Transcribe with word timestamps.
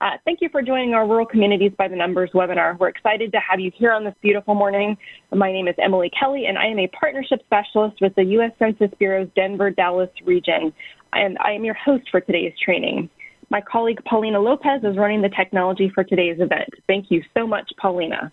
Uh, 0.00 0.10
thank 0.24 0.40
you 0.40 0.48
for 0.50 0.62
joining 0.62 0.94
our 0.94 1.08
Rural 1.08 1.26
Communities 1.26 1.72
by 1.76 1.88
the 1.88 1.96
Numbers 1.96 2.30
webinar. 2.32 2.78
We're 2.78 2.88
excited 2.88 3.32
to 3.32 3.38
have 3.40 3.58
you 3.58 3.72
here 3.74 3.90
on 3.90 4.04
this 4.04 4.14
beautiful 4.22 4.54
morning. 4.54 4.96
My 5.34 5.50
name 5.50 5.66
is 5.66 5.74
Emily 5.82 6.08
Kelly, 6.18 6.46
and 6.46 6.56
I 6.56 6.66
am 6.66 6.78
a 6.78 6.86
partnership 6.88 7.40
specialist 7.46 7.96
with 8.00 8.14
the 8.14 8.22
U.S. 8.22 8.52
Census 8.60 8.96
Bureau's 9.00 9.26
Denver 9.34 9.70
Dallas 9.70 10.10
region, 10.24 10.72
and 11.14 11.36
I 11.38 11.50
am 11.50 11.64
your 11.64 11.74
host 11.74 12.04
for 12.12 12.20
today's 12.20 12.52
training. 12.64 13.10
My 13.50 13.60
colleague 13.60 13.98
Paulina 14.08 14.38
Lopez 14.38 14.84
is 14.84 14.96
running 14.96 15.20
the 15.20 15.30
technology 15.30 15.90
for 15.92 16.04
today's 16.04 16.36
event. 16.38 16.70
Thank 16.86 17.06
you 17.08 17.20
so 17.36 17.44
much, 17.44 17.68
Paulina. 17.80 18.30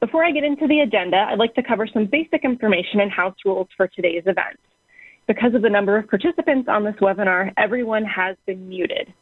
Before 0.00 0.24
I 0.24 0.32
get 0.32 0.42
into 0.42 0.66
the 0.66 0.80
agenda, 0.80 1.28
I'd 1.30 1.38
like 1.38 1.54
to 1.54 1.62
cover 1.62 1.86
some 1.86 2.06
basic 2.06 2.42
information 2.42 3.00
and 3.00 3.12
house 3.12 3.36
rules 3.44 3.68
for 3.76 3.86
today's 3.86 4.24
event. 4.26 4.58
Because 5.28 5.54
of 5.54 5.62
the 5.62 5.70
number 5.70 5.96
of 5.96 6.08
participants 6.08 6.68
on 6.68 6.82
this 6.82 6.96
webinar, 7.00 7.52
everyone 7.56 8.04
has 8.04 8.36
been 8.46 8.68
muted. 8.68 9.12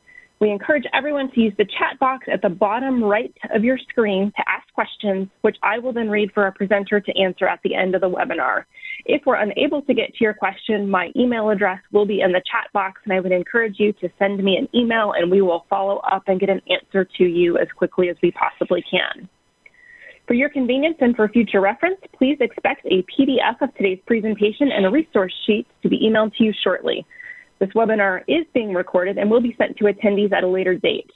We 0.40 0.50
encourage 0.50 0.84
everyone 0.92 1.30
to 1.32 1.40
use 1.40 1.54
the 1.56 1.64
chat 1.64 1.98
box 2.00 2.26
at 2.30 2.42
the 2.42 2.48
bottom 2.48 3.02
right 3.02 3.34
of 3.54 3.62
your 3.62 3.78
screen 3.78 4.32
to 4.36 4.44
ask 4.48 4.70
questions, 4.74 5.28
which 5.42 5.56
I 5.62 5.78
will 5.78 5.92
then 5.92 6.10
read 6.10 6.32
for 6.32 6.42
our 6.42 6.52
presenter 6.52 7.00
to 7.00 7.18
answer 7.18 7.46
at 7.46 7.60
the 7.62 7.74
end 7.74 7.94
of 7.94 8.00
the 8.00 8.10
webinar. 8.10 8.64
If 9.06 9.22
we're 9.26 9.36
unable 9.36 9.82
to 9.82 9.94
get 9.94 10.12
to 10.14 10.24
your 10.24 10.34
question, 10.34 10.90
my 10.90 11.12
email 11.16 11.50
address 11.50 11.80
will 11.92 12.04
be 12.04 12.20
in 12.20 12.32
the 12.32 12.42
chat 12.50 12.70
box, 12.72 13.00
and 13.04 13.12
I 13.12 13.20
would 13.20 13.32
encourage 13.32 13.78
you 13.78 13.92
to 13.94 14.08
send 14.18 14.42
me 14.42 14.56
an 14.56 14.68
email 14.74 15.12
and 15.12 15.30
we 15.30 15.40
will 15.40 15.66
follow 15.70 15.98
up 15.98 16.24
and 16.26 16.40
get 16.40 16.50
an 16.50 16.62
answer 16.68 17.04
to 17.18 17.24
you 17.24 17.56
as 17.58 17.68
quickly 17.76 18.08
as 18.08 18.16
we 18.22 18.32
possibly 18.32 18.82
can. 18.90 19.28
For 20.26 20.34
your 20.34 20.48
convenience 20.48 20.96
and 21.00 21.14
for 21.14 21.28
future 21.28 21.60
reference, 21.60 21.98
please 22.16 22.38
expect 22.40 22.86
a 22.86 23.04
PDF 23.12 23.60
of 23.60 23.74
today's 23.76 23.98
presentation 24.06 24.72
and 24.72 24.86
a 24.86 24.90
resource 24.90 25.34
sheet 25.46 25.66
to 25.82 25.88
be 25.88 26.00
emailed 26.00 26.34
to 26.36 26.44
you 26.44 26.52
shortly. 26.62 27.06
This 27.58 27.70
webinar 27.70 28.22
is 28.26 28.46
being 28.52 28.74
recorded 28.74 29.18
and 29.18 29.30
will 29.30 29.40
be 29.40 29.54
sent 29.56 29.76
to 29.78 29.84
attendees 29.84 30.32
at 30.32 30.44
a 30.44 30.48
later 30.48 30.74
date. 30.74 31.10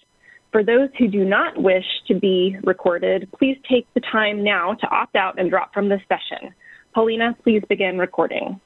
For 0.52 0.64
those 0.64 0.88
who 0.98 1.08
do 1.08 1.24
not 1.24 1.60
wish 1.60 1.84
to 2.06 2.14
be 2.14 2.56
recorded, 2.64 3.28
please 3.38 3.58
take 3.70 3.86
the 3.94 4.00
time 4.00 4.42
now 4.42 4.74
to 4.74 4.86
opt 4.88 5.14
out 5.16 5.38
and 5.38 5.50
drop 5.50 5.74
from 5.74 5.88
this 5.88 6.00
session. 6.08 6.54
Paulina, 6.94 7.36
please 7.42 7.62
begin 7.68 7.98
recording. 7.98 8.60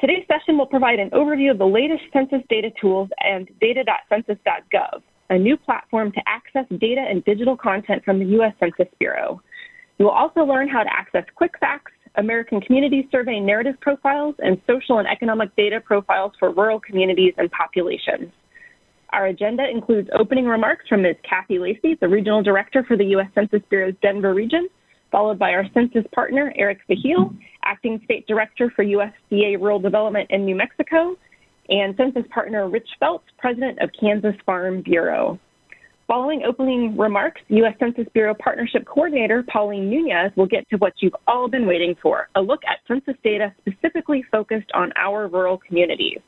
Today's 0.00 0.24
session 0.26 0.56
will 0.56 0.66
provide 0.66 0.98
an 0.98 1.10
overview 1.10 1.50
of 1.50 1.58
the 1.58 1.66
latest 1.66 2.02
census 2.12 2.40
data 2.48 2.70
tools 2.80 3.10
and 3.18 3.48
data.census.gov, 3.60 5.02
a 5.28 5.38
new 5.38 5.56
platform 5.58 6.10
to 6.12 6.20
access 6.26 6.64
data 6.78 7.04
and 7.08 7.24
digital 7.24 7.56
content 7.56 8.02
from 8.04 8.18
the 8.18 8.24
U.S. 8.36 8.54
Census 8.58 8.92
Bureau. 8.98 9.40
You 9.98 10.06
will 10.06 10.12
also 10.12 10.40
learn 10.40 10.68
how 10.68 10.82
to 10.82 10.90
access 10.90 11.24
quick 11.36 11.52
facts, 11.60 11.92
American 12.16 12.60
Community 12.60 13.08
Survey 13.10 13.40
narrative 13.40 13.76
profiles, 13.80 14.34
and 14.38 14.60
social 14.66 14.98
and 14.98 15.08
economic 15.08 15.54
data 15.56 15.80
profiles 15.80 16.32
for 16.38 16.50
rural 16.50 16.80
communities 16.80 17.34
and 17.38 17.50
populations. 17.50 18.32
Our 19.12 19.26
agenda 19.26 19.68
includes 19.68 20.08
opening 20.18 20.46
remarks 20.46 20.86
from 20.88 21.02
Ms. 21.02 21.16
Cathy 21.28 21.58
Lacy, 21.58 21.96
the 22.00 22.08
Regional 22.08 22.42
Director 22.42 22.84
for 22.86 22.96
the 22.96 23.04
U.S. 23.06 23.28
Census 23.34 23.62
Bureau's 23.68 23.94
Denver 24.02 24.34
region, 24.34 24.68
followed 25.10 25.38
by 25.38 25.50
our 25.50 25.64
census 25.74 26.04
partner, 26.14 26.52
Eric 26.56 26.78
Fahil, 26.88 27.36
Acting 27.64 28.00
State 28.04 28.26
Director 28.26 28.72
for 28.74 28.84
USDA 28.84 29.60
Rural 29.60 29.80
Development 29.80 30.30
in 30.30 30.44
New 30.44 30.54
Mexico, 30.54 31.16
and 31.68 31.96
census 31.96 32.24
partner 32.32 32.68
Rich 32.68 32.88
Felts, 32.98 33.24
President 33.38 33.78
of 33.80 33.90
Kansas 34.00 34.34
Farm 34.46 34.82
Bureau. 34.82 35.38
Following 36.10 36.42
opening 36.42 36.96
remarks, 36.96 37.40
U.S. 37.50 37.74
Census 37.78 38.06
Bureau 38.12 38.34
Partnership 38.34 38.84
Coordinator 38.84 39.44
Pauline 39.48 39.88
Nunez 39.88 40.32
will 40.34 40.48
get 40.48 40.68
to 40.70 40.76
what 40.78 40.92
you've 40.98 41.14
all 41.28 41.48
been 41.48 41.68
waiting 41.68 41.94
for, 42.02 42.28
a 42.34 42.40
look 42.40 42.58
at 42.68 42.78
census 42.88 43.14
data 43.22 43.54
specifically 43.60 44.24
focused 44.28 44.68
on 44.74 44.92
our 44.96 45.28
rural 45.28 45.56
communities. 45.56 46.18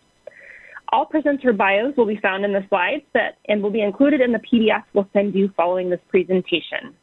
All 0.93 1.05
presenter 1.05 1.53
bios 1.53 1.97
will 1.97 2.07
be 2.07 2.21
found 2.23 2.45
in 2.45 2.53
the 2.53 2.65
slides 2.69 3.03
that 3.15 3.39
and 3.49 3.61
will 3.61 3.73
be 3.73 3.83
included 3.83 4.21
in 4.21 4.31
the 4.31 4.39
PDF 4.39 4.85
we'll 4.95 5.09
send 5.13 5.35
you 5.35 5.51
following 5.57 5.91
this 5.91 5.99
presentation. 6.11 6.95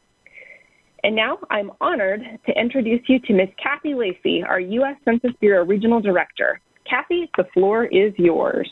And 1.04 1.14
now 1.14 1.36
I'm 1.50 1.72
honored 1.82 2.22
to 2.46 2.58
introduce 2.58 3.02
you 3.08 3.18
to 3.26 3.34
Ms. 3.34 3.50
Cathy 3.62 3.92
Lacy, 3.92 4.42
our 4.42 4.58
U.S. 4.58 4.96
Census 5.04 5.32
Bureau 5.38 5.66
Regional 5.66 6.00
Director. 6.00 6.62
Cathy, 6.88 7.30
the 7.36 7.44
floor 7.52 7.84
is 7.84 8.14
yours. 8.16 8.70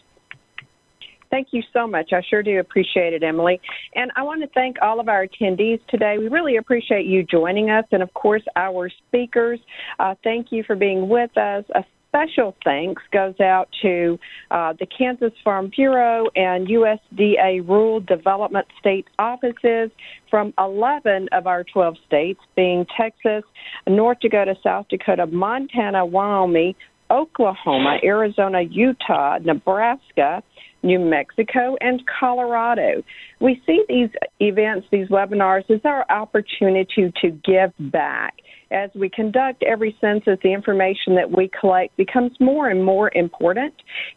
Thank 1.31 1.49
you 1.53 1.63
so 1.73 1.87
much. 1.87 2.13
I 2.13 2.23
sure 2.29 2.43
do 2.43 2.59
appreciate 2.59 3.13
it, 3.13 3.23
Emily. 3.23 3.61
And 3.95 4.11
I 4.17 4.23
want 4.23 4.43
to 4.43 4.49
thank 4.55 4.77
all 4.83 5.01
of 5.01 5.09
our 5.09 5.27
attendees 5.27 5.81
today. 5.89 6.17
We 6.19 6.29
really 6.29 6.57
appreciate 6.57 7.07
you 7.07 7.23
joining 7.23 7.71
us, 7.71 7.85
and 7.93 8.03
of 8.03 8.13
course, 8.15 8.43
our 8.57 8.91
speakers. 9.07 9.61
Uh, 9.99 10.15
thank 10.25 10.49
you 10.51 10.65
for 10.67 10.77
being 10.77 11.09
with 11.09 11.37
us. 11.37 11.65
A 11.75 11.85
special 12.09 12.57
thanks 12.65 13.03
goes 13.13 13.39
out 13.41 13.69
to 13.83 14.19
uh, 14.51 14.73
the 14.79 14.87
Kansas 14.87 15.33
Farm 15.45 15.71
Bureau 15.75 16.27
and 16.35 16.67
USDA 16.67 17.67
Rural 17.69 18.01
Development 18.01 18.67
State 18.81 19.07
offices 19.19 19.91
from 20.31 20.53
11 20.59 21.29
of 21.33 21.47
our 21.47 21.65
12 21.65 21.97
states, 22.07 22.41
being 22.57 22.87
Texas, 22.99 23.45
North 23.87 24.19
Dakota, 24.21 24.55
South 24.63 24.87
Dakota, 24.89 25.27
Montana, 25.27 26.05
Wyoming, 26.05 26.75
Oklahoma, 27.11 27.99
Arizona, 28.03 28.63
Utah, 28.63 29.39
Nebraska, 29.39 30.43
New 30.83 30.99
Mexico, 30.99 31.77
and 31.81 32.03
Colorado. 32.21 33.03
We 33.41 33.61
see 33.67 33.85
these 33.89 34.11
events, 34.41 34.87
these 34.91 35.09
webinars, 35.09 35.69
as 35.71 35.81
our 35.85 36.05
opportunity 36.11 37.13
to 37.21 37.31
give 37.31 37.73
back. 37.93 38.35
As 38.71 38.91
we 38.95 39.09
conduct 39.09 39.63
every 39.63 39.97
census, 39.99 40.39
the 40.43 40.53
information 40.53 41.15
that 41.15 41.31
we 41.31 41.51
collect 41.59 41.97
becomes 41.97 42.33
more 42.39 42.69
and 42.69 42.85
more 42.85 43.11
important, 43.15 43.73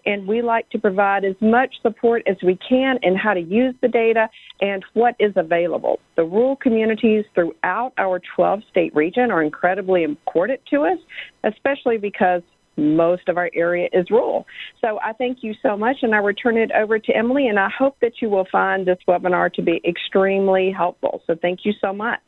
and 0.05 0.27
we 0.27 0.41
like 0.41 0.69
to 0.71 0.79
provide 0.79 1.23
as 1.23 1.35
much 1.39 1.73
support 1.81 2.23
as 2.27 2.35
we 2.43 2.57
can 2.67 2.99
in 3.01 3.15
how 3.15 3.33
to 3.33 3.39
use 3.39 3.73
the 3.81 3.87
data 3.87 4.27
and 4.59 4.83
what 4.93 5.15
is 5.19 5.31
available. 5.37 5.99
The 6.17 6.25
rural 6.25 6.57
communities 6.57 7.23
throughout 7.33 7.93
our 7.97 8.19
12 8.35 8.61
state 8.69 8.93
region 8.93 9.31
are 9.31 9.41
incredibly 9.41 10.03
important 10.03 10.59
to 10.71 10.81
us, 10.81 10.97
especially 11.45 11.97
because 11.97 12.41
most 12.81 13.29
of 13.29 13.37
our 13.37 13.49
area 13.53 13.87
is 13.93 14.09
rural. 14.09 14.45
So 14.81 14.99
I 15.03 15.13
thank 15.13 15.43
you 15.43 15.53
so 15.61 15.77
much, 15.77 15.97
and 16.01 16.13
I 16.13 16.17
return 16.17 16.57
it 16.57 16.71
over 16.71 16.99
to 16.99 17.15
Emily, 17.15 17.47
and 17.47 17.59
I 17.59 17.69
hope 17.69 17.97
that 18.01 18.21
you 18.21 18.29
will 18.29 18.47
find 18.51 18.85
this 18.85 18.97
webinar 19.07 19.53
to 19.53 19.61
be 19.61 19.81
extremely 19.85 20.71
helpful. 20.71 21.21
So 21.27 21.35
thank 21.41 21.65
you 21.65 21.73
so 21.79 21.93
much. 21.93 22.19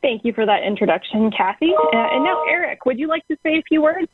Thank 0.00 0.24
you 0.24 0.32
for 0.32 0.46
that 0.46 0.62
introduction, 0.62 1.30
Cathy. 1.30 1.72
Uh, 1.92 1.96
and 1.96 2.22
now, 2.22 2.44
Eric, 2.48 2.86
would 2.86 2.98
you 2.98 3.08
like 3.08 3.26
to 3.28 3.36
say 3.42 3.58
a 3.58 3.62
few 3.62 3.82
words? 3.82 4.08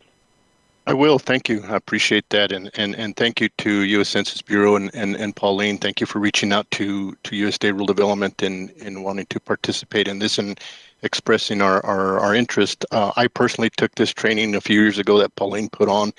I 0.87 0.93
will. 0.93 1.19
Thank 1.19 1.49
you. 1.49 1.63
I 1.67 1.77
appreciate 1.77 2.29
that. 2.31 2.53
And, 2.53 2.71
and, 2.75 2.95
and 2.95 3.17
thank 3.17 3.41
you 3.41 3.49
to 3.59 3.71
U.S. 3.71 4.11
Census 4.11 4.43
Bureau 4.43 4.77
and, 4.77 4.91
and, 4.95 5.17
and 5.17 5.35
Pauline. 5.35 5.79
Thank 5.79 5.99
you 6.01 6.07
for 6.07 6.19
reaching 6.19 6.53
out 6.53 6.71
to, 6.73 7.13
to 7.25 7.31
USDA 7.31 7.73
Rural 7.73 7.87
Development 7.87 8.43
and, 8.43 8.71
and 8.83 9.03
wanting 9.03 9.27
to 9.27 9.41
participate 9.41 10.09
in 10.09 10.19
this 10.19 10.39
and 10.39 10.61
expressing 11.05 11.63
our, 11.63 11.85
our, 11.85 12.19
our 12.19 12.35
interest. 12.35 12.85
Uh, 12.91 13.13
I 13.17 13.29
personally 13.29 13.71
took 13.77 13.95
this 13.95 14.13
training 14.13 14.55
a 14.55 14.61
few 14.61 14.81
years 14.81 14.99
ago 14.99 15.19
that 15.19 15.37
Pauline 15.37 15.69
put 15.69 15.89
on. 15.89 16.13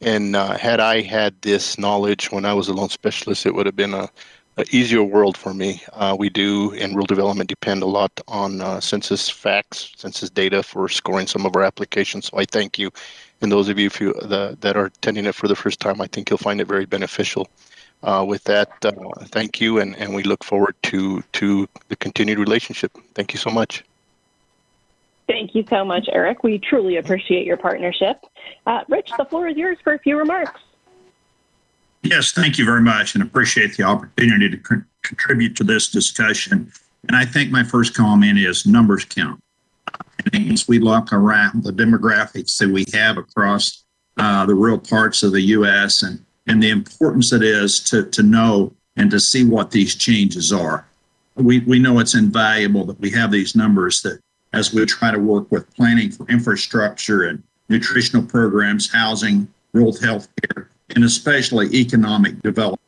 And 0.00 0.36
uh, 0.36 0.56
had 0.56 0.80
I 0.80 1.02
had 1.02 1.34
this 1.42 1.78
knowledge 1.78 2.30
when 2.30 2.44
I 2.44 2.54
was 2.54 2.68
a 2.68 2.72
loan 2.72 2.88
specialist, 2.88 3.46
it 3.46 3.54
would 3.54 3.66
have 3.66 3.76
been 3.76 3.94
a, 3.94 4.08
a 4.56 4.64
easier 4.70 5.02
world 5.02 5.36
for 5.36 5.52
me. 5.52 5.82
Uh, 5.92 6.14
we 6.18 6.30
do 6.30 6.70
in 6.72 6.92
rural 6.92 7.06
development 7.06 7.48
depend 7.48 7.82
a 7.82 7.86
lot 7.86 8.12
on 8.28 8.60
uh, 8.60 8.80
census 8.80 9.28
facts, 9.28 9.92
census 9.96 10.30
data 10.30 10.62
for 10.62 10.88
scoring 10.88 11.26
some 11.26 11.44
of 11.44 11.56
our 11.56 11.64
applications. 11.64 12.26
So 12.26 12.38
I 12.38 12.44
thank 12.44 12.78
you. 12.78 12.90
And 13.40 13.50
those 13.50 13.68
of 13.68 13.78
you 13.78 13.90
you, 14.00 14.12
the, 14.14 14.56
that 14.60 14.76
are 14.76 14.86
attending 14.86 15.26
it 15.26 15.34
for 15.34 15.48
the 15.48 15.56
first 15.56 15.80
time, 15.80 16.00
I 16.00 16.06
think 16.06 16.30
you'll 16.30 16.38
find 16.38 16.60
it 16.60 16.68
very 16.68 16.86
beneficial. 16.86 17.48
Uh, 18.04 18.24
with 18.26 18.44
that, 18.44 18.70
uh, 18.84 18.92
thank 19.26 19.60
you, 19.60 19.80
and, 19.80 19.96
and 19.96 20.14
we 20.14 20.22
look 20.22 20.44
forward 20.44 20.76
to 20.84 21.20
to 21.32 21.68
the 21.88 21.96
continued 21.96 22.38
relationship. 22.38 22.96
Thank 23.14 23.32
you 23.32 23.40
so 23.40 23.50
much. 23.50 23.82
Thank 25.28 25.54
you 25.54 25.62
so 25.68 25.84
much, 25.84 26.08
Eric. 26.10 26.42
We 26.42 26.58
truly 26.58 26.96
appreciate 26.96 27.46
your 27.46 27.58
partnership. 27.58 28.24
Uh, 28.66 28.80
Rich, 28.88 29.12
the 29.18 29.26
floor 29.26 29.46
is 29.46 29.56
yours 29.56 29.76
for 29.84 29.92
a 29.92 29.98
few 29.98 30.18
remarks. 30.18 30.60
Yes, 32.02 32.32
thank 32.32 32.58
you 32.58 32.64
very 32.64 32.80
much 32.80 33.14
and 33.14 33.22
appreciate 33.22 33.76
the 33.76 33.82
opportunity 33.82 34.48
to 34.48 34.56
co- 34.56 34.82
contribute 35.02 35.54
to 35.56 35.64
this 35.64 35.90
discussion. 35.90 36.72
And 37.06 37.16
I 37.16 37.26
think 37.26 37.50
my 37.50 37.62
first 37.62 37.94
comment 37.94 38.38
is 38.38 38.66
numbers 38.66 39.04
count. 39.04 39.40
And 40.32 40.50
as 40.50 40.66
we 40.66 40.78
look 40.78 41.12
around 41.12 41.62
the 41.62 41.72
demographics 41.72 42.56
that 42.58 42.70
we 42.70 42.86
have 42.94 43.18
across 43.18 43.84
uh, 44.16 44.46
the 44.46 44.54
rural 44.54 44.78
parts 44.78 45.22
of 45.22 45.32
the 45.32 45.40
U.S. 45.42 46.02
and, 46.02 46.24
and 46.46 46.62
the 46.62 46.70
importance 46.70 47.32
it 47.32 47.42
is 47.42 47.80
to, 47.80 48.04
to 48.06 48.22
know 48.22 48.72
and 48.96 49.10
to 49.10 49.20
see 49.20 49.44
what 49.44 49.70
these 49.70 49.94
changes 49.94 50.52
are. 50.52 50.86
We, 51.34 51.60
we 51.60 51.78
know 51.78 51.98
it's 51.98 52.14
invaluable 52.14 52.84
that 52.86 52.98
we 52.98 53.10
have 53.10 53.30
these 53.30 53.54
numbers 53.54 54.00
that 54.02 54.20
as 54.52 54.72
we 54.72 54.84
try 54.86 55.10
to 55.10 55.18
work 55.18 55.50
with 55.50 55.72
planning 55.74 56.10
for 56.10 56.26
infrastructure 56.28 57.24
and 57.24 57.42
nutritional 57.68 58.24
programs, 58.24 58.90
housing, 58.90 59.46
rural 59.72 59.96
health 60.00 60.28
care, 60.42 60.70
and 60.94 61.04
especially 61.04 61.66
economic 61.74 62.40
development. 62.42 62.78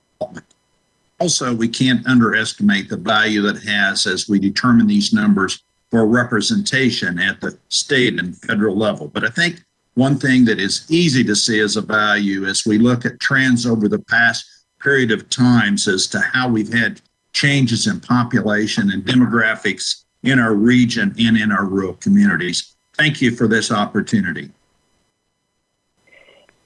Also, 1.18 1.54
we 1.54 1.68
can't 1.68 2.06
underestimate 2.06 2.88
the 2.88 2.96
value 2.96 3.42
that 3.42 3.62
has 3.62 4.06
as 4.06 4.28
we 4.28 4.38
determine 4.38 4.86
these 4.86 5.12
numbers 5.12 5.62
for 5.90 6.06
representation 6.06 7.18
at 7.18 7.40
the 7.40 7.58
state 7.68 8.18
and 8.18 8.36
federal 8.36 8.76
level. 8.76 9.08
But 9.08 9.24
I 9.24 9.28
think 9.28 9.62
one 9.94 10.18
thing 10.18 10.44
that 10.46 10.58
is 10.58 10.86
easy 10.88 11.22
to 11.24 11.36
see 11.36 11.60
as 11.60 11.76
a 11.76 11.82
value 11.82 12.46
as 12.46 12.64
we 12.64 12.78
look 12.78 13.04
at 13.04 13.20
trends 13.20 13.66
over 13.66 13.88
the 13.88 13.98
past 13.98 14.46
period 14.80 15.10
of 15.10 15.28
times 15.28 15.86
as 15.88 16.06
to 16.06 16.20
how 16.20 16.48
we've 16.48 16.72
had 16.72 17.02
changes 17.32 17.86
in 17.86 18.00
population 18.00 18.90
and 18.90 19.04
demographics 19.04 20.04
in 20.22 20.38
our 20.38 20.54
region 20.54 21.14
and 21.18 21.36
in 21.36 21.50
our 21.50 21.64
rural 21.64 21.94
communities. 21.94 22.76
Thank 22.94 23.20
you 23.20 23.30
for 23.30 23.48
this 23.48 23.72
opportunity. 23.72 24.50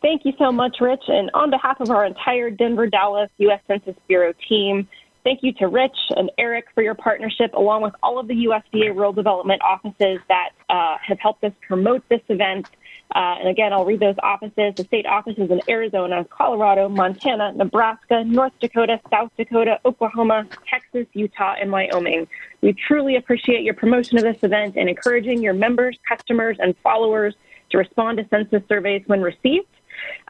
Thank 0.02 0.24
you 0.24 0.32
so 0.38 0.52
much, 0.52 0.76
Rich. 0.80 1.04
And 1.08 1.30
on 1.32 1.50
behalf 1.50 1.80
of 1.80 1.90
our 1.90 2.04
entire 2.04 2.50
Denver 2.50 2.86
Dallas 2.86 3.30
U.S. 3.38 3.60
Census 3.66 3.96
Bureau 4.06 4.34
team, 4.48 4.86
thank 5.22 5.42
you 5.42 5.52
to 5.54 5.68
Rich 5.68 5.96
and 6.10 6.30
Eric 6.36 6.66
for 6.74 6.82
your 6.82 6.94
partnership, 6.94 7.54
along 7.54 7.82
with 7.82 7.94
all 8.02 8.18
of 8.18 8.28
the 8.28 8.34
USDA 8.34 8.94
rural 8.94 9.14
development 9.14 9.62
offices 9.62 10.18
that 10.28 10.50
uh, 10.68 10.96
have 11.02 11.18
helped 11.20 11.42
us 11.42 11.52
promote 11.66 12.06
this 12.10 12.20
event. 12.28 12.68
Uh, 13.14 13.36
and 13.38 13.48
again, 13.48 13.72
I'll 13.72 13.84
read 13.84 14.00
those 14.00 14.16
offices 14.22 14.74
the 14.76 14.84
state 14.84 15.06
offices 15.06 15.50
in 15.50 15.60
Arizona, 15.68 16.24
Colorado, 16.30 16.88
Montana, 16.88 17.52
Nebraska, 17.52 18.24
North 18.24 18.52
Dakota, 18.60 19.00
South 19.10 19.30
Dakota, 19.36 19.78
Oklahoma, 19.84 20.46
Texas, 20.68 21.06
Utah, 21.12 21.54
and 21.60 21.70
Wyoming. 21.70 22.26
We 22.60 22.72
truly 22.72 23.16
appreciate 23.16 23.62
your 23.62 23.74
promotion 23.74 24.18
of 24.18 24.24
this 24.24 24.42
event 24.42 24.76
and 24.76 24.88
encouraging 24.88 25.42
your 25.42 25.54
members, 25.54 25.98
customers, 26.08 26.56
and 26.60 26.74
followers 26.82 27.34
to 27.70 27.78
respond 27.78 28.18
to 28.18 28.28
census 28.28 28.62
surveys 28.68 29.02
when 29.06 29.22
received. 29.22 29.66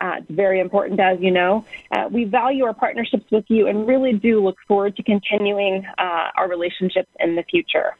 Uh, 0.01 0.17
it's 0.19 0.31
very 0.31 0.61
important, 0.61 1.01
as 1.01 1.19
you 1.21 1.31
know. 1.31 1.65
Uh, 1.91 2.09
we 2.11 2.25
value 2.25 2.65
our 2.65 2.75
partnerships 2.75 3.25
with 3.31 3.45
you 3.49 3.67
and 3.67 3.87
really 3.87 4.13
do 4.13 4.43
look 4.43 4.57
forward 4.69 4.97
to 4.97 5.03
continuing 5.03 5.87
uh, 5.99 6.31
our 6.37 6.49
relationships 6.49 7.09
in 7.21 7.35
the 7.35 7.43
future. 7.45 7.97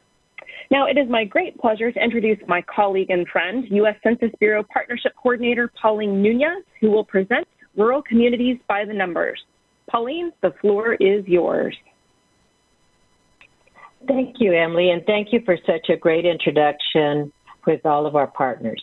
Now, 0.71 0.87
it 0.87 0.97
is 0.97 1.09
my 1.09 1.23
great 1.23 1.57
pleasure 1.57 1.91
to 1.91 2.03
introduce 2.03 2.39
my 2.47 2.63
colleague 2.63 3.09
and 3.09 3.27
friend, 3.27 3.65
U.S. 3.69 3.95
Census 4.03 4.31
Bureau 4.39 4.63
Partnership 4.71 5.13
Coordinator 5.21 5.71
Pauline 5.79 6.21
Nunez, 6.21 6.63
who 6.81 6.91
will 6.91 7.05
present 7.05 7.47
Rural 7.77 8.01
Communities 8.01 8.57
by 8.67 8.85
the 8.85 8.93
Numbers. 8.93 9.39
Pauline, 9.89 10.31
the 10.41 10.53
floor 10.61 10.93
is 10.95 11.25
yours. 11.27 11.75
Thank 14.07 14.35
you, 14.39 14.53
Emily, 14.53 14.91
and 14.91 15.03
thank 15.05 15.29
you 15.31 15.41
for 15.45 15.57
such 15.65 15.89
a 15.89 15.97
great 15.97 16.25
introduction 16.25 17.31
with 17.65 17.85
all 17.85 18.05
of 18.05 18.15
our 18.15 18.27
partners. 18.27 18.81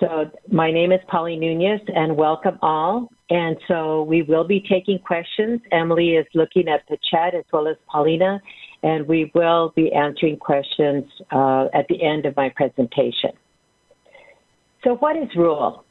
So 0.00 0.30
my 0.50 0.70
name 0.70 0.92
is 0.92 1.00
Pauline 1.08 1.40
Nunez 1.40 1.80
and 1.88 2.16
welcome 2.16 2.58
all. 2.62 3.08
And 3.30 3.56
so 3.66 4.04
we 4.04 4.22
will 4.22 4.44
be 4.44 4.64
taking 4.68 4.98
questions. 5.00 5.60
Emily 5.72 6.10
is 6.10 6.26
looking 6.34 6.68
at 6.68 6.82
the 6.88 6.96
chat 7.10 7.34
as 7.34 7.44
well 7.52 7.66
as 7.66 7.76
Paulina, 7.90 8.40
and 8.82 9.06
we 9.06 9.30
will 9.34 9.72
be 9.74 9.92
answering 9.92 10.36
questions 10.36 11.04
uh, 11.32 11.66
at 11.74 11.86
the 11.88 12.02
end 12.02 12.26
of 12.26 12.36
my 12.36 12.48
presentation. 12.54 13.30
So 14.84 14.94
what 14.96 15.16
is 15.16 15.28
rural? 15.36 15.84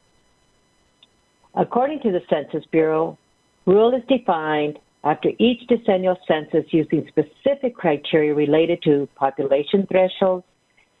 According 1.54 2.00
to 2.02 2.12
the 2.12 2.20
Census 2.30 2.64
Bureau, 2.70 3.18
rural 3.66 3.94
is 3.94 4.02
defined 4.08 4.78
after 5.04 5.30
each 5.38 5.66
decennial 5.68 6.16
census 6.26 6.64
using 6.72 7.06
specific 7.08 7.74
criteria 7.74 8.34
related 8.34 8.82
to 8.82 9.08
population 9.16 9.86
thresholds, 9.90 10.44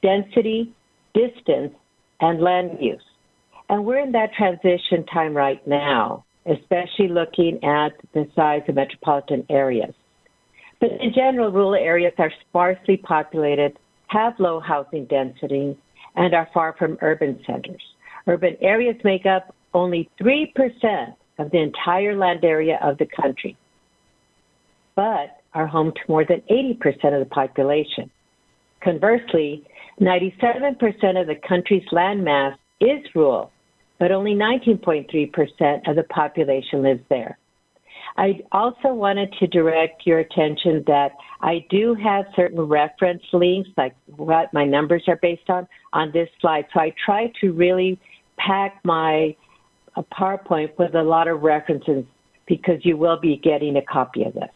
density, 0.02 0.72
distance, 1.14 1.72
and 2.20 2.40
land 2.40 2.78
use. 2.80 3.02
And 3.68 3.84
we're 3.84 3.98
in 3.98 4.12
that 4.12 4.32
transition 4.34 5.04
time 5.12 5.34
right 5.34 5.64
now, 5.66 6.24
especially 6.46 7.08
looking 7.08 7.62
at 7.64 7.92
the 8.14 8.26
size 8.34 8.62
of 8.68 8.74
metropolitan 8.74 9.44
areas. 9.50 9.94
But 10.80 10.92
in 11.00 11.12
general, 11.12 11.50
rural 11.50 11.74
areas 11.74 12.12
are 12.18 12.32
sparsely 12.48 12.96
populated, 12.96 13.78
have 14.08 14.34
low 14.38 14.60
housing 14.60 15.06
density, 15.06 15.76
and 16.14 16.34
are 16.34 16.48
far 16.54 16.74
from 16.78 16.98
urban 17.02 17.40
centers. 17.46 17.82
Urban 18.26 18.56
areas 18.60 18.96
make 19.04 19.26
up 19.26 19.54
only 19.74 20.08
3% 20.20 21.14
of 21.38 21.50
the 21.50 21.58
entire 21.58 22.16
land 22.16 22.44
area 22.44 22.78
of 22.82 22.98
the 22.98 23.06
country, 23.06 23.56
but 24.94 25.40
are 25.54 25.66
home 25.66 25.92
to 25.92 26.00
more 26.08 26.24
than 26.24 26.42
80% 26.50 27.14
of 27.14 27.20
the 27.20 27.30
population. 27.30 28.10
Conversely, 28.82 29.64
97% 30.00 31.20
of 31.20 31.26
the 31.26 31.36
country's 31.46 31.86
land 31.90 32.22
mass 32.22 32.56
is 32.80 33.00
rural, 33.14 33.50
but 33.98 34.12
only 34.12 34.34
19.3% 34.34 35.88
of 35.88 35.96
the 35.96 36.04
population 36.04 36.82
lives 36.82 37.02
there. 37.08 37.38
I 38.18 38.40
also 38.50 38.92
wanted 38.92 39.32
to 39.38 39.46
direct 39.46 40.04
your 40.04 40.18
attention 40.18 40.82
that 40.88 41.12
I 41.40 41.64
do 41.70 41.94
have 42.02 42.24
certain 42.34 42.60
reference 42.60 43.22
links, 43.32 43.70
like 43.76 43.94
what 44.16 44.52
my 44.52 44.64
numbers 44.64 45.04
are 45.06 45.20
based 45.22 45.48
on, 45.48 45.68
on 45.92 46.10
this 46.10 46.28
slide. 46.40 46.66
So 46.74 46.80
I 46.80 46.92
try 47.06 47.32
to 47.40 47.52
really 47.52 48.00
pack 48.36 48.80
my 48.84 49.36
uh, 49.94 50.02
PowerPoint 50.12 50.76
with 50.78 50.96
a 50.96 51.02
lot 51.02 51.28
of 51.28 51.42
references 51.42 52.04
because 52.48 52.84
you 52.84 52.96
will 52.96 53.20
be 53.20 53.36
getting 53.36 53.76
a 53.76 53.82
copy 53.82 54.24
of 54.24 54.34
this. 54.34 54.50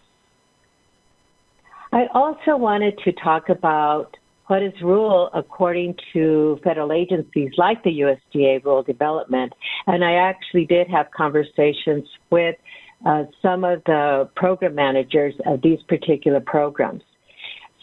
I 1.92 2.06
also 2.14 2.56
wanted 2.56 2.98
to 3.04 3.12
talk 3.12 3.48
about 3.48 4.16
what 4.48 4.60
is 4.60 4.72
rule 4.82 5.30
according 5.34 5.94
to 6.14 6.58
federal 6.64 6.92
agencies 6.92 7.52
like 7.56 7.84
the 7.84 8.00
USDA 8.00 8.64
Rural 8.64 8.82
Development. 8.82 9.52
And 9.86 10.04
I 10.04 10.14
actually 10.14 10.66
did 10.66 10.88
have 10.88 11.12
conversations 11.12 12.08
with 12.30 12.56
uh, 13.04 13.24
some 13.40 13.64
of 13.64 13.82
the 13.84 14.28
program 14.36 14.74
managers 14.74 15.34
of 15.46 15.60
these 15.62 15.82
particular 15.88 16.40
programs. 16.40 17.02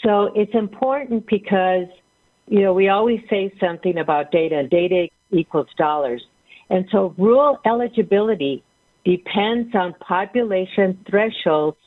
So 0.03 0.31
it's 0.35 0.53
important 0.53 1.25
because, 1.27 1.87
you 2.47 2.61
know, 2.61 2.73
we 2.73 2.89
always 2.89 3.19
say 3.29 3.53
something 3.59 3.97
about 3.97 4.31
data, 4.31 4.57
and 4.57 4.69
data 4.69 5.07
equals 5.31 5.67
dollars. 5.77 6.23
And 6.69 6.85
so 6.91 7.13
rural 7.17 7.59
eligibility 7.65 8.63
depends 9.03 9.73
on 9.75 9.93
population 9.99 10.97
thresholds 11.09 11.77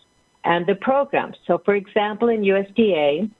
and 0.45 0.67
the 0.67 0.75
programs. 0.75 1.37
So, 1.47 1.63
for 1.65 1.75
example, 1.75 2.29
in 2.29 2.43
USDA, 2.43 3.31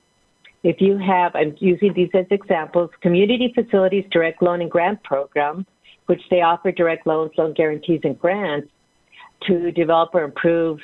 if 0.63 0.81
you 0.81 0.97
have, 0.99 1.35
I'm 1.35 1.57
using 1.59 1.93
these 1.93 2.11
as 2.15 2.27
examples, 2.31 2.91
Community 3.01 3.53
Facilities 3.55 4.05
Direct 4.13 4.41
Loan 4.41 4.61
and 4.61 4.71
Grant 4.71 5.03
Program, 5.03 5.67
which 6.07 6.23
they 6.31 6.43
offer 6.43 6.71
direct 6.71 7.07
loans, 7.07 7.33
loan 7.37 7.53
guarantees, 7.55 8.01
and 8.05 8.19
grants 8.19 8.69
to 9.47 9.73
develop 9.73 10.11
or 10.15 10.25
improve 10.25 10.79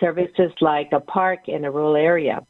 services 0.00 0.52
like 0.60 0.88
a 0.92 1.00
park 1.00 1.48
in 1.48 1.64
a 1.64 1.70
rural 1.70 1.96
area. 1.96 2.40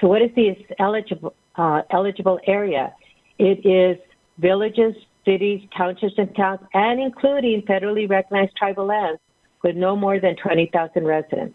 So, 0.00 0.08
what 0.08 0.22
is 0.22 0.30
the 0.34 0.54
eligible 0.78 1.34
uh, 1.56 1.82
eligible 1.90 2.40
area? 2.46 2.92
It 3.38 3.66
is 3.66 3.98
villages, 4.38 4.94
cities, 5.24 5.60
townships, 5.76 6.14
and 6.16 6.34
towns, 6.34 6.60
and 6.74 7.00
including 7.00 7.62
federally 7.62 8.08
recognized 8.08 8.56
tribal 8.56 8.86
lands 8.86 9.20
with 9.62 9.76
no 9.76 9.94
more 9.94 10.18
than 10.18 10.36
20,000 10.36 11.04
residents. 11.04 11.54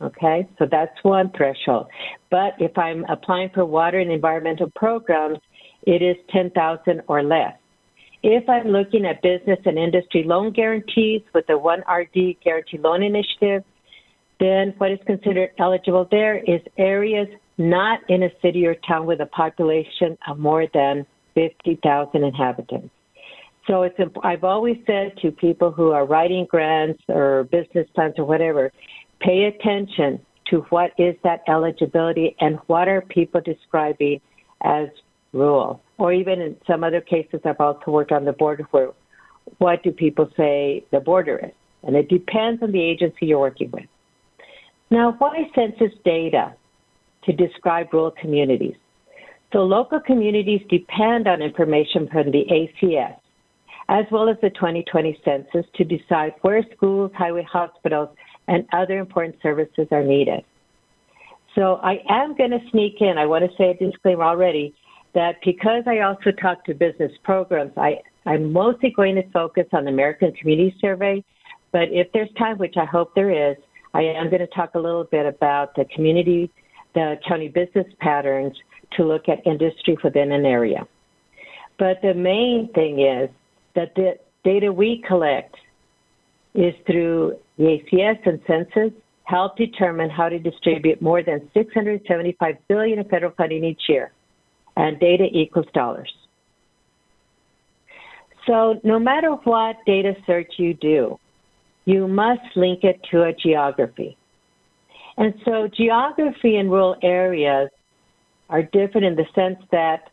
Okay, 0.00 0.48
so 0.58 0.66
that's 0.70 0.96
one 1.02 1.30
threshold. 1.36 1.86
But 2.30 2.54
if 2.58 2.76
I'm 2.78 3.04
applying 3.10 3.50
for 3.50 3.66
water 3.66 3.98
and 3.98 4.10
environmental 4.10 4.70
programs, 4.74 5.38
it 5.82 6.00
is 6.00 6.16
10,000 6.30 7.02
or 7.06 7.22
less. 7.22 7.52
If 8.22 8.48
I'm 8.48 8.68
looking 8.68 9.06
at 9.06 9.22
business 9.22 9.58
and 9.64 9.78
industry 9.78 10.24
loan 10.24 10.52
guarantees 10.52 11.22
with 11.34 11.46
the 11.46 11.54
OneRD 11.54 12.38
Guarantee 12.44 12.78
Loan 12.78 13.02
Initiative, 13.02 13.64
then 14.38 14.74
what 14.78 14.90
is 14.90 14.98
considered 15.06 15.50
eligible 15.58 16.06
there 16.10 16.38
is 16.38 16.60
areas 16.76 17.28
not 17.56 18.00
in 18.08 18.22
a 18.22 18.30
city 18.42 18.66
or 18.66 18.74
town 18.86 19.06
with 19.06 19.20
a 19.20 19.26
population 19.26 20.16
of 20.28 20.38
more 20.38 20.66
than 20.72 21.06
50,000 21.34 22.24
inhabitants. 22.24 22.90
So 23.66 23.82
it's 23.82 23.96
I've 24.22 24.44
always 24.44 24.78
said 24.86 25.12
to 25.22 25.30
people 25.30 25.70
who 25.70 25.90
are 25.90 26.06
writing 26.06 26.46
grants 26.50 27.02
or 27.08 27.44
business 27.44 27.86
plans 27.94 28.14
or 28.18 28.24
whatever, 28.24 28.72
pay 29.20 29.44
attention 29.44 30.20
to 30.48 30.60
what 30.70 30.92
is 30.98 31.14
that 31.22 31.42
eligibility 31.48 32.34
and 32.40 32.58
what 32.66 32.88
are 32.88 33.02
people 33.02 33.40
describing 33.40 34.20
as 34.62 34.88
rural. 35.32 35.80
Or 35.98 36.12
even 36.12 36.40
in 36.40 36.56
some 36.66 36.84
other 36.84 37.00
cases, 37.00 37.40
I've 37.44 37.60
also 37.60 37.90
worked 37.90 38.12
on 38.12 38.24
the 38.24 38.32
border 38.32 38.66
where 38.70 38.90
what 39.58 39.82
do 39.82 39.90
people 39.90 40.28
say 40.36 40.84
the 40.90 41.00
border 41.00 41.38
is? 41.38 41.52
And 41.82 41.96
it 41.96 42.08
depends 42.08 42.62
on 42.62 42.72
the 42.72 42.82
agency 42.82 43.26
you're 43.26 43.38
working 43.38 43.70
with. 43.70 43.86
Now, 44.90 45.14
why 45.18 45.48
census 45.54 45.96
data 46.04 46.54
to 47.24 47.32
describe 47.32 47.92
rural 47.92 48.12
communities? 48.20 48.74
So 49.52 49.60
local 49.60 50.00
communities 50.00 50.60
depend 50.68 51.26
on 51.26 51.42
information 51.42 52.08
from 52.12 52.30
the 52.30 52.44
ACS, 52.50 53.16
as 53.88 54.04
well 54.12 54.28
as 54.28 54.36
the 54.42 54.50
2020 54.50 55.18
census 55.24 55.66
to 55.74 55.84
decide 55.84 56.34
where 56.42 56.64
schools, 56.76 57.10
highway 57.16 57.46
hospitals, 57.50 58.08
and 58.46 58.66
other 58.72 58.98
important 58.98 59.36
services 59.42 59.88
are 59.90 60.04
needed. 60.04 60.44
So 61.54 61.80
I 61.82 61.98
am 62.08 62.36
going 62.36 62.50
to 62.50 62.60
sneak 62.70 63.00
in. 63.00 63.18
I 63.18 63.26
want 63.26 63.44
to 63.44 63.56
say 63.56 63.70
a 63.70 63.74
disclaimer 63.74 64.22
already 64.22 64.74
that 65.14 65.36
because 65.44 65.84
I 65.86 66.00
also 66.00 66.30
talk 66.30 66.64
to 66.66 66.74
business 66.74 67.12
programs, 67.24 67.72
I, 67.76 67.96
I'm 68.26 68.52
mostly 68.52 68.92
going 68.94 69.16
to 69.16 69.28
focus 69.30 69.66
on 69.72 69.84
the 69.84 69.90
American 69.90 70.32
Community 70.32 70.74
Survey. 70.80 71.24
But 71.72 71.88
if 71.90 72.08
there's 72.12 72.30
time, 72.38 72.58
which 72.58 72.74
I 72.76 72.84
hope 72.84 73.14
there 73.14 73.50
is, 73.50 73.56
I 73.94 74.02
am 74.02 74.30
going 74.30 74.40
to 74.40 74.46
talk 74.48 74.74
a 74.74 74.78
little 74.78 75.04
bit 75.04 75.26
about 75.26 75.74
the 75.74 75.84
community, 75.94 76.50
the 76.94 77.16
county 77.26 77.48
business 77.48 77.86
patterns 78.00 78.56
to 78.96 79.04
look 79.04 79.28
at 79.28 79.44
industry 79.46 79.96
within 80.02 80.32
an 80.32 80.44
area. 80.44 80.86
But 81.78 81.98
the 82.02 82.14
main 82.14 82.70
thing 82.74 83.00
is 83.00 83.30
that 83.74 83.94
the 83.94 84.14
data 84.44 84.72
we 84.72 85.02
collect 85.06 85.56
is 86.54 86.74
through 86.86 87.36
The 87.56 87.78
ACS 87.78 88.18
and 88.26 88.40
census 88.46 88.92
help 89.24 89.56
determine 89.56 90.10
how 90.10 90.28
to 90.28 90.38
distribute 90.38 91.00
more 91.00 91.22
than 91.22 91.48
675 91.54 92.56
billion 92.68 92.98
in 92.98 93.08
federal 93.08 93.32
funding 93.36 93.64
each 93.64 93.82
year, 93.88 94.12
and 94.76 94.98
data 95.00 95.26
equals 95.32 95.66
dollars. 95.74 96.12
So 98.46 98.80
no 98.84 98.98
matter 98.98 99.32
what 99.44 99.76
data 99.86 100.14
search 100.26 100.54
you 100.56 100.74
do, 100.74 101.18
you 101.84 102.08
must 102.08 102.40
link 102.56 102.84
it 102.84 103.00
to 103.10 103.24
a 103.24 103.32
geography. 103.32 104.16
And 105.16 105.34
so 105.44 105.68
geography 105.68 106.56
in 106.56 106.70
rural 106.70 106.96
areas 107.02 107.68
are 108.48 108.62
different 108.62 109.06
in 109.06 109.16
the 109.16 109.26
sense 109.34 109.58
that 109.70 110.08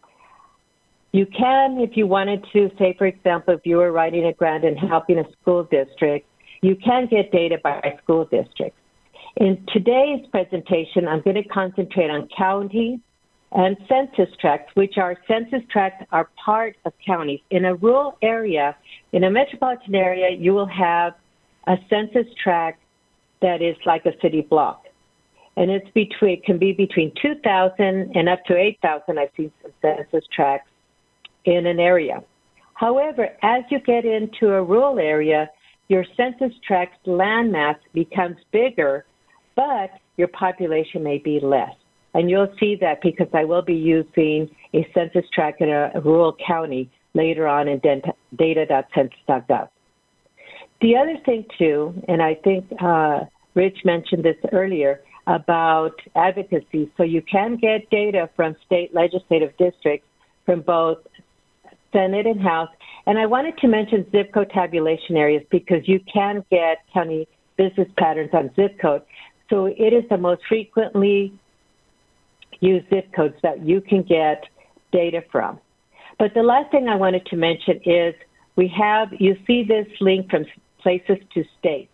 you 1.14 1.26
can, 1.26 1.80
if 1.80 1.96
you 1.96 2.06
wanted 2.06 2.46
to, 2.54 2.70
say, 2.78 2.94
for 2.98 3.08
example, 3.08 3.54
if 3.54 3.62
you 3.66 3.78
were 3.78 3.92
writing 3.92 4.26
a 4.26 4.34
grant 4.34 4.66
and 4.66 4.78
helping 4.78 5.18
a 5.18 5.24
school 5.42 5.64
district, 5.64 6.28
you 6.62 6.76
can 6.76 7.08
get 7.08 7.32
data 7.32 7.58
by 7.64 7.98
school 8.04 8.26
districts. 8.26 8.78
In 9.38 9.64
today's 9.72 10.26
presentation, 10.32 11.08
I'm 11.08 11.22
going 11.22 11.36
to 11.36 11.48
concentrate 11.48 12.10
on 12.10 12.28
county 12.36 13.00
and 13.51 13.77
census 13.88 14.34
tracts, 14.39 14.75
which 14.75 14.98
are 14.98 15.16
census 15.27 15.62
tracts 15.72 16.06
are 16.12 16.30
part 16.44 16.75
of 16.86 16.94
counties. 17.06 17.39
In 17.50 17.66
a 17.66 17.75
rural 17.75 18.18
area, 18.22 18.75
in 19.13 19.24
a 19.24 19.32
metropolitan 19.32 19.96
area, 19.96 20.36
you 20.38 20.54
will 20.54 20.68
have 20.68 21.13
a 21.68 21.75
census 21.89 22.27
tract 22.42 22.82
that 23.42 23.62
is 23.62 23.75
like 23.86 24.06
a 24.06 24.12
city 24.22 24.42
block. 24.42 24.84
And 25.56 25.72
it's 25.72 25.89
between 25.94 26.34
it 26.34 26.44
can 26.44 26.58
be 26.58 26.74
between 26.74 27.12
2,000 27.22 28.12
and 28.16 28.30
up 28.30 28.44
to 28.46 28.56
8,000. 28.56 29.18
I've 29.18 29.30
seen 29.36 29.51
some 29.62 29.72
census 29.82 30.27
tracts 30.36 30.70
in 31.46 31.66
an 31.66 31.80
area. 31.80 32.24
However, 32.74 33.30
as 33.42 33.63
you 33.72 33.80
get 33.80 34.06
into 34.06 34.54
a 34.54 34.63
rural 34.63 35.00
area, 35.00 35.50
your 35.88 36.06
census 36.16 36.51
tract 36.68 37.04
landmass 37.08 37.77
becomes 37.94 38.38
bigger, 38.51 39.06
but 39.56 39.89
your 40.18 40.27
population 40.27 41.01
may 41.01 41.18
be 41.18 41.39
less. 41.39 41.74
And 42.14 42.30
you'll 42.30 42.54
see 42.60 42.76
that 42.82 43.02
because 43.02 43.28
I 43.34 43.44
will 43.44 43.62
be 43.62 43.76
using 43.76 44.50
a 44.74 44.88
census 44.94 45.26
tract 45.34 45.62
in 45.62 45.70
a, 45.70 45.92
rural 46.04 46.36
county 46.46 46.90
later 47.14 47.48
on 47.48 47.68
in 47.68 47.80
data.census.gov. 47.80 49.70
The 50.82 50.96
other 50.96 51.18
thing, 51.26 51.46
too, 51.58 51.94
and 52.08 52.22
I 52.22 52.36
think 52.36 52.66
uh, 52.80 53.22
Rich 53.56 53.80
mentioned 53.84 54.24
this 54.24 54.38
earlier 54.52 55.02
about 55.26 55.94
advocacy. 56.16 56.92
So 56.96 57.04
you 57.04 57.22
can 57.22 57.58
get 57.58 57.90
data 57.90 58.30
from 58.36 58.56
state 58.66 58.96
legislative 58.96 59.56
districts 59.58 60.08
from 60.46 60.62
both 60.62 61.00
Senate 61.92 62.26
and 62.26 62.42
House. 62.42 62.70
And 63.06 63.18
I 63.18 63.26
wanted 63.26 63.58
to 63.60 63.68
mention 63.68 64.06
zip 64.12 64.34
code 64.34 64.50
tabulation 64.54 65.18
areas 65.18 65.44
because 65.50 65.88
you 65.88 66.00
can 66.12 66.46
get 66.50 66.80
county 66.94 67.28
business 67.58 67.88
patterns 67.98 68.30
on 68.34 68.52
zip 68.56 68.80
code. 68.80 69.02
So 69.50 69.66
it 69.66 69.94
is 69.94 70.04
the 70.10 70.18
most 70.18 70.42
frequently 70.48 71.34
use 72.60 72.84
zip 72.90 73.12
codes 73.16 73.36
that 73.44 73.66
you 73.66 73.82
can 73.82 74.04
get 74.04 74.44
data 74.92 75.22
from. 75.32 75.60
But 76.20 76.34
the 76.34 76.42
last 76.42 76.72
thing 76.72 76.88
I 76.88 76.96
wanted 76.96 77.26
to 77.28 77.36
mention 77.36 77.80
is 77.86 78.16
we 78.56 78.72
have, 78.78 79.10
you 79.20 79.36
see 79.46 79.64
this 79.64 79.88
link 80.02 80.30
from 80.30 80.46
places 80.82 81.18
to 81.34 81.44
states. 81.60 81.92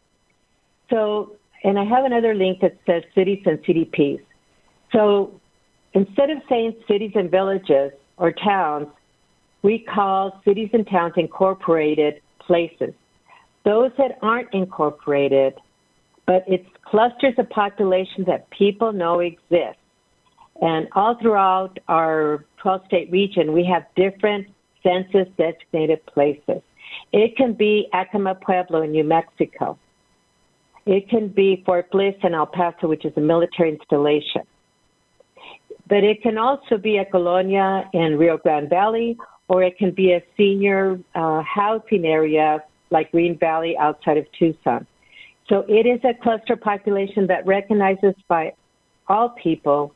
So, 0.89 1.35
and 1.63 1.77
I 1.77 1.83
have 1.83 2.05
another 2.05 2.33
link 2.33 2.59
that 2.61 2.77
says 2.85 3.03
cities 3.15 3.41
and 3.45 3.57
CDPs. 3.59 4.21
So 4.91 5.39
instead 5.93 6.29
of 6.29 6.37
saying 6.49 6.75
cities 6.87 7.11
and 7.15 7.29
villages 7.29 7.91
or 8.17 8.31
towns, 8.31 8.87
we 9.61 9.79
call 9.79 10.41
cities 10.45 10.69
and 10.73 10.87
towns 10.87 11.13
incorporated 11.17 12.21
places. 12.39 12.93
Those 13.65 13.91
that 13.97 14.19
aren't 14.21 14.53
incorporated, 14.53 15.53
but 16.27 16.43
it's 16.47 16.67
clusters 16.85 17.33
of 17.37 17.49
population 17.49 18.25
that 18.27 18.49
people 18.51 18.91
know 18.91 19.19
exist. 19.19 19.79
And 20.63 20.87
all 20.93 21.17
throughout 21.21 21.77
our 21.89 22.45
12 22.61 22.81
state 22.85 23.11
region, 23.11 23.51
we 23.51 23.65
have 23.65 23.83
different 23.97 24.47
census 24.81 25.27
designated 25.37 26.05
places. 26.05 26.61
It 27.11 27.35
can 27.35 27.51
be 27.51 27.89
Acoma 27.91 28.35
Pueblo 28.35 28.81
in 28.83 28.93
New 28.93 29.03
Mexico. 29.03 29.77
It 30.85 31.09
can 31.09 31.27
be 31.27 31.61
Fort 31.65 31.91
Bliss 31.91 32.15
in 32.23 32.33
El 32.33 32.45
Paso, 32.45 32.87
which 32.87 33.03
is 33.03 33.11
a 33.17 33.19
military 33.19 33.71
installation. 33.71 34.43
But 35.89 36.05
it 36.05 36.21
can 36.21 36.37
also 36.37 36.77
be 36.77 36.95
a 36.95 37.03
colonia 37.03 37.89
in 37.93 38.17
Rio 38.17 38.37
Grande 38.37 38.69
Valley, 38.69 39.17
or 39.49 39.63
it 39.63 39.77
can 39.77 39.91
be 39.91 40.13
a 40.13 40.23
senior 40.37 40.97
uh, 41.13 41.41
housing 41.41 42.05
area 42.05 42.63
like 42.89 43.11
Green 43.11 43.37
Valley 43.37 43.75
outside 43.77 44.15
of 44.17 44.25
Tucson. 44.39 44.87
So 45.49 45.65
it 45.67 45.85
is 45.85 45.99
a 46.05 46.13
cluster 46.23 46.55
population 46.55 47.27
that 47.27 47.45
recognizes 47.45 48.15
by 48.29 48.53
all 49.09 49.35
people 49.43 49.93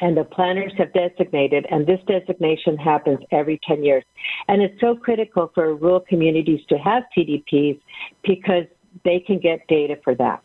and 0.00 0.16
the 0.16 0.24
planners 0.24 0.72
have 0.78 0.92
designated, 0.92 1.66
and 1.70 1.86
this 1.86 2.00
designation 2.06 2.76
happens 2.76 3.18
every 3.30 3.60
10 3.68 3.84
years. 3.84 4.04
And 4.48 4.62
it's 4.62 4.78
so 4.80 4.96
critical 4.96 5.50
for 5.54 5.74
rural 5.74 6.00
communities 6.00 6.60
to 6.68 6.76
have 6.78 7.02
CDPs 7.16 7.78
because 8.26 8.64
they 9.04 9.20
can 9.20 9.38
get 9.38 9.66
data 9.68 9.96
for 10.02 10.14
that. 10.16 10.42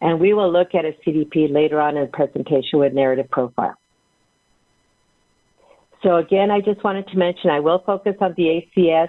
And 0.00 0.18
we 0.18 0.32
will 0.32 0.50
look 0.50 0.74
at 0.74 0.84
a 0.84 0.92
CDP 1.06 1.52
later 1.52 1.80
on 1.80 1.96
in 1.96 2.04
the 2.04 2.10
presentation 2.12 2.78
with 2.78 2.92
narrative 2.92 3.30
profile. 3.30 3.74
So 6.02 6.16
again, 6.16 6.50
I 6.50 6.60
just 6.60 6.82
wanted 6.84 7.06
to 7.08 7.16
mention 7.16 7.50
I 7.50 7.60
will 7.60 7.82
focus 7.86 8.14
on 8.20 8.34
the 8.36 8.62
ACS, 8.76 9.08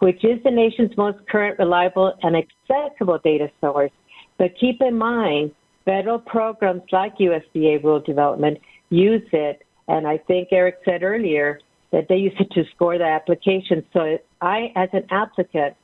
which 0.00 0.24
is 0.24 0.42
the 0.44 0.50
nation's 0.50 0.96
most 0.96 1.18
current, 1.28 1.58
reliable, 1.58 2.12
and 2.22 2.36
accessible 2.36 3.20
data 3.22 3.48
source. 3.60 3.92
But 4.38 4.50
keep 4.60 4.80
in 4.80 4.98
mind, 4.98 5.52
federal 5.84 6.18
programs 6.18 6.82
like 6.90 7.16
USDA 7.18 7.82
Rural 7.82 8.00
Development 8.00 8.58
use 8.90 9.26
it. 9.32 9.62
And 9.88 10.06
I 10.06 10.18
think 10.18 10.48
Eric 10.52 10.76
said 10.84 11.02
earlier 11.02 11.60
that 11.92 12.06
they 12.08 12.16
use 12.16 12.34
it 12.38 12.50
to 12.52 12.64
score 12.74 12.98
the 12.98 13.04
application. 13.04 13.84
So 13.92 14.18
I, 14.40 14.72
as 14.76 14.88
an 14.92 15.04
applicant, 15.10 15.74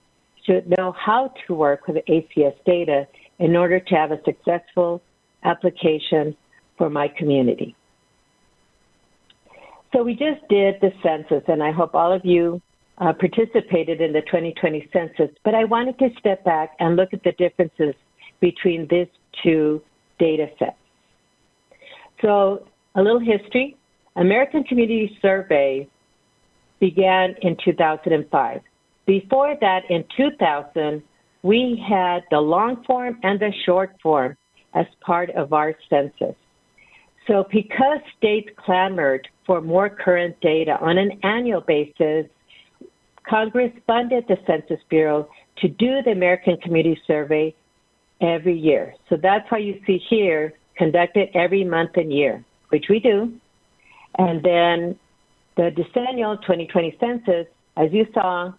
should 0.44 0.68
know 0.76 0.92
how 0.92 1.32
to 1.46 1.54
work 1.54 1.86
with 1.86 2.04
ACS 2.08 2.54
data 2.66 3.06
in 3.38 3.56
order 3.56 3.78
to 3.78 3.94
have 3.94 4.10
a 4.10 4.20
successful 4.24 5.00
application 5.44 6.36
for 6.76 6.90
my 6.90 7.08
community. 7.08 7.76
So 9.92 10.02
we 10.02 10.14
just 10.14 10.46
did 10.48 10.76
the 10.80 10.90
census, 11.02 11.44
and 11.48 11.62
I 11.62 11.70
hope 11.70 11.94
all 11.94 12.12
of 12.12 12.24
you 12.24 12.60
uh, 12.98 13.12
participated 13.12 14.00
in 14.00 14.12
the 14.12 14.22
2020 14.22 14.88
census. 14.92 15.34
But 15.44 15.54
I 15.54 15.64
wanted 15.64 15.98
to 15.98 16.08
step 16.18 16.44
back 16.44 16.70
and 16.80 16.96
look 16.96 17.12
at 17.12 17.22
the 17.22 17.32
differences 17.32 17.94
between 18.40 18.86
these 18.90 19.06
two 19.42 19.82
data 20.18 20.46
sets. 20.58 20.76
So 22.22 22.66
a 22.94 23.02
little 23.02 23.20
history. 23.20 23.76
American 24.16 24.64
Community 24.64 25.16
Survey 25.22 25.88
began 26.80 27.34
in 27.42 27.56
2005. 27.64 28.60
Before 29.06 29.56
that, 29.60 29.82
in 29.88 30.04
2000, 30.16 31.02
we 31.42 31.82
had 31.88 32.22
the 32.30 32.38
long 32.38 32.84
form 32.84 33.18
and 33.22 33.40
the 33.40 33.52
short 33.64 33.96
form 34.02 34.36
as 34.74 34.86
part 35.00 35.30
of 35.30 35.52
our 35.52 35.74
census. 35.88 36.36
So, 37.26 37.46
because 37.52 38.00
states 38.18 38.48
clamored 38.56 39.28
for 39.46 39.60
more 39.60 39.88
current 39.88 40.36
data 40.40 40.76
on 40.80 40.98
an 40.98 41.20
annual 41.22 41.60
basis, 41.60 42.26
Congress 43.28 43.72
funded 43.86 44.24
the 44.28 44.36
Census 44.46 44.80
Bureau 44.88 45.28
to 45.58 45.68
do 45.68 46.02
the 46.04 46.10
American 46.10 46.56
Community 46.58 47.00
Survey 47.06 47.54
every 48.20 48.58
year. 48.58 48.94
So 49.08 49.16
that's 49.20 49.48
why 49.50 49.58
you 49.58 49.80
see 49.86 50.00
here 50.10 50.54
conducted 50.76 51.28
every 51.34 51.64
month 51.64 51.90
and 51.94 52.12
year 52.12 52.44
which 52.72 52.86
we 52.88 52.98
do. 52.98 53.32
And 54.18 54.42
then 54.42 54.98
the 55.56 55.70
decennial 55.70 56.38
2020 56.38 56.96
census, 56.98 57.46
as 57.76 57.92
you 57.92 58.06
saw, 58.14 58.52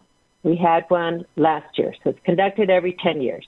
we 0.43 0.55
had 0.55 0.85
one 0.89 1.25
last 1.35 1.77
year. 1.77 1.93
So 2.03 2.11
it's 2.11 2.19
conducted 2.23 2.69
every 2.69 2.95
10 3.03 3.21
years. 3.21 3.45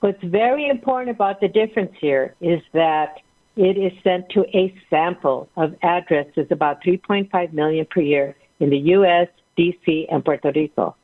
What's 0.00 0.22
very 0.22 0.68
important 0.68 1.14
about 1.14 1.40
the 1.40 1.48
difference 1.48 1.92
here 2.00 2.34
is 2.40 2.60
that 2.72 3.16
it 3.56 3.76
is 3.76 3.92
sent 4.02 4.28
to 4.30 4.44
a 4.56 4.74
sample 4.88 5.48
of 5.56 5.74
addresses, 5.82 6.46
about 6.50 6.82
3.5 6.82 7.52
million 7.52 7.86
per 7.90 8.00
year 8.00 8.36
in 8.60 8.70
the 8.70 8.78
U.S., 8.78 9.28
D.C., 9.56 10.06
and 10.10 10.24
Puerto 10.24 10.52
Rico. 10.54 10.96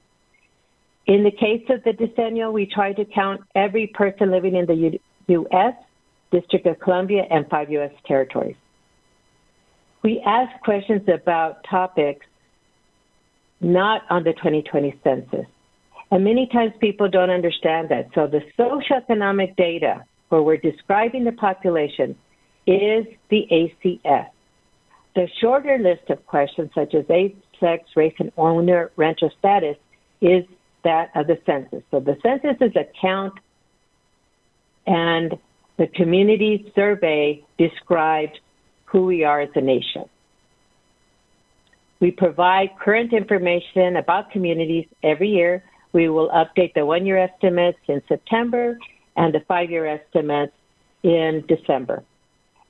In 1.06 1.24
the 1.24 1.30
case 1.30 1.64
of 1.68 1.84
the 1.84 1.92
decennial, 1.92 2.52
we 2.52 2.66
try 2.66 2.92
to 2.92 3.04
count 3.04 3.42
every 3.54 3.86
person 3.88 4.30
living 4.30 4.56
in 4.56 4.66
the 4.66 4.74
U- 4.74 5.00
U.S., 5.28 5.74
District 6.32 6.66
of 6.66 6.78
Columbia, 6.80 7.24
and 7.30 7.48
five 7.48 7.70
U.S. 7.70 7.92
territories 8.06 8.56
we 10.06 10.22
ask 10.24 10.60
questions 10.60 11.02
about 11.08 11.64
topics 11.68 12.24
not 13.60 14.02
on 14.08 14.22
the 14.22 14.34
2020 14.34 15.00
census. 15.02 15.46
And 16.12 16.22
many 16.22 16.46
times 16.46 16.74
people 16.80 17.08
don't 17.08 17.30
understand 17.30 17.88
that. 17.88 18.10
So 18.14 18.28
the 18.28 18.42
socioeconomic 18.56 19.56
data 19.56 20.04
where 20.28 20.42
we're 20.42 20.58
describing 20.58 21.24
the 21.24 21.32
population 21.32 22.14
is 22.68 23.04
the 23.30 23.48
ACS. 23.50 24.28
The 25.16 25.26
shorter 25.40 25.76
list 25.76 26.08
of 26.08 26.24
questions 26.26 26.70
such 26.72 26.94
as 26.94 27.04
age, 27.10 27.34
sex, 27.58 27.82
race, 27.96 28.14
and 28.20 28.30
owner 28.36 28.92
rental 28.94 29.32
status 29.40 29.76
is 30.20 30.44
that 30.84 31.10
of 31.16 31.26
the 31.26 31.40
census. 31.44 31.82
So 31.90 31.98
the 31.98 32.16
census 32.22 32.56
is 32.60 32.76
a 32.76 32.86
count 33.00 33.34
and 34.86 35.36
the 35.78 35.88
community 35.88 36.70
survey 36.76 37.42
describes 37.58 38.38
who 38.86 39.04
we 39.04 39.24
are 39.24 39.40
as 39.40 39.50
a 39.54 39.60
nation. 39.60 40.04
We 42.00 42.10
provide 42.10 42.70
current 42.78 43.12
information 43.12 43.96
about 43.96 44.30
communities 44.30 44.86
every 45.02 45.28
year. 45.28 45.64
We 45.92 46.08
will 46.08 46.28
update 46.30 46.74
the 46.74 46.84
one 46.84 47.06
year 47.06 47.18
estimates 47.18 47.78
in 47.88 48.02
September 48.08 48.78
and 49.16 49.34
the 49.34 49.40
five 49.48 49.70
year 49.70 49.86
estimates 49.86 50.52
in 51.02 51.44
December. 51.48 52.02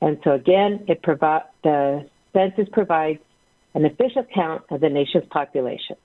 And 0.01 0.19
so 0.23 0.33
again, 0.33 0.85
it 0.89 1.03
provi- 1.03 1.47
the 1.65 2.09
census 2.33 2.69
provides 2.73 3.19
an 3.75 3.85
official 3.85 4.25
count 4.35 4.63
of 4.71 4.81
the 4.81 4.89
nation's 4.89 5.25
population. 5.31 5.97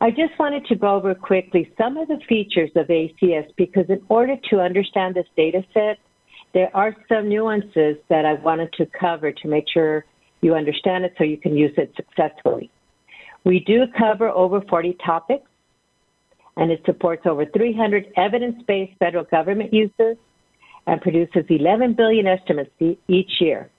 I 0.00 0.10
just 0.10 0.36
wanted 0.38 0.66
to 0.66 0.74
go 0.74 0.96
over 0.96 1.14
quickly 1.14 1.72
some 1.78 1.96
of 1.96 2.08
the 2.08 2.18
features 2.28 2.70
of 2.74 2.88
ACS 2.88 3.46
because 3.56 3.84
in 3.88 4.02
order 4.08 4.34
to 4.50 4.60
understand 4.60 5.14
this 5.14 5.26
data 5.36 5.62
set, 5.72 5.98
there 6.54 6.74
are 6.74 6.94
some 7.08 7.28
nuances 7.28 7.96
that 8.08 8.24
I 8.24 8.34
wanted 8.34 8.72
to 8.74 8.86
cover 8.86 9.32
to 9.32 9.48
make 9.48 9.64
sure 9.72 10.04
you 10.40 10.54
understand 10.54 11.04
it 11.04 11.14
so 11.16 11.24
you 11.24 11.38
can 11.38 11.56
use 11.56 11.72
it 11.76 11.92
successfully. 11.96 12.70
We 13.44 13.60
do 13.60 13.84
cover 13.98 14.28
over 14.28 14.60
40 14.60 14.96
topics, 15.04 15.48
and 16.56 16.70
it 16.70 16.82
supports 16.84 17.22
over 17.26 17.46
300 17.46 18.12
evidence-based 18.16 18.98
federal 18.98 19.24
government 19.24 19.72
uses 19.72 20.16
and 20.86 21.00
produces 21.00 21.44
11 21.48 21.94
billion 21.94 22.26
estimates 22.26 22.70
each 23.08 23.30
year. 23.40 23.70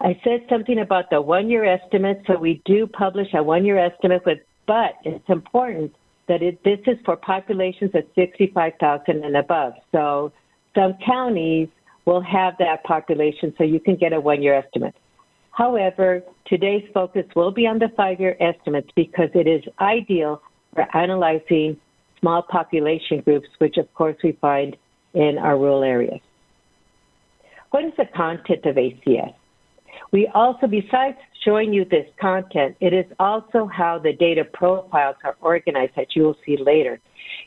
I 0.00 0.20
said 0.22 0.46
something 0.48 0.78
about 0.78 1.10
the 1.10 1.20
one-year 1.20 1.64
estimate, 1.64 2.22
so 2.26 2.36
we 2.36 2.62
do 2.64 2.86
publish 2.86 3.28
a 3.34 3.42
one-year 3.42 3.78
estimate 3.78 4.22
with, 4.24 4.38
but 4.66 4.94
it's 5.04 5.28
important 5.28 5.94
that 6.28 6.42
it, 6.42 6.62
this 6.62 6.78
is 6.86 6.98
for 7.04 7.16
populations 7.16 7.90
of 7.94 8.04
65,000 8.14 9.24
and 9.24 9.36
above. 9.36 9.72
So 9.90 10.32
some 10.78 10.94
counties 11.04 11.68
will 12.04 12.20
have 12.20 12.54
that 12.58 12.84
population, 12.84 13.52
so 13.58 13.64
you 13.64 13.80
can 13.80 13.96
get 13.96 14.12
a 14.12 14.20
one-year 14.20 14.54
estimate. 14.54 14.94
However, 15.50 16.22
today's 16.46 16.84
focus 16.94 17.24
will 17.34 17.50
be 17.50 17.66
on 17.66 17.80
the 17.80 17.88
five-year 17.96 18.36
estimates 18.40 18.88
because 18.94 19.28
it 19.34 19.48
is 19.48 19.62
ideal 19.80 20.40
for 20.72 20.86
analyzing 20.96 21.76
small 22.20 22.42
population 22.42 23.20
groups, 23.20 23.48
which 23.58 23.76
of 23.76 23.92
course 23.94 24.16
we 24.22 24.32
find 24.40 24.76
in 25.14 25.36
our 25.38 25.58
rural 25.58 25.82
areas. 25.82 26.20
What 27.70 27.84
is 27.84 27.92
the 27.98 28.06
content 28.14 28.64
of 28.64 28.76
ACS? 28.76 29.34
We 30.12 30.30
also, 30.34 30.66
besides 30.68 31.18
showing 31.44 31.72
you 31.72 31.84
this 31.84 32.06
content, 32.20 32.76
it 32.80 32.94
is 32.94 33.06
also 33.18 33.66
how 33.66 33.98
the 33.98 34.12
data 34.12 34.44
profiles 34.44 35.16
are 35.24 35.36
organized 35.40 35.92
that 35.96 36.14
you 36.14 36.22
will 36.22 36.36
see 36.46 36.56
later. 36.56 37.00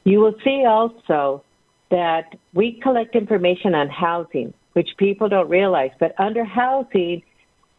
You 0.04 0.20
will 0.20 0.36
see 0.44 0.66
also 0.68 1.44
that 1.92 2.36
we 2.54 2.80
collect 2.82 3.16
information 3.16 3.76
on 3.76 3.90
housing, 3.90 4.54
which 4.74 4.90
people 4.98 5.30
don't 5.30 5.50
realize, 5.50 5.92
but 6.00 6.20
under 6.20 6.44
housing, 6.44 7.22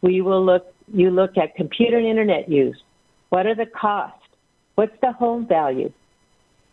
we 0.01 0.21
will 0.21 0.45
look, 0.45 0.73
you 0.93 1.09
look 1.09 1.37
at 1.37 1.55
computer 1.55 1.97
and 1.97 2.07
internet 2.07 2.47
use. 2.47 2.79
What 3.29 3.47
are 3.47 3.55
the 3.55 3.65
costs? 3.65 4.19
What's 4.75 4.95
the 5.01 5.11
home 5.11 5.47
value? 5.47 5.91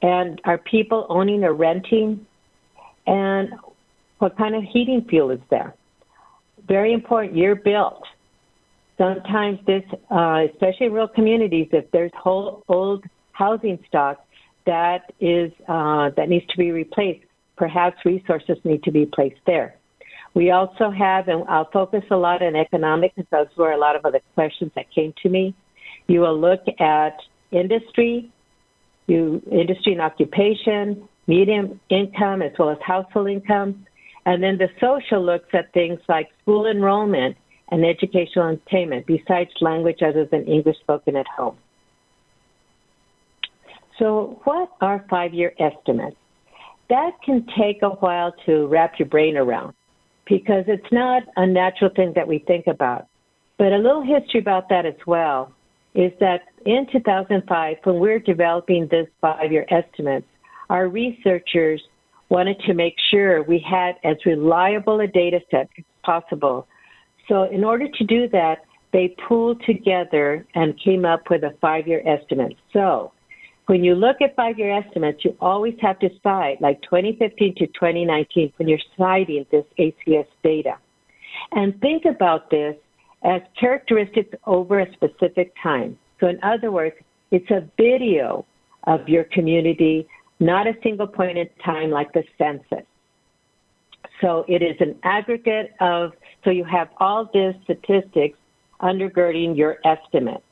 And 0.02 0.40
are 0.44 0.58
people 0.58 1.06
owning 1.08 1.42
or 1.42 1.54
renting? 1.54 2.26
And 3.06 3.54
what 4.18 4.36
kind 4.36 4.54
of 4.54 4.62
heating 4.62 5.06
fuel 5.08 5.30
is 5.30 5.40
there? 5.50 5.74
Very 6.68 6.92
important, 6.92 7.36
year 7.36 7.54
built. 7.54 8.02
Sometimes 8.98 9.58
this, 9.66 9.82
uh, 10.10 10.42
especially 10.52 10.86
in 10.86 10.92
rural 10.92 11.08
communities, 11.08 11.68
if 11.72 11.90
there's 11.90 12.12
whole 12.14 12.62
old 12.68 13.04
housing 13.32 13.78
stock 13.88 14.26
that 14.66 15.12
is 15.20 15.50
uh, 15.68 16.10
that 16.16 16.28
needs 16.28 16.46
to 16.48 16.58
be 16.58 16.70
replaced, 16.70 17.24
perhaps 17.60 17.98
resources 18.06 18.56
need 18.64 18.82
to 18.82 18.90
be 18.90 19.04
placed 19.04 19.42
there. 19.46 19.76
We 20.32 20.50
also 20.50 20.90
have, 20.90 21.28
and 21.28 21.44
I'll 21.46 21.70
focus 21.70 22.02
a 22.10 22.16
lot 22.16 22.42
on 22.42 22.56
economic 22.56 23.14
because 23.14 23.28
those 23.30 23.54
were 23.54 23.72
a 23.72 23.76
lot 23.76 23.96
of 23.96 24.06
other 24.06 24.20
questions 24.34 24.72
that 24.76 24.86
came 24.94 25.12
to 25.22 25.28
me. 25.28 25.54
You 26.06 26.20
will 26.22 26.40
look 26.40 26.62
at 26.80 27.16
industry, 27.50 28.32
you 29.08 29.42
industry 29.52 29.92
and 29.92 30.00
occupation, 30.00 31.06
medium 31.26 31.78
income 31.90 32.40
as 32.40 32.52
well 32.58 32.70
as 32.70 32.78
household 32.80 33.28
income, 33.28 33.84
and 34.24 34.42
then 34.42 34.56
the 34.56 34.70
social 34.80 35.22
looks 35.22 35.50
at 35.52 35.70
things 35.74 36.00
like 36.08 36.28
school 36.40 36.66
enrollment 36.66 37.36
and 37.70 37.84
educational 37.84 38.48
attainment, 38.48 39.06
besides 39.06 39.50
language 39.60 40.00
other 40.02 40.24
than 40.24 40.46
English 40.46 40.78
spoken 40.78 41.14
at 41.14 41.26
home. 41.26 41.58
So, 43.98 44.40
what 44.44 44.70
are 44.80 45.04
five 45.10 45.34
year 45.34 45.52
estimates? 45.58 46.19
That 46.90 47.12
can 47.24 47.46
take 47.58 47.82
a 47.82 47.88
while 47.88 48.34
to 48.46 48.66
wrap 48.66 48.98
your 48.98 49.08
brain 49.08 49.36
around 49.36 49.74
because 50.28 50.64
it's 50.66 50.92
not 50.92 51.22
a 51.36 51.46
natural 51.46 51.90
thing 51.94 52.12
that 52.16 52.28
we 52.28 52.40
think 52.40 52.66
about. 52.66 53.06
But 53.58 53.72
a 53.72 53.76
little 53.76 54.02
history 54.02 54.40
about 54.40 54.68
that 54.68 54.84
as 54.84 54.94
well 55.06 55.52
is 55.94 56.12
that 56.20 56.42
in 56.66 56.86
2005, 56.92 57.76
when 57.84 57.98
we 58.00 58.10
are 58.10 58.18
developing 58.18 58.88
this 58.90 59.06
five 59.20 59.50
year 59.50 59.66
estimates, 59.70 60.26
our 60.68 60.88
researchers 60.88 61.82
wanted 62.28 62.58
to 62.66 62.74
make 62.74 62.94
sure 63.10 63.42
we 63.42 63.64
had 63.68 63.94
as 64.04 64.16
reliable 64.26 65.00
a 65.00 65.06
data 65.06 65.40
set 65.50 65.68
as 65.78 65.84
possible. 66.04 66.66
So, 67.28 67.44
in 67.44 67.64
order 67.64 67.86
to 67.88 68.04
do 68.04 68.28
that, 68.28 68.64
they 68.92 69.14
pooled 69.28 69.62
together 69.64 70.46
and 70.54 70.78
came 70.82 71.04
up 71.04 71.30
with 71.30 71.42
a 71.42 71.54
five 71.60 71.86
year 71.86 72.02
estimate. 72.06 72.56
So, 72.72 73.12
when 73.70 73.84
you 73.84 73.94
look 73.94 74.16
at 74.20 74.34
five 74.34 74.58
year 74.58 74.76
estimates, 74.76 75.24
you 75.24 75.36
always 75.40 75.74
have 75.80 75.96
to 76.00 76.08
cite 76.24 76.60
like 76.60 76.82
2015 76.82 77.54
to 77.54 77.68
2019 77.68 78.52
when 78.56 78.66
you're 78.66 78.80
citing 78.98 79.46
this 79.52 79.64
ACS 79.78 80.26
data. 80.42 80.76
And 81.52 81.80
think 81.80 82.04
about 82.04 82.50
this 82.50 82.74
as 83.22 83.42
characteristics 83.58 84.30
over 84.44 84.80
a 84.80 84.92
specific 84.94 85.54
time. 85.62 85.96
So, 86.18 86.26
in 86.26 86.42
other 86.42 86.72
words, 86.72 86.96
it's 87.30 87.48
a 87.52 87.62
video 87.76 88.44
of 88.88 89.08
your 89.08 89.22
community, 89.22 90.08
not 90.40 90.66
a 90.66 90.72
single 90.82 91.06
point 91.06 91.38
in 91.38 91.48
time 91.64 91.90
like 91.90 92.12
the 92.12 92.24
census. 92.38 92.84
So, 94.20 94.44
it 94.48 94.62
is 94.62 94.74
an 94.80 94.96
aggregate 95.04 95.74
of, 95.80 96.10
so 96.42 96.50
you 96.50 96.64
have 96.64 96.88
all 96.98 97.30
these 97.32 97.54
statistics 97.62 98.36
undergirding 98.82 99.56
your 99.56 99.76
estimate. 99.84 100.42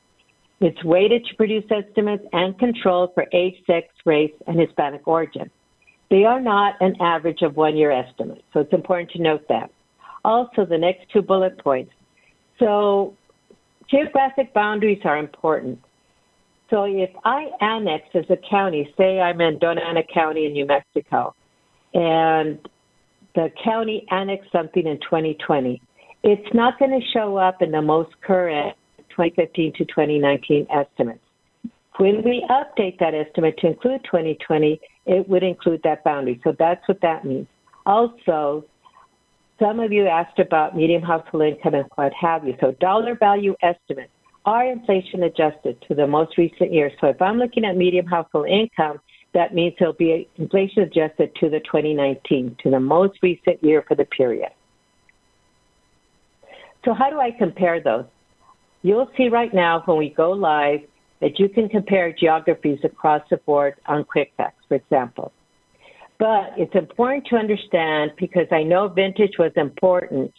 It's 0.61 0.83
weighted 0.83 1.25
to 1.27 1.37
produce 1.37 1.65
estimates 1.71 2.25
and 2.33 2.59
control 2.59 3.13
for 3.15 3.27
age, 3.33 3.55
sex, 3.67 3.89
race, 4.05 4.33
and 4.47 4.59
Hispanic 4.59 5.07
origin. 5.07 5.51
They 6.11 6.25
are 6.25 6.41
not 6.41 6.75
an 6.81 6.97
average 7.01 7.43
of 7.43 7.57
one 7.57 7.77
year 7.77 7.93
estimates, 7.93 8.43
so 8.53 8.61
it's 8.61 8.73
important 8.73 9.11
to 9.13 9.23
note 9.23 9.47
that. 9.49 9.71
Also, 10.25 10.65
the 10.65 10.79
next 10.79 11.11
two 11.13 11.23
bullet 11.23 11.59
points. 11.59 11.93
So, 12.59 13.15
geographic 13.89 14.53
boundaries 14.53 15.01
are 15.05 15.19
important. 15.19 15.79
So, 16.71 16.85
if 16.85 17.11
I 17.25 17.51
annex 17.61 18.05
as 18.15 18.25
a 18.29 18.37
county, 18.51 18.93
say 18.97 19.21
I'm 19.21 19.41
in 19.41 19.59
Dona 19.59 19.81
Ana 19.83 20.03
County 20.13 20.47
in 20.47 20.55
New 20.55 20.67
Mexico, 20.67 21.35
and 21.95 22.59
the 23.35 23.53
county 23.63 24.05
annexed 24.11 24.51
something 24.51 24.87
in 24.87 24.99
2020, 25.01 25.81
it's 26.25 26.55
not 26.55 26.79
going 26.79 26.91
to 26.91 27.07
show 27.13 27.37
up 27.37 27.63
in 27.63 27.71
the 27.71 27.83
most 27.83 28.11
current 28.23 28.77
2015 29.19 29.73
to 29.73 29.85
2019 29.85 30.67
estimates. 30.71 31.19
When 31.97 32.23
we 32.23 32.47
update 32.49 33.01
that 33.01 33.15
estimate 33.15 33.59
to 33.59 33.67
include 33.67 34.05
2020, 34.05 34.81
it 35.07 35.29
would 35.29 35.43
include 35.43 35.81
that 35.83 36.05
boundary. 36.05 36.41
So 36.45 36.55
that's 36.57 36.87
what 36.87 37.01
that 37.01 37.25
means. 37.25 37.49
Also, 37.85 38.65
some 39.59 39.81
of 39.81 39.91
you 39.91 40.07
asked 40.07 40.39
about 40.39 40.77
median 40.77 41.03
household 41.03 41.43
income 41.43 41.75
and 41.75 41.87
what 41.97 42.13
have 42.13 42.47
you. 42.47 42.55
So 42.61 42.77
dollar 42.79 43.17
value 43.17 43.57
estimates 43.61 44.13
are 44.45 44.71
inflation 44.71 45.25
adjusted 45.25 45.83
to 45.89 45.97
the 45.97 46.07
most 46.07 46.39
recent 46.39 46.73
year. 46.73 46.93
So 47.01 47.09
if 47.09 47.21
I'm 47.21 47.39
looking 47.39 47.65
at 47.65 47.77
median 47.77 48.07
household 48.07 48.47
income, 48.49 49.01
that 49.35 49.53
means 49.53 49.75
it'll 49.81 49.93
be 49.95 50.29
inflation 50.37 50.85
adjusted 50.85 51.35
to 51.41 51.51
the 51.51 51.59
2019, 51.61 52.57
to 52.63 52.71
the 52.71 52.79
most 52.79 53.19
recent 53.21 53.63
year 53.65 53.85
for 53.89 53.97
the 53.97 54.05
period. 54.05 54.51
So 56.85 56.95
how 56.95 57.11
do 57.11 57.19
I 57.19 57.33
compare 57.33 57.81
those? 57.83 58.05
You'll 58.83 59.11
see 59.17 59.29
right 59.29 59.53
now 59.53 59.83
when 59.85 59.99
we 59.99 60.11
go 60.11 60.31
live 60.31 60.81
that 61.21 61.39
you 61.39 61.49
can 61.49 61.69
compare 61.69 62.13
geographies 62.13 62.79
across 62.85 63.23
the 63.29 63.39
board 63.39 63.75
on 63.87 64.05
QuickFacts, 64.05 64.53
for 64.69 64.77
example. 64.77 65.33
But 66.19 66.53
it's 66.57 66.75
important 66.75 67.27
to 67.31 67.37
understand, 67.37 68.13
because 68.19 68.47
I 68.51 68.63
know 68.63 68.89
vintage 68.89 69.39
was 69.39 69.53
important, 69.57 70.33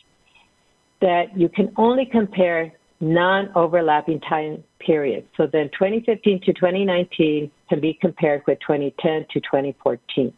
that 1.01 1.37
you 1.37 1.49
can 1.49 1.71
only 1.77 2.05
compare 2.05 2.73
non-overlapping 3.01 4.19
time 4.21 4.63
periods. 4.79 5.27
So 5.37 5.47
then 5.51 5.69
2015 5.69 6.41
to 6.41 6.53
2019 6.53 7.51
can 7.69 7.79
be 7.79 7.97
compared 8.01 8.43
with 8.45 8.59
2010 8.59 9.25
to 9.31 9.39
2014. 9.39 10.33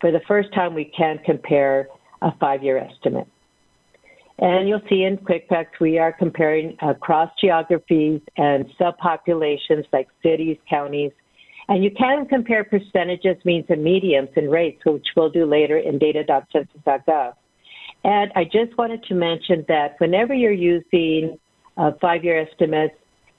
For 0.00 0.12
the 0.12 0.20
first 0.28 0.52
time, 0.54 0.74
we 0.74 0.84
can 0.84 1.18
compare 1.24 1.88
a 2.20 2.30
five-year 2.38 2.78
estimate. 2.78 3.26
And 4.38 4.68
you'll 4.68 4.82
see 4.88 5.02
in 5.02 5.18
QuickFacts 5.18 5.80
we 5.80 5.98
are 5.98 6.12
comparing 6.12 6.76
across 6.80 7.30
geographies 7.40 8.20
and 8.36 8.66
subpopulations 8.80 9.84
like 9.92 10.08
cities, 10.22 10.58
counties, 10.70 11.12
And 11.68 11.84
you 11.84 11.90
can 11.90 12.24
compare 12.26 12.64
percentages, 12.64 13.36
means, 13.44 13.66
and 13.68 13.84
medians 13.84 14.34
and 14.36 14.50
rates, 14.50 14.80
which 14.86 15.06
we'll 15.14 15.28
do 15.28 15.44
later 15.44 15.76
in 15.76 15.98
data.census.gov. 15.98 17.34
And 18.04 18.32
I 18.36 18.44
just 18.44 18.78
wanted 18.78 19.02
to 19.04 19.14
mention 19.14 19.64
that 19.68 19.96
whenever 19.98 20.32
you're 20.32 20.52
using 20.52 21.38
uh, 21.76 21.92
five-year 22.00 22.40
estimates, 22.40 22.94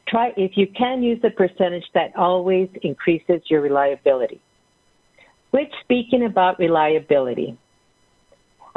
try 0.07 0.31
if 0.37 0.51
you 0.57 0.67
can 0.77 1.01
use 1.01 1.19
a 1.23 1.29
percentage 1.29 1.85
that 1.93 2.15
always 2.15 2.69
increases 2.83 3.41
your 3.49 3.61
reliability. 3.61 4.41
Which, 5.51 5.71
speaking 5.81 6.25
about 6.25 6.59
reliability, 6.59 7.57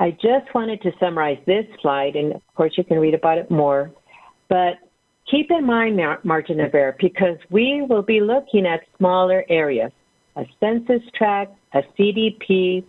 I 0.03 0.11
just 0.11 0.53
wanted 0.53 0.83
to 0.83 0.91
summarize 0.99 1.39
this 1.47 1.65
slide, 1.81 2.17
and 2.17 2.35
of 2.35 2.43
course 2.57 2.73
you 2.77 2.83
can 2.83 2.99
read 2.99 3.15
about 3.15 3.39
it 3.39 3.49
more. 3.53 3.93
But 4.49 4.75
keep 5.31 5.49
in 5.53 5.65
mind 5.65 6.01
margin 6.25 6.59
of 6.59 6.75
error 6.75 6.97
because 6.99 7.37
we 7.51 7.87
will 7.89 8.03
be 8.03 8.21
looking 8.21 8.67
at 8.67 8.81
smaller 8.99 9.45
areas, 9.49 9.93
a 10.35 10.45
census 10.59 11.03
tract, 11.17 11.55
a 11.75 11.83
CDP, 11.97 12.83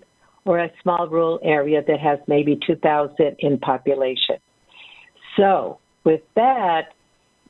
or 0.45 0.57
a 0.57 0.71
small 0.81 1.07
rural 1.07 1.39
area 1.43 1.83
that 1.87 1.99
has 1.99 2.17
maybe 2.27 2.57
2,000 2.65 3.35
in 3.37 3.59
population. 3.59 4.37
So 5.37 5.77
with 6.05 6.21
that, 6.35 6.95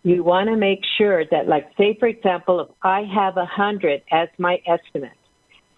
you 0.03 0.25
want 0.25 0.49
to 0.49 0.57
make 0.57 0.81
sure 0.97 1.23
that, 1.31 1.47
like, 1.47 1.69
say, 1.77 1.95
for 1.97 2.09
example, 2.09 2.59
if 2.59 2.67
I 2.81 3.03
have 3.15 3.37
100 3.37 4.01
as 4.11 4.27
my 4.37 4.61
estimate, 4.67 5.17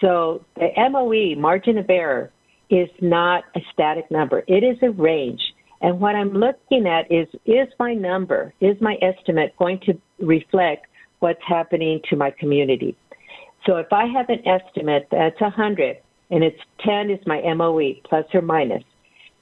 so 0.01 0.43
the 0.55 0.69
MOE, 0.89 1.39
margin 1.39 1.77
of 1.77 1.87
error, 1.87 2.31
is 2.75 2.89
not 3.01 3.45
a 3.55 3.61
static 3.71 4.11
number. 4.11 4.43
It 4.47 4.63
is 4.63 4.77
a 4.81 4.91
range. 4.91 5.41
And 5.81 5.99
what 5.99 6.15
I'm 6.15 6.33
looking 6.33 6.87
at 6.87 7.09
is, 7.11 7.27
is 7.45 7.67
my 7.79 7.93
number, 7.93 8.53
is 8.59 8.75
my 8.81 8.97
estimate 9.01 9.55
going 9.57 9.79
to 9.85 9.93
reflect 10.19 10.87
what's 11.19 11.39
happening 11.47 12.01
to 12.09 12.15
my 12.17 12.31
community? 12.31 12.97
So 13.65 13.77
if 13.77 13.87
I 13.91 14.05
have 14.07 14.29
an 14.29 14.45
estimate 14.45 15.07
that's 15.09 15.39
100 15.39 15.97
and 16.31 16.43
it's 16.43 16.59
10 16.85 17.09
is 17.09 17.19
my 17.25 17.41
MOE, 17.53 17.93
plus 18.03 18.25
or 18.33 18.41
minus, 18.41 18.83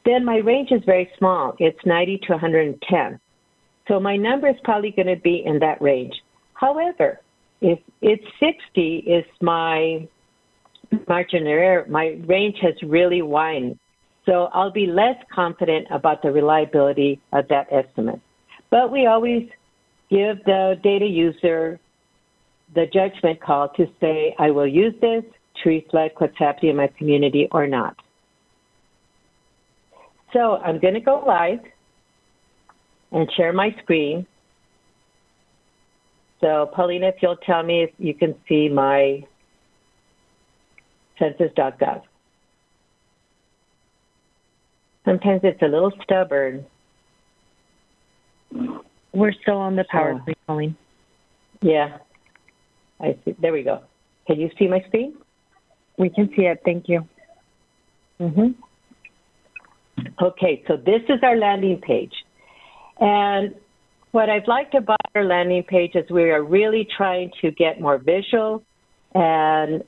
then 0.05 0.23
my 0.23 0.37
range 0.37 0.69
is 0.71 0.81
very 0.85 1.09
small. 1.17 1.55
It's 1.59 1.79
90 1.85 2.19
to 2.27 2.33
110. 2.33 3.19
So 3.87 3.99
my 3.99 4.15
number 4.15 4.47
is 4.47 4.55
probably 4.63 4.91
going 4.91 5.07
to 5.07 5.21
be 5.21 5.43
in 5.45 5.59
that 5.59 5.81
range. 5.81 6.13
However, 6.53 7.19
if 7.61 7.79
it's 8.01 8.23
60 8.39 8.97
is 8.97 9.25
my 9.41 10.07
margin 11.07 11.43
of 11.43 11.47
error, 11.47 11.85
my 11.89 12.19
range 12.25 12.57
has 12.61 12.73
really 12.83 13.21
widened. 13.21 13.79
So 14.25 14.49
I'll 14.53 14.71
be 14.71 14.87
less 14.87 15.17
confident 15.33 15.87
about 15.91 16.21
the 16.21 16.31
reliability 16.31 17.19
of 17.33 17.47
that 17.49 17.67
estimate. 17.71 18.21
But 18.69 18.91
we 18.91 19.05
always 19.05 19.49
give 20.09 20.43
the 20.45 20.75
data 20.83 21.05
user 21.05 21.79
the 22.73 22.85
judgment 22.93 23.41
call 23.41 23.69
to 23.69 23.85
say, 23.99 24.35
I 24.39 24.51
will 24.51 24.67
use 24.67 24.93
this 25.01 25.23
to 25.63 25.69
reflect 25.69 26.19
what's 26.19 26.37
happening 26.37 26.71
in 26.71 26.77
my 26.77 26.87
community 26.97 27.47
or 27.51 27.67
not. 27.67 27.95
So 30.31 30.57
I'm 30.57 30.79
going 30.79 30.95
to 30.95 30.99
go 30.99 31.23
live 31.25 31.59
and 33.11 33.29
share 33.37 33.53
my 33.53 33.75
screen. 33.83 34.25
So 36.41 36.71
Paulina, 36.73 37.09
if 37.09 37.15
you'll 37.21 37.37
tell 37.37 37.63
me 37.63 37.83
if 37.83 37.91
you 37.99 38.13
can 38.15 38.33
see 38.49 38.67
my 38.67 39.23
census.gov. 41.19 42.01
Sometimes 45.05 45.41
it's 45.43 45.61
a 45.61 45.67
little 45.67 45.91
stubborn. 46.03 46.65
We're 49.13 49.33
still 49.41 49.57
on 49.57 49.75
the 49.75 49.85
PowerPoint. 49.93 50.35
Pauline. 50.47 50.77
Yeah. 51.61 51.97
I 52.99 53.17
see. 53.25 53.35
There 53.39 53.51
we 53.51 53.63
go. 53.63 53.81
Can 54.27 54.39
you 54.39 54.49
see 54.57 54.67
my 54.67 54.81
screen? 54.87 55.15
We 55.97 56.09
can 56.09 56.29
see 56.35 56.43
it. 56.43 56.61
Thank 56.63 56.87
you. 56.87 57.07
Mm-hmm. 58.19 58.51
Okay, 60.21 60.63
so 60.67 60.77
this 60.77 61.01
is 61.09 61.19
our 61.23 61.35
landing 61.35 61.79
page. 61.81 62.13
And 62.99 63.55
what 64.11 64.29
I've 64.29 64.47
liked 64.47 64.75
about 64.75 64.99
our 65.15 65.23
landing 65.23 65.63
page 65.63 65.91
is 65.95 66.09
we 66.09 66.31
are 66.31 66.43
really 66.43 66.87
trying 66.95 67.31
to 67.41 67.51
get 67.51 67.81
more 67.81 67.97
visual 67.97 68.63
and 69.13 69.83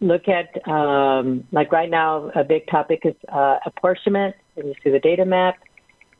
look 0.00 0.22
at, 0.28 0.66
um, 0.68 1.44
like 1.52 1.72
right 1.72 1.90
now, 1.90 2.30
a 2.34 2.44
big 2.44 2.66
topic 2.68 3.00
is 3.04 3.14
uh, 3.28 3.58
apportionment, 3.66 4.34
and 4.56 4.68
you 4.68 4.74
see 4.82 4.90
the 4.90 4.98
data 4.98 5.24
map. 5.24 5.56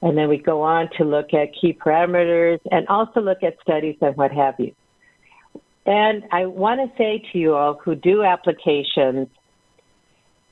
And 0.02 0.16
then 0.16 0.28
we 0.28 0.38
go 0.38 0.62
on 0.62 0.88
to 0.96 1.04
look 1.04 1.34
at 1.34 1.48
key 1.60 1.76
parameters 1.78 2.58
and 2.70 2.86
also 2.88 3.20
look 3.20 3.42
at 3.42 3.56
studies 3.62 3.96
and 4.00 4.16
what 4.16 4.32
have 4.32 4.54
you. 4.58 4.74
And 5.84 6.24
I 6.32 6.46
want 6.46 6.80
to 6.80 6.96
say 6.96 7.22
to 7.32 7.38
you 7.38 7.54
all 7.54 7.74
who 7.74 7.94
do 7.94 8.22
applications, 8.22 9.28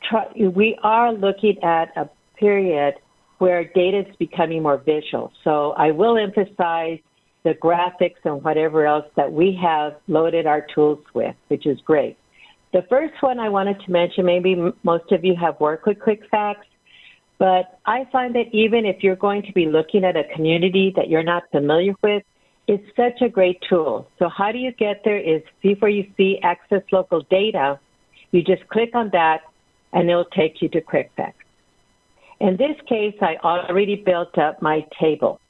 try, 0.02 0.26
we 0.34 0.78
are 0.82 1.12
looking 1.12 1.62
at 1.62 1.96
a 1.96 2.08
period 2.38 2.94
where 3.38 3.64
data 3.64 4.00
is 4.00 4.16
becoming 4.16 4.62
more 4.62 4.78
visual. 4.78 5.32
So 5.44 5.72
I 5.72 5.92
will 5.92 6.18
emphasize 6.18 6.98
the 7.44 7.54
graphics 7.54 8.16
and 8.24 8.42
whatever 8.42 8.84
else 8.84 9.06
that 9.16 9.32
we 9.32 9.58
have 9.62 9.96
loaded 10.08 10.46
our 10.46 10.66
tools 10.74 10.98
with, 11.14 11.36
which 11.48 11.66
is 11.66 11.78
great. 11.82 12.18
The 12.72 12.82
first 12.88 13.14
one 13.20 13.38
I 13.38 13.48
wanted 13.48 13.80
to 13.80 13.90
mention, 13.90 14.26
maybe 14.26 14.54
most 14.82 15.10
of 15.10 15.24
you 15.24 15.34
have 15.36 15.58
worked 15.58 15.86
with 15.86 15.98
QuickFacts, 15.98 16.68
but 17.38 17.78
I 17.86 18.06
find 18.12 18.34
that 18.34 18.46
even 18.52 18.84
if 18.84 19.02
you're 19.02 19.16
going 19.16 19.42
to 19.42 19.52
be 19.52 19.66
looking 19.66 20.04
at 20.04 20.16
a 20.16 20.24
community 20.34 20.92
that 20.96 21.08
you're 21.08 21.22
not 21.22 21.44
familiar 21.50 21.94
with, 22.02 22.22
it's 22.66 22.84
such 22.94 23.22
a 23.22 23.28
great 23.28 23.62
tool. 23.68 24.06
So 24.18 24.28
how 24.28 24.52
do 24.52 24.58
you 24.58 24.72
get 24.72 25.00
there 25.04 25.18
is 25.18 25.40
before 25.62 25.88
you 25.88 26.04
see 26.16 26.38
access 26.42 26.82
local 26.92 27.22
data, 27.30 27.80
you 28.32 28.42
just 28.42 28.68
click 28.68 28.90
on 28.94 29.08
that 29.12 29.40
and 29.92 30.10
it'll 30.10 30.26
take 30.26 30.60
you 30.60 30.68
to 30.70 30.80
QuickFacts. 30.82 31.32
In 32.40 32.56
this 32.56 32.76
case, 32.86 33.14
I 33.22 33.36
already 33.42 33.96
built 33.96 34.36
up 34.36 34.60
my 34.60 34.86
table. 35.00 35.40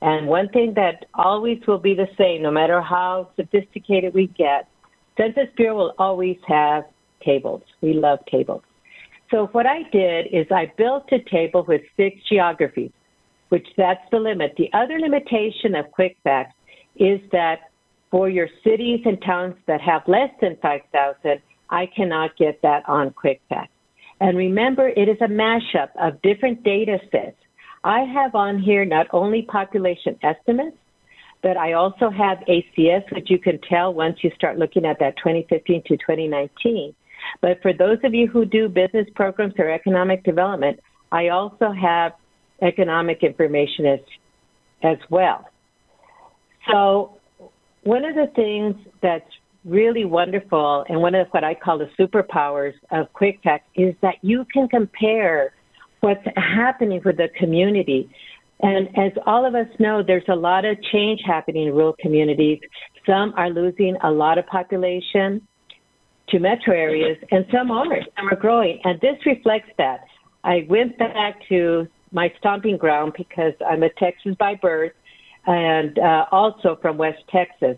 And 0.00 0.28
one 0.28 0.48
thing 0.50 0.74
that 0.74 1.06
always 1.14 1.58
will 1.66 1.78
be 1.78 1.94
the 1.94 2.08
same, 2.16 2.42
no 2.42 2.52
matter 2.52 2.80
how 2.80 3.30
sophisticated 3.34 4.14
we 4.14 4.28
get, 4.28 4.68
Census 5.18 5.48
Bureau 5.56 5.76
will 5.76 5.94
always 5.98 6.36
have 6.46 6.84
tables. 7.24 7.62
We 7.80 7.92
love 7.92 8.20
tables. 8.30 8.62
So 9.30 9.48
what 9.52 9.66
I 9.66 9.82
did 9.92 10.28
is 10.32 10.46
I 10.50 10.72
built 10.78 11.04
a 11.12 11.18
table 11.30 11.64
with 11.66 11.82
six 11.96 12.16
geographies, 12.28 12.92
which 13.50 13.66
that's 13.76 14.00
the 14.10 14.18
limit. 14.18 14.54
The 14.56 14.70
other 14.72 14.98
limitation 14.98 15.74
of 15.74 15.86
QuickFacts 15.98 16.52
is 16.96 17.20
that 17.32 17.70
for 18.10 18.30
your 18.30 18.48
cities 18.64 19.00
and 19.04 19.20
towns 19.20 19.54
that 19.66 19.80
have 19.80 20.02
less 20.06 20.30
than 20.40 20.56
5,000, 20.62 21.42
I 21.68 21.86
cannot 21.94 22.36
get 22.38 22.62
that 22.62 22.88
on 22.88 23.10
QuickFacts. 23.10 23.68
And 24.20 24.36
remember, 24.36 24.88
it 24.88 25.08
is 25.08 25.18
a 25.20 25.28
mashup 25.28 25.90
of 26.00 26.20
different 26.22 26.62
data 26.64 26.98
sets. 27.10 27.36
I 27.84 28.00
have 28.00 28.34
on 28.34 28.60
here 28.60 28.84
not 28.84 29.06
only 29.12 29.42
population 29.42 30.18
estimates, 30.22 30.76
but 31.42 31.56
I 31.56 31.74
also 31.74 32.10
have 32.10 32.38
ACS, 32.48 33.10
which 33.12 33.30
you 33.30 33.38
can 33.38 33.60
tell 33.68 33.94
once 33.94 34.18
you 34.22 34.30
start 34.34 34.58
looking 34.58 34.84
at 34.84 34.98
that 34.98 35.16
2015 35.18 35.82
to 35.86 35.96
2019. 35.96 36.94
But 37.40 37.60
for 37.62 37.72
those 37.72 37.98
of 38.04 38.14
you 38.14 38.26
who 38.26 38.44
do 38.44 38.68
business 38.68 39.06
programs 39.14 39.54
or 39.58 39.70
economic 39.70 40.24
development, 40.24 40.80
I 41.12 41.28
also 41.28 41.72
have 41.72 42.12
economic 42.62 43.22
information 43.22 43.86
as, 43.86 44.00
as 44.82 44.98
well. 45.10 45.48
So 46.70 47.18
one 47.82 48.04
of 48.04 48.14
the 48.14 48.30
things 48.34 48.74
that's 49.02 49.30
really 49.64 50.04
wonderful 50.04 50.84
and 50.88 51.00
one 51.00 51.14
of 51.14 51.28
what 51.28 51.44
I 51.44 51.54
call 51.54 51.78
the 51.78 51.90
superpowers 51.98 52.74
of 52.90 53.12
QuickFacts 53.12 53.60
is 53.74 53.94
that 54.02 54.16
you 54.22 54.44
can 54.52 54.68
compare 54.68 55.52
what's 56.00 56.24
happening 56.36 57.00
with 57.04 57.16
the 57.16 57.28
community. 57.38 58.08
And 58.60 58.88
as 58.98 59.12
all 59.26 59.46
of 59.46 59.54
us 59.54 59.68
know, 59.78 60.02
there's 60.04 60.28
a 60.28 60.34
lot 60.34 60.64
of 60.64 60.76
change 60.90 61.20
happening 61.24 61.68
in 61.68 61.74
rural 61.74 61.94
communities. 62.00 62.58
Some 63.06 63.32
are 63.36 63.50
losing 63.50 63.96
a 64.02 64.10
lot 64.10 64.36
of 64.38 64.46
population 64.46 65.46
to 66.30 66.38
metro 66.38 66.74
areas, 66.74 67.16
and 67.30 67.46
some 67.52 67.70
aren't. 67.70 68.04
Some 68.16 68.28
are 68.28 68.36
growing. 68.36 68.80
And 68.84 69.00
this 69.00 69.16
reflects 69.24 69.70
that. 69.78 70.00
I 70.44 70.66
went 70.68 70.98
back 70.98 71.36
to 71.48 71.86
my 72.12 72.32
stomping 72.38 72.76
ground 72.76 73.12
because 73.16 73.52
I'm 73.66 73.82
a 73.82 73.90
Texas 73.90 74.34
by 74.38 74.54
birth 74.56 74.92
and 75.46 75.98
uh, 75.98 76.26
also 76.30 76.78
from 76.82 76.98
West 76.98 77.22
Texas. 77.30 77.76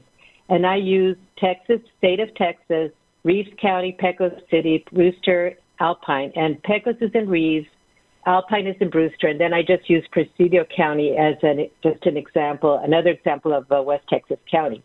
And 0.49 0.67
I 0.67 0.77
use 0.77 1.17
Texas, 1.39 1.81
state 1.99 2.21
of 2.21 2.35
Texas, 2.35 2.91
Reeves 3.23 3.51
County, 3.61 3.97
Pecos 3.99 4.33
City, 4.51 4.85
Brewster, 4.93 5.55
Alpine. 5.79 6.33
And 6.35 6.61
Pecos 6.63 6.97
is 7.01 7.11
in 7.15 7.29
Reeves, 7.29 7.69
Alpine 8.27 8.67
is 8.67 8.77
in 8.81 8.91
Brewster, 8.91 9.29
and 9.29 9.41
then 9.41 9.55
I 9.55 9.63
just 9.63 9.89
use 9.89 10.07
Presidio 10.13 10.65
County 10.77 11.17
as 11.19 11.37
an, 11.43 11.69
just 11.83 12.05
an 12.05 12.17
example, 12.17 12.81
another 12.83 13.11
example 13.11 13.53
of 13.55 13.71
uh, 13.73 13.83
West 13.83 14.05
Texas 14.09 14.39
County. 14.51 14.83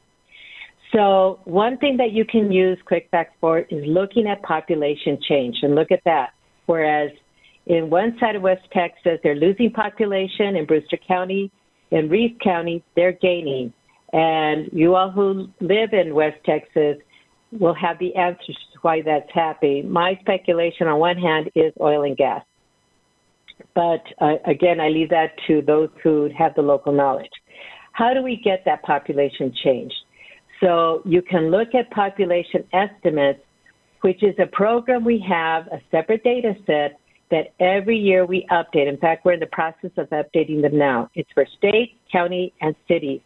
So 0.93 1.39
one 1.43 1.77
thing 1.77 1.97
that 1.97 2.11
you 2.11 2.23
can 2.23 2.51
use 2.51 2.77
QuickFacts 2.89 3.35
for 3.41 3.59
is 3.59 3.83
looking 3.85 4.27
at 4.27 4.41
population 4.43 5.17
change, 5.27 5.57
and 5.63 5.75
look 5.75 5.91
at 5.91 6.01
that. 6.05 6.29
Whereas 6.65 7.11
in 7.65 7.89
one 7.89 8.15
side 8.19 8.35
of 8.35 8.41
West 8.41 8.63
Texas, 8.71 9.19
they're 9.23 9.35
losing 9.35 9.71
population 9.71 10.55
in 10.55 10.65
Brewster 10.65 10.97
County, 11.05 11.51
in 11.91 12.09
Reeves 12.09 12.35
County, 12.43 12.83
they're 12.95 13.11
gaining. 13.11 13.73
And 14.13 14.69
you 14.71 14.95
all 14.95 15.11
who 15.11 15.47
live 15.59 15.89
in 15.91 16.15
West 16.15 16.37
Texas, 16.45 16.97
will 17.51 17.73
have 17.73 17.97
the 17.99 18.15
answers 18.15 18.57
to 18.73 18.79
why 18.81 19.01
that's 19.01 19.29
happening. 19.33 19.89
My 19.89 20.17
speculation 20.21 20.87
on 20.87 20.99
one 20.99 21.17
hand 21.17 21.49
is 21.55 21.73
oil 21.79 22.03
and 22.03 22.17
gas. 22.17 22.43
But 23.75 24.01
uh, 24.21 24.35
again, 24.47 24.79
I 24.79 24.87
leave 24.87 25.09
that 25.09 25.33
to 25.47 25.61
those 25.61 25.89
who 26.01 26.29
have 26.37 26.55
the 26.55 26.61
local 26.61 26.93
knowledge. 26.93 27.29
How 27.91 28.13
do 28.13 28.23
we 28.23 28.41
get 28.43 28.63
that 28.65 28.81
population 28.83 29.53
changed? 29.63 29.95
So 30.61 31.01
you 31.05 31.21
can 31.21 31.51
look 31.51 31.75
at 31.75 31.91
population 31.91 32.63
estimates, 32.73 33.41
which 34.01 34.23
is 34.23 34.33
a 34.39 34.47
program 34.47 35.03
we 35.03 35.23
have, 35.27 35.67
a 35.67 35.81
separate 35.91 36.23
data 36.23 36.53
set 36.65 36.99
that 37.31 37.53
every 37.59 37.97
year 37.97 38.25
we 38.25 38.47
update. 38.51 38.87
In 38.87 38.97
fact, 38.97 39.25
we're 39.25 39.33
in 39.33 39.39
the 39.39 39.47
process 39.47 39.91
of 39.97 40.07
updating 40.09 40.61
them 40.61 40.77
now. 40.77 41.09
It's 41.15 41.29
for 41.33 41.45
state, 41.57 41.97
county, 42.11 42.53
and 42.61 42.75
cities. 42.87 43.21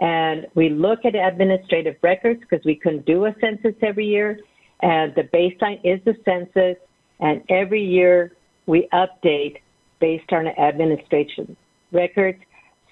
And 0.00 0.46
we 0.54 0.70
look 0.70 1.04
at 1.04 1.14
administrative 1.14 1.96
records 2.02 2.40
because 2.40 2.64
we 2.64 2.74
couldn't 2.74 3.06
do 3.06 3.26
a 3.26 3.34
census 3.40 3.74
every 3.82 4.06
year. 4.06 4.40
And 4.80 5.14
the 5.14 5.22
baseline 5.22 5.80
is 5.84 6.00
the 6.04 6.14
census. 6.24 6.76
And 7.20 7.42
every 7.50 7.84
year 7.84 8.32
we 8.66 8.88
update 8.92 9.58
based 10.02 10.30
on 10.32 10.48
administration 10.48 11.56
records 11.92 12.40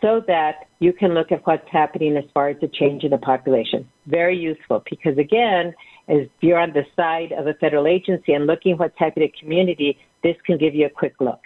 so 0.01 0.23
that 0.27 0.69
you 0.79 0.93
can 0.93 1.13
look 1.13 1.31
at 1.31 1.47
what's 1.47 1.69
happening 1.71 2.17
as 2.17 2.25
far 2.33 2.49
as 2.49 2.57
the 2.61 2.69
change 2.69 3.03
in 3.05 3.11
the 3.11 3.19
population. 3.19 3.87
Very 4.07 4.39
useful 4.39 4.83
because, 4.89 5.19
again, 5.19 5.75
as 6.09 6.23
you're 6.41 6.59
on 6.59 6.73
the 6.73 6.85
side 6.97 7.33
of 7.33 7.47
a 7.47 7.55
federal 7.55 7.87
agency 7.87 8.33
and 8.33 8.47
looking 8.47 8.79
what's 8.79 8.99
happening 8.99 9.29
in 9.29 9.33
the 9.33 9.41
community, 9.43 9.99
this 10.23 10.37
can 10.47 10.57
give 10.57 10.75
you 10.75 10.87
a 10.87 10.95
quick 11.03 11.15
look. 11.21 11.41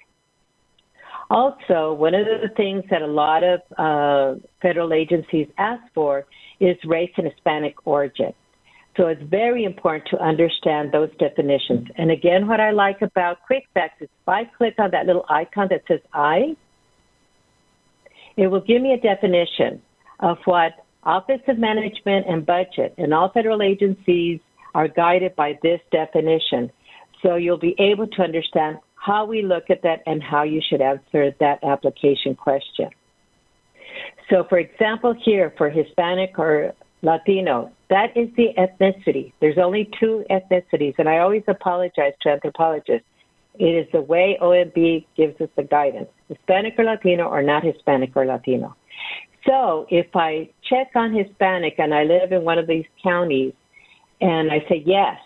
Also, 1.31 1.94
one 1.94 2.14
of 2.14 2.27
the 2.27 2.50
things 2.55 2.85
that 2.90 3.03
a 3.03 3.07
lot 3.07 3.42
of 3.42 3.61
uh, 3.79 4.38
federal 4.61 4.92
agencies 4.92 5.48
ask 5.59 5.83
for 5.94 6.27
is 6.61 6.77
race 6.85 7.11
and 7.16 7.27
Hispanic 7.27 7.74
origin. 7.87 8.33
So 8.96 9.09
it's 9.09 9.22
very 9.22 9.64
important 9.64 10.07
to 10.11 10.22
understand 10.22 10.92
those 10.92 11.11
definitions. 11.18 11.88
And 11.96 12.11
again, 12.11 12.46
what 12.46 12.61
I 12.61 12.70
like 12.70 13.02
about 13.02 13.38
QuickFacts 13.50 14.00
is 14.00 14.09
if 14.09 14.28
I 14.28 14.44
click 14.57 14.74
on 14.78 14.92
that 14.92 15.07
little 15.07 15.24
icon 15.28 15.68
that 15.70 15.83
says 15.88 16.00
I, 16.12 16.57
it 18.37 18.46
will 18.46 18.61
give 18.61 18.80
me 18.83 18.92
a 18.92 19.00
definition 19.00 19.83
of 20.20 20.38
what 20.44 20.72
Office 21.02 21.40
of 21.48 21.59
Management 21.59 22.26
and 22.28 22.46
Budget 22.46 22.94
and 22.96 23.12
all 23.12 23.30
federal 23.30 23.62
agencies 23.62 24.40
are 24.74 24.88
guided 24.88 25.35
by 25.37 25.59
this 25.62 25.80
definition. 25.90 26.70
So 27.22 27.37
you'll 27.37 27.59
be 27.59 27.74
able 27.78 28.07
to 28.07 28.22
understand 28.22 28.78
how 28.94 29.24
we 29.26 29.42
look 29.42 29.70
at 29.70 29.83
that 29.83 30.02
and 30.07 30.22
how 30.22 30.44
you 30.44 30.61
should 30.66 30.80
answer 30.80 31.33
that 31.40 31.62
application 31.62 32.35
question. 32.35 32.90
So, 34.30 34.44
for 34.48 34.59
example, 34.59 35.14
here 35.24 35.52
for 35.59 35.68
Hispanic 35.68 36.38
or 36.38 36.74
Latino, 37.02 37.70
that 37.90 38.16
is 38.16 38.29
the 38.37 38.49
ethnicity. 38.59 39.33
There's 39.40 39.59
only 39.59 39.90
two 40.01 40.25
ethnicities, 40.31 40.94
and 40.99 41.09
I 41.09 41.18
always 41.18 41.42
apologize 41.49 42.12
to 42.23 42.31
anthropologists. 42.31 43.07
It 43.59 43.66
is 43.66 43.87
the 43.92 44.01
way 44.01 44.38
OMB 44.40 45.07
gives 45.16 45.40
us 45.40 45.49
the 45.57 45.62
guidance 45.62 46.09
Hispanic 46.29 46.75
or 46.79 46.85
Latino, 46.85 47.29
or 47.29 47.42
not 47.42 47.62
Hispanic 47.62 48.16
or 48.16 48.27
Latino. 48.27 48.75
So, 49.47 49.87
if 49.90 50.07
I 50.14 50.49
check 50.68 50.90
on 50.94 51.14
Hispanic 51.14 51.75
and 51.79 51.94
I 51.94 52.05
live 52.05 52.33
in 52.33 52.44
one 52.44 52.59
of 52.59 52.66
these 52.66 52.87
counties 53.03 53.53
and 54.20 54.51
I 54.51 54.61
say 54.68 54.83
yes, 54.87 55.18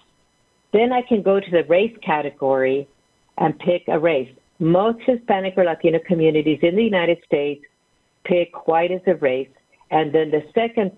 then 0.72 0.92
I 0.92 1.02
can 1.02 1.22
go 1.22 1.38
to 1.38 1.50
the 1.50 1.64
race 1.64 1.96
category 2.04 2.88
and 3.38 3.58
pick 3.60 3.84
a 3.86 3.98
race. 3.98 4.28
Most 4.58 4.98
Hispanic 5.06 5.54
or 5.56 5.64
Latino 5.64 6.00
communities 6.04 6.58
in 6.62 6.74
the 6.74 6.82
United 6.82 7.18
States 7.24 7.64
pick 8.24 8.66
white 8.66 8.90
as 8.90 9.00
a 9.06 9.14
race, 9.14 9.48
and 9.90 10.12
then 10.12 10.30
the 10.30 10.42
second 10.52 10.90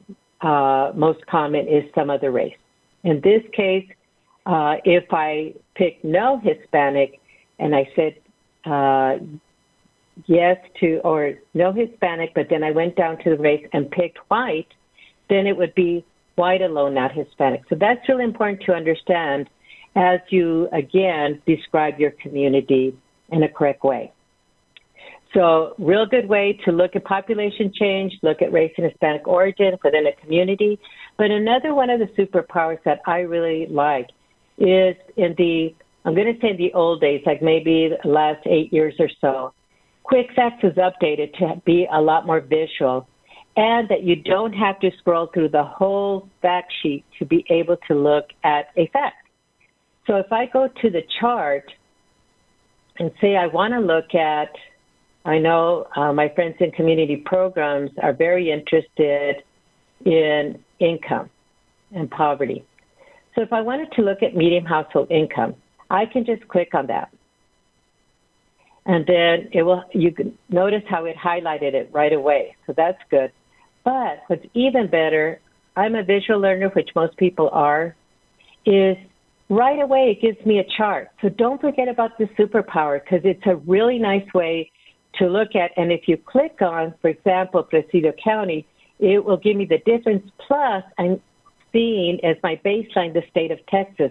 uh, 0.43 0.93
most 0.95 1.25
common 1.27 1.69
is 1.69 1.85
some 1.95 2.11
other 2.11 2.31
race. 2.31 2.57
In 3.05 3.21
this 3.23 3.43
case, 3.53 3.89
uh, 4.47 4.77
if 4.85 5.05
I 5.13 5.55
pick 5.75 6.03
no 6.03 6.41
Hispanic 6.43 7.21
and 7.59 7.75
I 7.75 7.89
said 7.95 8.15
uh, 8.65 9.25
yes 10.27 10.57
to, 10.81 10.99
or 11.05 11.35
no 11.55 11.73
Hispanic, 11.73 12.33
but 12.35 12.49
then 12.51 12.63
I 12.63 12.71
went 12.71 12.97
down 12.97 13.19
to 13.25 13.31
the 13.31 13.37
race 13.37 13.67
and 13.73 13.91
picked 13.91 14.19
white, 14.29 14.69
then 15.29 15.47
it 15.47 15.57
would 15.57 15.75
be 15.75 16.05
white 16.37 16.63
alone, 16.63 16.95
not 16.95 17.13
Hispanic. 17.13 17.63
So 17.69 17.77
that's 17.79 18.09
really 18.09 18.25
important 18.25 18.63
to 18.65 18.73
understand 18.73 19.49
as 19.97 20.21
you 20.31 20.69
again 20.73 21.43
describe 21.47 21.99
your 21.99 22.13
community 22.13 22.97
in 23.31 23.43
a 23.43 23.49
correct 23.49 23.83
way. 23.83 24.13
So, 25.33 25.75
real 25.79 26.07
good 26.07 26.29
way 26.29 26.59
to 26.65 26.73
look 26.73 26.97
at 26.97 27.05
population 27.05 27.73
change, 27.73 28.13
look 28.23 28.43
at 28.43 28.53
race 28.53 28.73
and 28.77 28.87
Hispanic 28.87 29.29
origin 29.29 29.77
within 29.85 30.07
a 30.07 30.13
community. 30.21 30.79
But 31.19 31.31
another 31.31 31.73
one 31.75 31.89
of 31.89 32.01
the 32.01 32.07
superpowers 32.19 32.83
that 32.85 33.01
I 33.07 33.21
really 33.21 33.67
like 33.71 34.09
is 34.59 34.97
in 35.17 35.35
the, 35.39 35.75
I'm 36.05 36.15
going 36.15 36.35
to 36.35 36.41
say 36.41 36.57
the 36.57 36.73
old 36.75 37.01
days, 37.01 37.23
like 37.27 37.43
maybe 37.43 37.91
the 38.03 38.09
last 38.09 38.45
eight 38.47 38.73
years 38.73 38.95
or 38.99 39.09
so, 39.21 39.53
QuickFacts 40.11 40.65
is 40.65 40.77
updated 40.77 41.33
to 41.39 41.63
be 41.65 41.87
a 41.93 42.01
lot 42.01 42.27
more 42.27 42.41
visual 42.41 43.07
and 43.57 43.89
that 43.89 44.03
you 44.03 44.17
don't 44.17 44.53
have 44.53 44.81
to 44.81 44.91
scroll 44.99 45.29
through 45.33 45.49
the 45.51 45.63
whole 45.63 46.29
fact 46.43 46.73
sheet 46.83 47.05
to 47.19 47.25
be 47.25 47.45
able 47.51 47.77
to 47.89 47.95
look 47.95 48.27
at 48.43 48.67
a 48.77 48.89
fact. 48.89 49.29
So 50.07 50.17
if 50.17 50.33
I 50.33 50.47
go 50.47 50.69
to 50.69 50.91
the 50.91 51.03
chart 51.21 51.65
and 52.99 53.11
say 53.21 53.37
I 53.37 53.47
want 53.47 53.75
to 53.75 53.81
look 53.81 54.15
at, 54.15 54.51
I 55.25 55.39
know 55.39 55.87
uh, 55.97 56.13
my 56.13 56.29
friends 56.35 56.57
in 56.61 56.71
community 56.73 57.17
programs 57.17 57.91
are 58.03 58.13
very 58.13 58.51
interested 58.51 59.37
in 60.05 60.59
income 60.79 61.29
and 61.93 62.11
poverty. 62.11 62.65
So 63.35 63.43
if 63.43 63.53
I 63.53 63.61
wanted 63.61 63.93
to 63.93 64.03
look 64.03 64.23
at 64.23 64.35
median 64.35 64.65
household 64.65 65.11
income, 65.11 65.55
I 65.91 66.07
can 66.07 66.25
just 66.25 66.47
click 66.49 66.75
on 66.75 66.87
that. 66.87 67.11
And 68.87 69.05
then 69.07 69.51
it 69.53 69.63
will 69.63 69.85
you 69.93 70.13
can 70.13 70.37
notice 70.49 70.83
how 70.89 71.05
it 71.05 71.17
highlighted 71.17 71.75
it 71.75 71.91
right 71.93 72.13
away. 72.13 72.57
So 72.67 72.73
that's 72.77 72.99
good. 73.11 73.31
But 73.85 74.23
what's 74.27 74.45
even 74.55 74.89
better, 74.89 75.41
I'm 75.77 75.95
a 75.95 76.03
visual 76.03 76.41
learner, 76.41 76.69
which 76.71 76.91
most 76.95 77.17
people 77.19 77.51
are, 77.53 77.95
is 78.65 78.97
right 79.49 79.81
away 79.81 80.17
it 80.17 80.23
gives 80.23 80.45
me 80.47 80.61
a 80.61 80.65
chart. 80.77 81.09
So 81.21 81.29
don't 81.29 81.61
forget 81.61 81.89
about 81.89 82.17
the 82.19 82.25
superpower 82.39 83.01
because 83.03 83.21
it's 83.25 83.43
a 83.47 83.57
really 83.57 83.99
nice 83.99 84.27
way 84.35 84.71
to 85.21 85.29
look 85.29 85.55
at. 85.55 85.71
And 85.77 85.93
if 85.93 86.09
you 86.09 86.17
click 86.17 86.61
on, 86.61 86.95
for 87.01 87.09
example, 87.09 87.63
Presidio 87.63 88.13
County, 88.23 88.67
it 88.99 89.25
will 89.25 89.37
give 89.37 89.57
me 89.57 89.65
the 89.65 89.79
difference. 89.87 90.29
Plus, 90.47 90.83
I'm 90.99 91.21
seeing 91.73 92.19
as 92.25 92.37
my 92.43 92.61
baseline 92.65 93.15
the 93.15 93.23
state 93.31 93.51
of 93.51 93.59
Texas. 93.67 94.11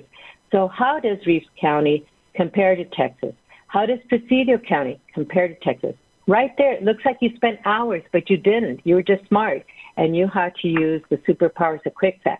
So 0.52 0.68
how 0.68 1.00
does 1.00 1.18
Reeves 1.26 1.46
County 1.60 2.06
compare 2.34 2.76
to 2.76 2.86
Texas? 2.86 3.34
How 3.68 3.86
does 3.86 4.00
Presidio 4.08 4.58
County 4.58 5.00
compare 5.14 5.48
to 5.48 5.56
Texas? 5.56 5.96
Right 6.28 6.52
there, 6.58 6.74
it 6.74 6.84
looks 6.84 7.04
like 7.06 7.18
you 7.22 7.32
spent 7.36 7.60
hours, 7.66 8.04
but 8.12 8.30
you 8.30 8.38
didn't. 8.38 8.82
You 8.84 8.96
were 8.96 9.04
just 9.04 9.28
smart 9.28 9.66
and 9.98 10.12
knew 10.12 10.28
how 10.28 10.52
to 10.62 10.68
use 10.68 11.02
the 11.10 11.18
superpowers 11.18 11.86
of 11.86 11.94
QuickFacts. 11.94 12.38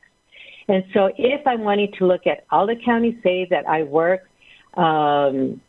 And 0.68 0.84
so 0.94 1.10
if 1.18 1.46
I'm 1.48 1.62
wanting 1.62 1.92
to 1.98 2.06
look 2.06 2.28
at 2.28 2.46
all 2.52 2.68
the 2.68 2.76
counties, 2.86 3.16
say 3.24 3.48
that 3.50 3.68
I 3.68 3.84
work 3.84 4.22
um, 4.76 5.60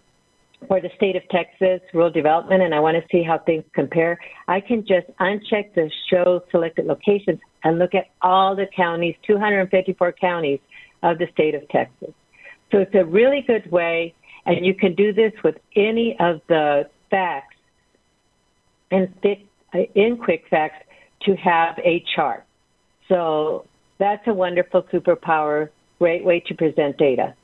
for 0.68 0.80
the 0.80 0.90
state 0.96 1.16
of 1.16 1.22
Texas 1.30 1.80
rural 1.92 2.10
development 2.10 2.62
and 2.62 2.74
I 2.74 2.80
want 2.80 2.96
to 2.96 3.02
see 3.10 3.22
how 3.22 3.38
things 3.38 3.64
compare, 3.74 4.18
I 4.48 4.60
can 4.60 4.80
just 4.86 5.06
uncheck 5.20 5.74
the 5.74 5.90
show 6.10 6.42
selected 6.50 6.86
locations 6.86 7.38
and 7.64 7.78
look 7.78 7.94
at 7.94 8.06
all 8.22 8.54
the 8.54 8.66
counties, 8.74 9.14
254 9.26 10.12
counties 10.12 10.60
of 11.02 11.18
the 11.18 11.26
state 11.32 11.54
of 11.54 11.66
Texas. 11.68 12.12
So 12.70 12.78
it's 12.78 12.94
a 12.94 13.04
really 13.04 13.42
good 13.46 13.70
way, 13.70 14.14
and 14.46 14.64
you 14.64 14.74
can 14.74 14.94
do 14.94 15.12
this 15.12 15.32
with 15.42 15.56
any 15.74 16.16
of 16.20 16.40
the 16.48 16.88
facts 17.10 17.56
and 18.90 19.12
fit 19.22 19.38
uh, 19.74 19.78
in 19.94 20.16
QuickFacts 20.16 20.82
to 21.22 21.34
have 21.36 21.78
a 21.84 22.04
chart. 22.14 22.44
So 23.08 23.66
that's 23.98 24.22
a 24.26 24.32
wonderful 24.32 24.82
superpower, 24.92 25.70
great 25.98 26.24
way 26.24 26.40
to 26.46 26.54
present 26.54 26.96
data. 26.96 27.34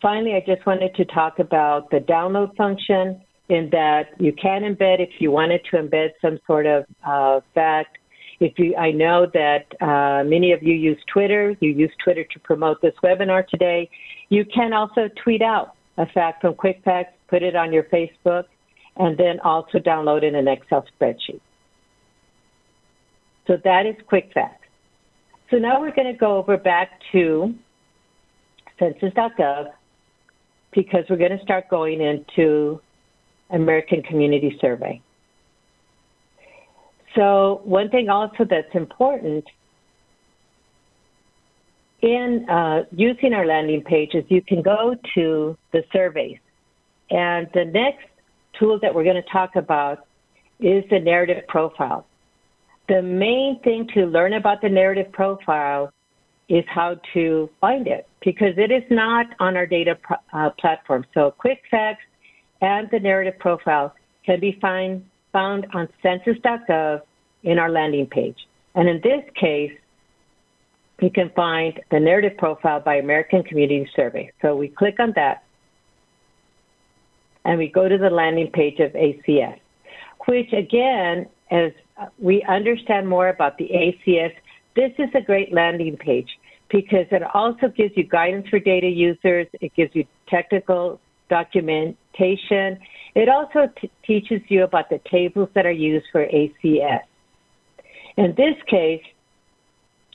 Finally, 0.00 0.34
I 0.34 0.40
just 0.40 0.64
wanted 0.66 0.94
to 0.94 1.04
talk 1.04 1.38
about 1.38 1.90
the 1.90 1.98
download 1.98 2.56
function 2.56 3.20
in 3.50 3.68
that 3.70 4.08
you 4.18 4.32
can 4.32 4.62
embed 4.62 5.00
if 5.00 5.10
you 5.18 5.30
wanted 5.30 5.60
to 5.70 5.76
embed 5.76 6.10
some 6.22 6.38
sort 6.46 6.66
of 6.66 6.84
uh, 7.06 7.40
fact. 7.54 7.98
If 8.38 8.58
you, 8.58 8.74
I 8.76 8.92
know 8.92 9.26
that 9.34 9.66
uh, 9.82 10.24
many 10.24 10.52
of 10.52 10.62
you 10.62 10.74
use 10.74 10.98
Twitter. 11.12 11.54
You 11.60 11.72
use 11.72 11.92
Twitter 12.02 12.24
to 12.24 12.40
promote 12.40 12.80
this 12.80 12.94
webinar 13.04 13.46
today. 13.46 13.90
You 14.30 14.46
can 14.46 14.72
also 14.72 15.10
tweet 15.22 15.42
out 15.42 15.74
a 15.98 16.06
fact 16.06 16.40
from 16.40 16.54
QuickFacts, 16.54 17.12
put 17.28 17.42
it 17.42 17.54
on 17.54 17.70
your 17.70 17.82
Facebook, 17.84 18.44
and 18.96 19.18
then 19.18 19.38
also 19.40 19.78
download 19.78 20.22
in 20.22 20.34
an 20.34 20.48
Excel 20.48 20.86
spreadsheet. 20.98 21.40
So 23.46 23.58
that 23.64 23.84
is 23.84 23.96
QuickFacts. 24.10 24.56
So 25.50 25.58
now 25.58 25.80
we're 25.80 25.94
going 25.94 26.10
to 26.10 26.18
go 26.18 26.38
over 26.38 26.56
back 26.56 27.00
to 27.12 27.54
census.gov 28.78 29.72
because 30.72 31.04
we're 31.08 31.16
going 31.16 31.36
to 31.36 31.42
start 31.42 31.68
going 31.68 32.00
into 32.00 32.80
American 33.50 34.02
Community 34.02 34.56
Survey. 34.60 35.00
So 37.16 37.60
one 37.64 37.90
thing 37.90 38.08
also 38.08 38.44
that's 38.48 38.72
important 38.74 39.44
in 42.02 42.46
uh, 42.48 42.84
using 42.92 43.34
our 43.34 43.46
landing 43.46 43.82
pages, 43.82 44.24
you 44.28 44.42
can 44.42 44.62
go 44.62 44.94
to 45.14 45.56
the 45.72 45.82
surveys. 45.92 46.38
And 47.10 47.48
the 47.52 47.64
next 47.64 48.06
tool 48.58 48.78
that 48.80 48.94
we're 48.94 49.04
going 49.04 49.22
to 49.22 49.30
talk 49.30 49.56
about 49.56 50.06
is 50.60 50.84
the 50.90 50.98
narrative 50.98 51.46
profile. 51.48 52.06
The 52.88 53.02
main 53.02 53.60
thing 53.62 53.88
to 53.94 54.06
learn 54.06 54.32
about 54.34 54.62
the 54.62 54.68
narrative 54.68 55.12
profile 55.12 55.92
is 56.50 56.64
how 56.68 56.96
to 57.14 57.48
find 57.60 57.86
it 57.86 58.08
because 58.24 58.54
it 58.58 58.72
is 58.72 58.82
not 58.90 59.26
on 59.38 59.56
our 59.56 59.66
data 59.66 59.96
uh, 60.32 60.50
platform. 60.58 61.06
So 61.14 61.30
quick 61.30 61.62
facts 61.70 62.02
and 62.60 62.90
the 62.90 62.98
narrative 62.98 63.38
profile 63.38 63.94
can 64.26 64.40
be 64.40 64.58
find, 64.60 65.04
found 65.32 65.66
on 65.72 65.88
census.gov 66.02 67.02
in 67.44 67.58
our 67.58 67.70
landing 67.70 68.06
page. 68.06 68.36
And 68.74 68.88
in 68.88 69.00
this 69.02 69.22
case, 69.40 69.72
you 71.00 71.08
can 71.08 71.30
find 71.30 71.80
the 71.90 72.00
narrative 72.00 72.36
profile 72.36 72.80
by 72.80 72.96
American 72.96 73.44
Community 73.44 73.88
Survey. 73.94 74.32
So 74.42 74.56
we 74.56 74.68
click 74.68 74.96
on 74.98 75.12
that 75.14 75.44
and 77.44 77.58
we 77.58 77.68
go 77.68 77.88
to 77.88 77.96
the 77.96 78.10
landing 78.10 78.50
page 78.50 78.80
of 78.80 78.92
ACS, 78.92 79.58
which 80.26 80.52
again, 80.52 81.26
as 81.50 81.72
we 82.18 82.42
understand 82.42 83.08
more 83.08 83.28
about 83.28 83.56
the 83.56 83.68
ACS, 83.68 84.32
this 84.76 84.92
is 84.98 85.08
a 85.14 85.20
great 85.20 85.52
landing 85.52 85.96
page 85.96 86.28
because 86.70 87.06
it 87.10 87.22
also 87.34 87.68
gives 87.68 87.96
you 87.96 88.04
guidance 88.04 88.46
for 88.48 88.58
data 88.58 88.86
users, 88.86 89.46
it 89.60 89.72
gives 89.74 89.94
you 89.94 90.04
technical 90.28 91.00
documentation, 91.28 92.78
it 93.14 93.28
also 93.28 93.68
t- 93.80 93.90
teaches 94.06 94.40
you 94.48 94.64
about 94.64 94.88
the 94.88 95.00
tables 95.10 95.48
that 95.54 95.66
are 95.66 95.72
used 95.72 96.06
for 96.12 96.26
ACS. 96.26 97.00
In 98.16 98.34
this 98.36 98.54
case, 98.68 99.02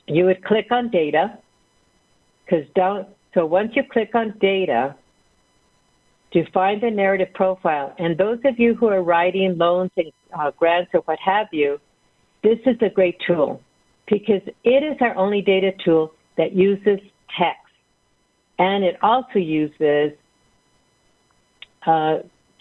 you 0.06 0.24
would 0.24 0.42
click 0.44 0.66
on 0.70 0.90
data 0.90 1.38
because 2.44 2.64
don't 2.74 3.08
so 3.34 3.44
once 3.44 3.72
you 3.74 3.82
click 3.92 4.14
on 4.14 4.34
data 4.40 4.94
to 6.32 6.50
find 6.52 6.80
the 6.80 6.90
narrative 6.90 7.28
profile 7.34 7.94
and 7.98 8.16
those 8.16 8.38
of 8.44 8.58
you 8.58 8.74
who 8.74 8.86
are 8.86 9.02
writing 9.02 9.58
loans 9.58 9.90
and 9.96 10.12
uh, 10.38 10.50
grants 10.52 10.90
or 10.94 11.00
what 11.00 11.18
have 11.18 11.48
you 11.52 11.78
this 12.44 12.58
is 12.66 12.76
a 12.82 12.88
great 12.88 13.16
tool 13.26 13.60
because 14.08 14.42
it 14.62 14.82
is 14.84 14.96
our 15.00 15.16
only 15.16 15.42
data 15.42 15.72
tool 15.84 16.12
that 16.36 16.52
uses 16.52 17.00
text 17.38 17.66
and 18.58 18.84
it 18.84 18.96
also 19.02 19.38
uses 19.38 20.12
uh, 21.86 22.16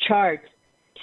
charts 0.08 0.46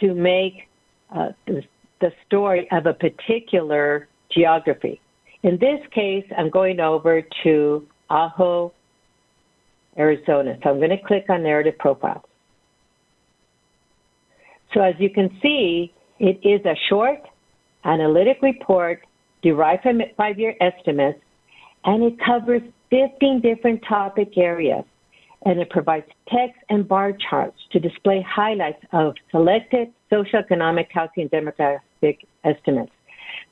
to 0.01 0.15
make 0.15 0.69
uh, 1.15 1.29
the, 1.47 1.63
the 2.01 2.11
story 2.27 2.69
of 2.73 2.87
a 2.87 2.95
particular 2.95 4.09
geography. 4.31 5.01
In 5.43 5.59
this 5.59 5.81
case, 5.95 6.25
I'm 6.37 6.51
going 6.51 6.81
over 6.81 7.23
to 7.43 7.87
Ajo, 8.11 8.73
Arizona. 9.99 10.57
So 10.63 10.71
I'm 10.71 10.79
going 10.79 10.91
to 10.91 11.03
click 11.07 11.25
on 11.29 11.43
narrative 11.43 11.79
profiles. 11.79 12.25
So 14.73 14.81
as 14.81 14.95
you 14.99 15.11
can 15.11 15.29
see, 15.43 15.93
it 16.19 16.41
is 16.47 16.65
a 16.65 16.75
short 16.89 17.21
analytic 17.85 18.39
report 18.41 19.05
derived 19.43 19.83
from 19.83 20.01
five-year 20.17 20.55
estimates, 20.61 21.19
and 21.85 22.03
it 22.03 22.15
covers 22.25 22.63
15 22.91 23.41
different 23.41 23.83
topic 23.89 24.37
areas, 24.37 24.85
and 25.45 25.61
it 25.61 25.71
provides 25.71 26.07
text 26.29 26.61
and 26.69 26.87
bar 26.87 27.13
charts 27.29 27.59
to 27.73 27.81
display 27.81 28.25
highlights 28.29 28.85
of 28.93 29.15
selected 29.31 29.93
socioeconomic, 30.11 30.87
housing, 30.93 31.29
and 31.29 31.31
demographic 31.31 32.19
estimates. 32.45 32.93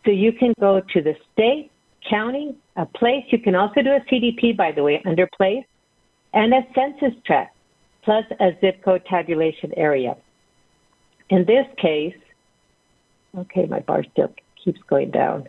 So 0.05 0.11
you 0.11 0.33
can 0.33 0.55
go 0.61 0.81
to 0.81 1.03
the 1.03 1.15
state, 1.33 1.71
county, 2.09 2.55
a 2.77 2.87
place. 2.87 3.25
You 3.31 3.39
can 3.39 3.55
also 3.55 3.83
do 3.83 3.91
a 3.91 4.01
CDP, 4.13 4.57
by 4.57 4.73
the 4.73 4.83
way, 4.83 5.03
under 5.05 5.29
place, 5.37 5.65
and 6.33 6.53
a 6.55 6.61
census 6.75 7.19
tract, 7.27 7.57
plus 8.03 8.25
a 8.41 8.51
zip 8.61 8.83
code 8.85 9.03
tabulation 9.09 9.73
area. 9.77 10.17
In 11.31 11.45
this 11.45 11.67
case, 11.81 12.17
okay, 13.37 13.67
my 13.67 13.81
bar 13.81 14.05
still 14.13 14.33
keeps 14.63 14.81
going 14.89 15.11
down. 15.11 15.49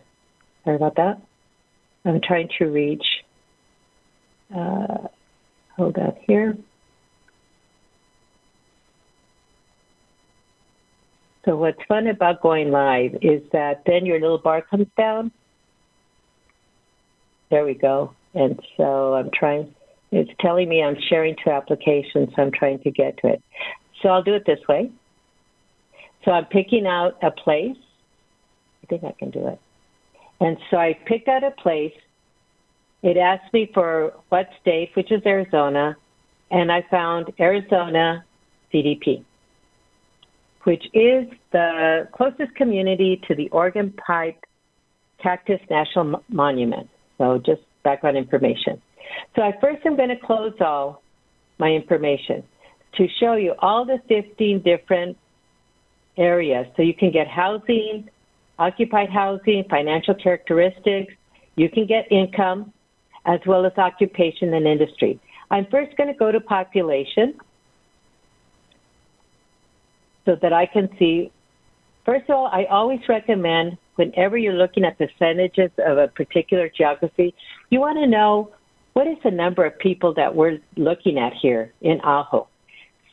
Sorry 0.64 0.76
about 0.76 0.96
that. 0.96 1.20
I'm 2.04 2.20
trying 2.20 2.48
to 2.58 2.66
reach, 2.66 3.04
uh, 4.54 5.08
hold 5.76 5.96
on 5.98 6.16
here. 6.26 6.56
So 11.44 11.56
what's 11.56 11.78
fun 11.88 12.06
about 12.06 12.40
going 12.40 12.70
live 12.70 13.16
is 13.20 13.42
that 13.52 13.82
then 13.86 14.06
your 14.06 14.20
little 14.20 14.38
bar 14.38 14.62
comes 14.62 14.86
down. 14.96 15.32
There 17.50 17.64
we 17.64 17.74
go. 17.74 18.14
And 18.34 18.58
so 18.76 19.14
I'm 19.14 19.30
trying, 19.34 19.74
it's 20.10 20.30
telling 20.40 20.68
me 20.68 20.82
I'm 20.82 20.96
sharing 21.08 21.36
two 21.44 21.50
applications, 21.50 22.30
so 22.34 22.42
I'm 22.42 22.52
trying 22.52 22.80
to 22.80 22.90
get 22.90 23.18
to 23.18 23.28
it. 23.28 23.42
So 24.00 24.08
I'll 24.08 24.22
do 24.22 24.34
it 24.34 24.44
this 24.46 24.60
way. 24.68 24.90
So 26.24 26.30
I'm 26.30 26.46
picking 26.46 26.86
out 26.86 27.16
a 27.22 27.30
place. 27.30 27.76
I 28.82 28.86
think 28.86 29.04
I 29.04 29.12
can 29.18 29.30
do 29.30 29.48
it. 29.48 29.60
And 30.42 30.56
so 30.70 30.76
I 30.76 30.98
picked 31.06 31.28
out 31.28 31.44
a 31.44 31.52
place. 31.52 31.94
It 33.02 33.16
asked 33.16 33.52
me 33.52 33.70
for 33.72 34.12
what 34.28 34.48
state, 34.60 34.90
which 34.94 35.10
is 35.10 35.22
Arizona, 35.24 35.96
and 36.50 36.70
I 36.70 36.84
found 36.90 37.32
Arizona 37.40 38.24
CDP 38.72 39.24
which 40.64 40.84
is 40.94 41.26
the 41.52 42.08
closest 42.12 42.54
community 42.54 43.20
to 43.28 43.34
the 43.34 43.48
Organ 43.50 43.92
Pipe 44.06 44.44
Cactus 45.22 45.60
National 45.70 46.22
Monument. 46.28 46.88
So 47.18 47.40
just 47.44 47.62
background 47.84 48.16
information. 48.16 48.80
So 49.34 49.42
I 49.42 49.52
first 49.60 49.84
am 49.84 49.96
going 49.96 50.08
to 50.08 50.16
close 50.16 50.54
all 50.60 51.02
my 51.58 51.68
information 51.68 52.42
to 52.96 53.06
show 53.20 53.34
you 53.34 53.54
all 53.58 53.84
the 53.84 53.98
15 54.08 54.62
different 54.62 55.16
areas. 56.16 56.66
So 56.76 56.82
you 56.82 56.94
can 56.94 57.10
get 57.10 57.26
housing, 57.26 58.08
occupied 58.62 59.10
housing, 59.10 59.64
financial 59.68 60.14
characteristics. 60.14 61.12
You 61.56 61.68
can 61.68 61.86
get 61.86 62.10
income 62.12 62.72
as 63.26 63.40
well 63.46 63.66
as 63.66 63.72
occupation 63.76 64.54
and 64.54 64.66
industry. 64.66 65.18
I'm 65.50 65.66
first 65.66 65.96
going 65.96 66.12
to 66.12 66.18
go 66.18 66.30
to 66.30 66.40
population 66.40 67.34
so 70.24 70.36
that 70.40 70.52
I 70.52 70.66
can 70.66 70.88
see. 70.98 71.32
First 72.06 72.30
of 72.30 72.36
all, 72.36 72.46
I 72.46 72.64
always 72.64 73.00
recommend 73.08 73.78
whenever 73.96 74.38
you're 74.38 74.54
looking 74.54 74.84
at 74.84 74.96
percentages 74.96 75.70
of 75.78 75.98
a 75.98 76.08
particular 76.08 76.68
geography, 76.68 77.34
you 77.70 77.80
want 77.80 77.98
to 77.98 78.06
know 78.06 78.50
what 78.92 79.06
is 79.08 79.16
the 79.24 79.30
number 79.30 79.64
of 79.64 79.76
people 79.78 80.14
that 80.14 80.34
we're 80.34 80.58
looking 80.76 81.18
at 81.18 81.32
here 81.40 81.72
in 81.80 81.98
Ajo. 82.00 82.48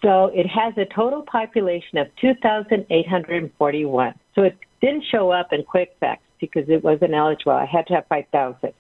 So 0.01 0.31
it 0.33 0.47
has 0.47 0.73
a 0.77 0.85
total 0.93 1.23
population 1.23 1.97
of 1.97 2.07
2,841. 2.21 4.13
So 4.39 4.45
it 4.45 4.58
didn't 4.80 5.04
show 5.12 5.32
up 5.32 5.52
in 5.52 5.63
QuickFacts 5.63 6.19
because 6.39 6.63
it 6.69 6.82
wasn't 6.82 7.13
eligible. 7.13 7.52
I 7.52 7.65
had 7.65 7.86
to 7.88 7.95
have 7.95 8.08
5,000. 8.08 8.71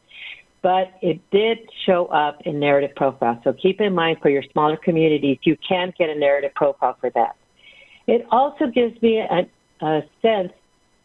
But 0.61 0.93
it 1.01 1.19
did 1.31 1.57
show 1.85 2.05
up 2.05 2.37
in 2.45 2.61
narrative 2.61 2.95
profile. 2.95 3.41
So 3.43 3.51
keep 3.51 3.81
in 3.81 3.93
mind 3.93 4.19
for 4.21 4.29
your 4.29 4.43
smaller 4.53 4.77
communities, 4.77 5.37
you 5.43 5.57
can 5.67 5.91
get 5.97 6.09
a 6.09 6.15
narrative 6.17 6.51
profile 6.55 6.95
for 7.01 7.09
that. 7.09 7.35
It 8.07 8.25
also 8.31 8.67
gives 8.67 9.01
me 9.01 9.19
a, 9.19 9.85
a 9.85 10.01
sense 10.21 10.53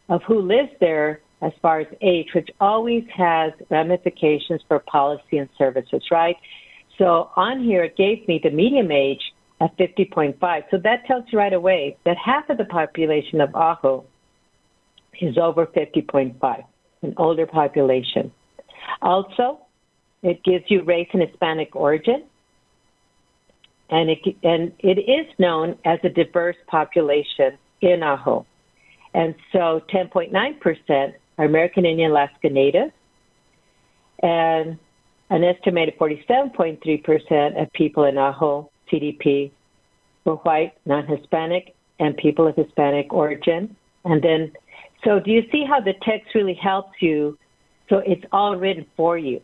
of 0.07 0.21
who 0.25 0.39
lives 0.39 0.71
there 0.79 1.19
as 1.41 1.51
far 1.61 1.81
as 1.81 1.87
age, 2.01 2.27
which 2.33 2.47
always 2.61 3.03
has 3.13 3.51
ramifications 3.69 4.61
for 4.69 4.79
policy 4.79 5.37
and 5.37 5.49
services, 5.57 6.01
right? 6.11 6.37
So 6.97 7.29
on 7.35 7.61
here, 7.61 7.83
it 7.83 7.97
gave 7.97 8.25
me 8.29 8.39
the 8.41 8.51
medium 8.51 8.89
age 8.89 9.21
at 9.59 9.77
50.5. 9.77 10.63
So 10.71 10.77
that 10.77 11.05
tells 11.07 11.25
you 11.29 11.39
right 11.39 11.53
away 11.53 11.97
that 12.05 12.15
half 12.15 12.49
of 12.49 12.57
the 12.57 12.65
population 12.65 13.41
of 13.41 13.49
Ajo 13.53 14.05
is 15.21 15.37
over 15.37 15.65
50.5, 15.65 16.63
an 17.01 17.13
older 17.17 17.45
population. 17.45 18.31
Also, 19.01 19.59
it 20.21 20.43
gives 20.43 20.65
you 20.69 20.83
race 20.83 21.09
and 21.13 21.21
Hispanic 21.21 21.75
origin 21.75 22.23
and 23.89 24.09
it, 24.09 24.19
and 24.43 24.71
it 24.79 24.99
is 24.99 25.27
known 25.37 25.77
as 25.85 25.99
a 26.03 26.09
diverse 26.09 26.55
population 26.67 27.57
in 27.81 28.01
Ajo. 28.01 28.45
And 29.13 29.35
so 29.51 29.81
10.9% 29.93 31.13
are 31.37 31.45
American 31.45 31.85
Indian 31.85 32.11
Alaska 32.11 32.49
Native, 32.49 32.91
and 34.21 34.77
an 35.29 35.43
estimated 35.43 35.97
47.3% 35.97 37.61
of 37.61 37.71
people 37.73 38.05
in 38.05 38.17
Ajo 38.17 38.69
CDP 38.91 39.51
were 40.25 40.35
white, 40.35 40.73
non 40.85 41.05
Hispanic, 41.05 41.75
and 41.99 42.17
people 42.17 42.47
of 42.47 42.55
Hispanic 42.55 43.13
origin. 43.13 43.75
And 44.03 44.21
then, 44.21 44.51
so 45.05 45.19
do 45.19 45.31
you 45.31 45.43
see 45.51 45.63
how 45.67 45.79
the 45.79 45.93
text 46.01 46.33
really 46.35 46.55
helps 46.55 47.01
you? 47.01 47.37
So 47.89 47.97
it's 47.99 48.23
all 48.31 48.55
written 48.57 48.85
for 48.97 49.17
you. 49.17 49.39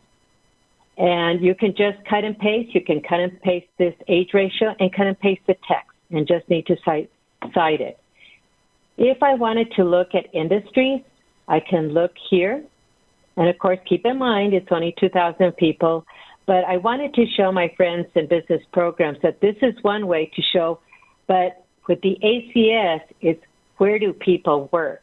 And 0.98 1.40
you 1.40 1.54
can 1.54 1.70
just 1.70 2.04
cut 2.10 2.24
and 2.24 2.38
paste. 2.38 2.74
You 2.74 2.82
can 2.84 3.00
cut 3.00 3.20
and 3.20 3.40
paste 3.40 3.68
this 3.78 3.94
age 4.08 4.30
ratio 4.34 4.74
and 4.78 4.92
cut 4.92 5.06
and 5.06 5.18
paste 5.18 5.40
the 5.46 5.54
text 5.66 5.90
and 6.10 6.26
just 6.26 6.48
need 6.50 6.66
to 6.66 6.76
cite, 6.84 7.10
cite 7.54 7.80
it. 7.80 7.98
If 8.98 9.22
I 9.22 9.34
wanted 9.34 9.72
to 9.76 9.84
look 9.84 10.08
at 10.14 10.34
industries, 10.34 11.00
I 11.48 11.60
can 11.60 11.88
look 11.88 12.12
here. 12.28 12.62
And 13.36 13.48
of 13.48 13.58
course, 13.58 13.78
keep 13.88 14.04
in 14.04 14.18
mind 14.18 14.52
it's 14.52 14.68
only 14.70 14.94
2,000 15.00 15.52
people, 15.52 16.04
But 16.46 16.64
I 16.64 16.76
wanted 16.78 17.14
to 17.14 17.24
show 17.36 17.52
my 17.52 17.72
friends 17.76 18.06
in 18.14 18.26
business 18.26 18.62
programs 18.72 19.18
that 19.22 19.40
this 19.40 19.56
is 19.62 19.74
one 19.82 20.06
way 20.06 20.30
to 20.34 20.42
show, 20.52 20.80
but 21.26 21.64
with 21.88 22.00
the 22.02 22.18
ACS, 22.22 23.00
it's 23.20 23.42
where 23.78 23.98
do 23.98 24.12
people 24.12 24.68
work? 24.72 25.01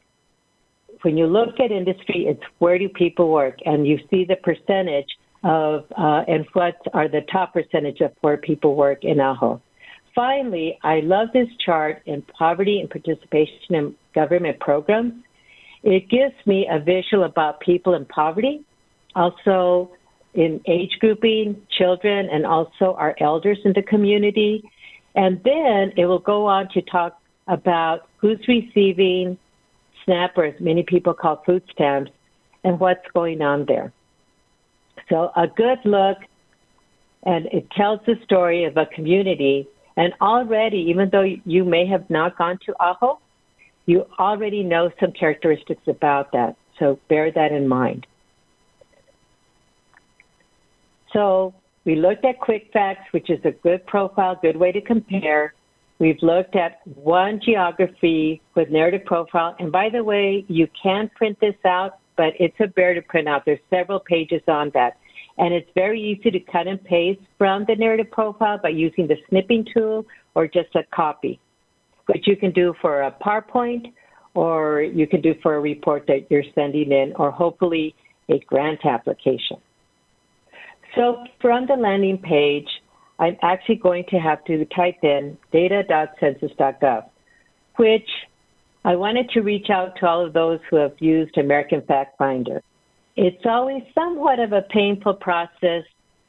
When 1.01 1.17
you 1.17 1.27
look 1.27 1.59
at 1.59 1.71
industry, 1.71 2.25
it's 2.27 2.43
where 2.59 2.77
do 2.77 2.89
people 2.89 3.29
work? 3.29 3.57
And 3.65 3.87
you 3.87 3.99
see 4.09 4.25
the 4.25 4.35
percentage 4.35 5.07
of, 5.43 5.85
uh, 5.97 6.23
and 6.27 6.45
what 6.53 6.75
are 6.93 7.07
the 7.07 7.21
top 7.31 7.53
percentage 7.53 8.01
of 8.01 8.11
where 8.21 8.37
people 8.37 8.75
work 8.75 9.03
in 9.03 9.19
Ajo. 9.19 9.61
Finally, 10.13 10.77
I 10.83 10.99
love 10.99 11.29
this 11.33 11.47
chart 11.65 12.01
in 12.05 12.21
poverty 12.21 12.79
and 12.81 12.89
participation 12.89 13.75
in 13.75 13.95
government 14.13 14.59
programs. 14.59 15.13
It 15.83 16.09
gives 16.09 16.35
me 16.45 16.67
a 16.69 16.79
visual 16.79 17.23
about 17.23 17.61
people 17.61 17.93
in 17.93 18.03
poverty, 18.05 18.65
also 19.15 19.91
in 20.33 20.59
age 20.67 20.97
grouping, 20.99 21.61
children, 21.77 22.27
and 22.29 22.45
also 22.45 22.95
our 22.97 23.15
elders 23.21 23.59
in 23.63 23.73
the 23.73 23.81
community. 23.81 24.69
And 25.15 25.41
then 25.43 25.93
it 25.95 26.05
will 26.05 26.19
go 26.19 26.45
on 26.45 26.67
to 26.73 26.81
talk 26.81 27.17
about 27.47 28.09
who's 28.17 28.45
receiving 28.47 29.37
SNAP, 30.09 30.37
or 30.37 30.45
as 30.45 30.59
many 30.59 30.81
people 30.81 31.13
call 31.13 31.43
food 31.45 31.61
stamps, 31.71 32.11
and 32.63 32.79
what's 32.79 33.05
going 33.13 33.41
on 33.41 33.65
there. 33.67 33.93
So 35.07 35.31
a 35.35 35.47
good 35.47 35.79
look, 35.85 36.17
and 37.23 37.45
it 37.47 37.69
tells 37.71 37.99
the 38.07 38.15
story 38.23 38.63
of 38.63 38.75
a 38.75 38.87
community. 38.87 39.67
And 39.97 40.13
already, 40.19 40.77
even 40.89 41.09
though 41.11 41.25
you 41.45 41.63
may 41.63 41.85
have 41.87 42.09
not 42.09 42.37
gone 42.37 42.57
to 42.65 42.73
Ajo, 42.79 43.19
you 43.85 44.05
already 44.17 44.63
know 44.63 44.91
some 44.99 45.11
characteristics 45.11 45.81
about 45.87 46.31
that. 46.31 46.55
So 46.79 46.99
bear 47.07 47.31
that 47.31 47.51
in 47.51 47.67
mind. 47.67 48.07
So 51.13 51.53
we 51.85 51.95
looked 51.95 52.23
at 52.23 52.39
quick 52.39 52.69
facts, 52.71 53.11
which 53.11 53.29
is 53.29 53.39
a 53.43 53.51
good 53.51 53.85
profile, 53.85 54.39
good 54.41 54.57
way 54.57 54.71
to 54.71 54.81
compare. 54.81 55.53
We've 55.99 56.21
looked 56.21 56.55
at 56.55 56.79
one 56.85 57.41
geography 57.43 58.41
with 58.55 58.69
narrative 58.69 59.05
profile. 59.05 59.55
And 59.59 59.69
by 59.71 59.89
the 59.89 60.03
way, 60.03 60.45
you 60.47 60.67
can 60.81 61.09
print 61.13 61.37
this 61.41 61.55
out, 61.65 61.99
but 62.15 62.33
it's 62.39 62.55
a 62.61 62.67
bear 62.67 62.93
to 62.93 63.01
print 63.01 63.27
out. 63.27 63.43
There's 63.45 63.59
several 63.69 63.99
pages 63.99 64.41
on 64.47 64.71
that. 64.73 64.97
And 65.37 65.53
it's 65.53 65.69
very 65.75 66.01
easy 66.01 66.31
to 66.31 66.39
cut 66.39 66.67
and 66.67 66.81
paste 66.83 67.21
from 67.37 67.65
the 67.67 67.75
narrative 67.75 68.11
profile 68.11 68.59
by 68.61 68.69
using 68.69 69.07
the 69.07 69.17
snipping 69.27 69.65
tool 69.73 70.05
or 70.35 70.47
just 70.47 70.73
a 70.75 70.83
copy, 70.95 71.39
which 72.05 72.27
you 72.27 72.37
can 72.37 72.51
do 72.51 72.73
for 72.81 73.01
a 73.01 73.11
PowerPoint 73.11 73.91
or 74.35 74.81
you 74.81 75.07
can 75.07 75.21
do 75.21 75.33
for 75.41 75.55
a 75.55 75.59
report 75.59 76.05
that 76.07 76.27
you're 76.29 76.43
sending 76.55 76.91
in 76.91 77.13
or 77.17 77.31
hopefully 77.31 77.93
a 78.29 78.39
grant 78.39 78.85
application. 78.85 79.57
So 80.95 81.23
from 81.41 81.67
the 81.67 81.75
landing 81.75 82.17
page, 82.17 82.67
I'm 83.19 83.37
actually 83.41 83.75
going 83.75 84.05
to 84.09 84.17
have 84.17 84.43
to 84.45 84.65
type 84.65 84.99
in 85.03 85.37
data.census.gov, 85.51 87.09
which 87.75 88.09
I 88.85 88.95
wanted 88.95 89.29
to 89.31 89.41
reach 89.41 89.69
out 89.69 89.95
to 89.99 90.07
all 90.07 90.25
of 90.25 90.33
those 90.33 90.59
who 90.69 90.77
have 90.77 90.93
used 90.99 91.37
American 91.37 91.81
Fact 91.81 92.17
Finder. 92.17 92.61
It's 93.17 93.45
always 93.45 93.83
somewhat 93.93 94.39
of 94.39 94.53
a 94.53 94.61
painful 94.61 95.15
process 95.15 95.83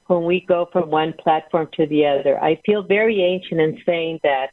when 0.08 0.24
we 0.24 0.40
go 0.40 0.68
from 0.72 0.90
one 0.90 1.14
platform 1.22 1.68
to 1.74 1.86
the 1.86 2.04
other. 2.04 2.42
I 2.42 2.60
feel 2.66 2.82
very 2.82 3.22
ancient 3.22 3.60
in 3.60 3.80
saying 3.86 4.18
that 4.24 4.48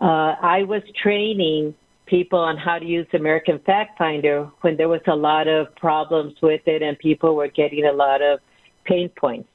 uh, 0.00 0.36
I 0.42 0.62
was 0.64 0.82
training 1.02 1.74
people 2.04 2.38
on 2.38 2.58
how 2.58 2.78
to 2.78 2.84
use 2.84 3.06
American 3.14 3.58
Fact 3.60 3.96
Finder 3.96 4.50
when 4.60 4.76
there 4.76 4.88
was 4.88 5.00
a 5.06 5.14
lot 5.14 5.48
of 5.48 5.74
problems 5.76 6.34
with 6.42 6.60
it 6.66 6.82
and 6.82 6.98
people 6.98 7.34
were 7.34 7.48
getting 7.48 7.86
a 7.86 7.92
lot 7.92 8.20
of 8.20 8.40
pain 8.84 9.08
points. 9.08 9.48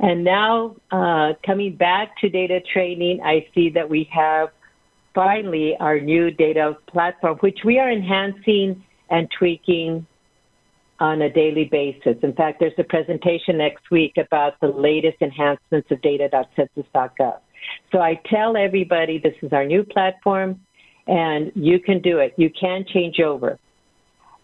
And 0.00 0.24
now, 0.24 0.76
uh, 0.90 1.34
coming 1.44 1.76
back 1.76 2.16
to 2.18 2.28
data 2.30 2.60
training, 2.72 3.20
I 3.22 3.46
see 3.54 3.68
that 3.70 3.88
we 3.88 4.08
have 4.12 4.48
finally 5.14 5.76
our 5.78 6.00
new 6.00 6.30
data 6.30 6.76
platform, 6.90 7.36
which 7.40 7.58
we 7.64 7.78
are 7.78 7.90
enhancing 7.90 8.82
and 9.10 9.28
tweaking 9.38 10.06
on 11.00 11.22
a 11.22 11.30
daily 11.30 11.64
basis. 11.64 12.16
In 12.22 12.32
fact, 12.32 12.60
there's 12.60 12.72
a 12.78 12.84
presentation 12.84 13.58
next 13.58 13.90
week 13.90 14.14
about 14.16 14.58
the 14.60 14.68
latest 14.68 15.16
enhancements 15.20 15.90
of 15.90 16.00
data.census.gov. 16.02 17.38
So 17.92 17.98
I 18.00 18.20
tell 18.26 18.56
everybody 18.56 19.18
this 19.18 19.34
is 19.42 19.52
our 19.52 19.66
new 19.66 19.82
platform 19.84 20.60
and 21.06 21.52
you 21.54 21.78
can 21.80 22.00
do 22.00 22.18
it. 22.18 22.34
You 22.36 22.50
can 22.58 22.84
change 22.92 23.20
over. 23.20 23.58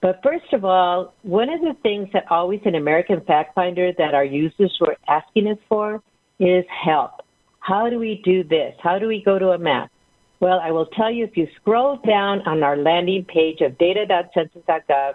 But 0.00 0.20
first 0.22 0.52
of 0.52 0.64
all, 0.64 1.14
one 1.22 1.48
of 1.48 1.60
the 1.60 1.74
things 1.82 2.08
that 2.12 2.30
always 2.30 2.60
in 2.64 2.74
American 2.74 3.20
Fact 3.22 3.54
Finder 3.54 3.92
that 3.98 4.14
our 4.14 4.24
users 4.24 4.76
were 4.80 4.96
asking 5.08 5.48
us 5.48 5.58
for 5.68 6.02
is 6.38 6.64
help. 6.84 7.22
How 7.60 7.88
do 7.88 7.98
we 7.98 8.20
do 8.24 8.44
this? 8.44 8.74
How 8.82 8.98
do 8.98 9.08
we 9.08 9.22
go 9.24 9.38
to 9.38 9.50
a 9.50 9.58
map? 9.58 9.90
Well, 10.38 10.60
I 10.62 10.70
will 10.70 10.86
tell 10.86 11.10
you 11.10 11.24
if 11.24 11.36
you 11.36 11.48
scroll 11.56 11.98
down 12.06 12.42
on 12.42 12.62
our 12.62 12.76
landing 12.76 13.24
page 13.24 13.62
of 13.62 13.78
data.census.gov 13.78 15.14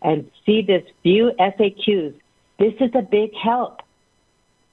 and 0.00 0.30
see 0.44 0.62
this 0.62 0.82
view 1.02 1.32
FAQs, 1.38 2.14
this 2.58 2.72
is 2.80 2.90
a 2.94 3.02
big 3.02 3.30
help. 3.34 3.80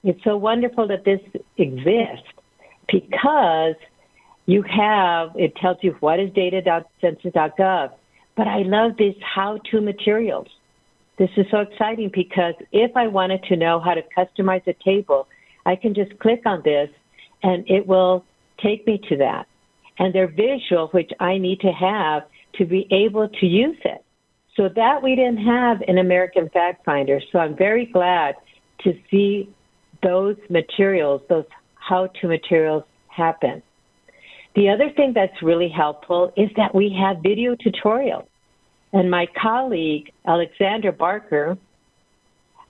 It's 0.03 0.23
so 0.23 0.37
wonderful 0.37 0.87
that 0.87 1.03
this 1.03 1.19
exists 1.57 2.27
because 2.87 3.75
you 4.45 4.63
have, 4.63 5.31
it 5.35 5.55
tells 5.57 5.77
you 5.81 5.95
what 5.99 6.19
is 6.19 6.31
data.census.gov, 6.33 7.91
but 8.39 8.47
I 8.47 8.61
love 8.61 8.93
these 8.97 9.17
how-to 9.21 9.81
materials. 9.81 10.47
This 11.17 11.29
is 11.35 11.45
so 11.51 11.59
exciting 11.59 12.09
because 12.13 12.53
if 12.71 12.95
I 12.95 13.05
wanted 13.05 13.43
to 13.49 13.57
know 13.57 13.81
how 13.81 13.93
to 13.93 14.01
customize 14.17 14.65
a 14.65 14.73
table, 14.81 15.27
I 15.65 15.75
can 15.75 15.93
just 15.93 16.17
click 16.19 16.43
on 16.45 16.61
this 16.63 16.89
and 17.43 17.69
it 17.69 17.85
will 17.85 18.23
take 18.63 18.87
me 18.87 18.97
to 19.09 19.17
that. 19.17 19.45
And 19.97 20.15
they're 20.15 20.31
visual, 20.31 20.87
which 20.93 21.11
I 21.19 21.37
need 21.37 21.59
to 21.59 21.71
have 21.73 22.23
to 22.53 22.65
be 22.65 22.87
able 22.91 23.27
to 23.27 23.45
use 23.45 23.75
it. 23.83 24.05
So 24.55 24.69
that 24.73 25.03
we 25.03 25.15
didn't 25.17 25.45
have 25.45 25.81
in 25.85 25.97
American 25.97 26.47
Fact 26.47 26.85
Finder. 26.85 27.19
So 27.33 27.39
I'm 27.39 27.57
very 27.57 27.87
glad 27.87 28.35
to 28.85 28.93
see 29.11 29.53
those 30.01 30.37
materials, 30.49 31.23
those 31.27 31.43
how-to 31.75 32.29
materials 32.29 32.85
happen. 33.09 33.61
The 34.55 34.69
other 34.69 34.89
thing 34.95 35.11
that's 35.13 35.43
really 35.43 35.67
helpful 35.67 36.31
is 36.37 36.49
that 36.55 36.73
we 36.73 36.95
have 36.97 37.17
video 37.21 37.55
tutorials. 37.55 38.28
And 38.93 39.09
my 39.09 39.27
colleague, 39.39 40.11
Alexandra 40.25 40.91
Barker, 40.91 41.57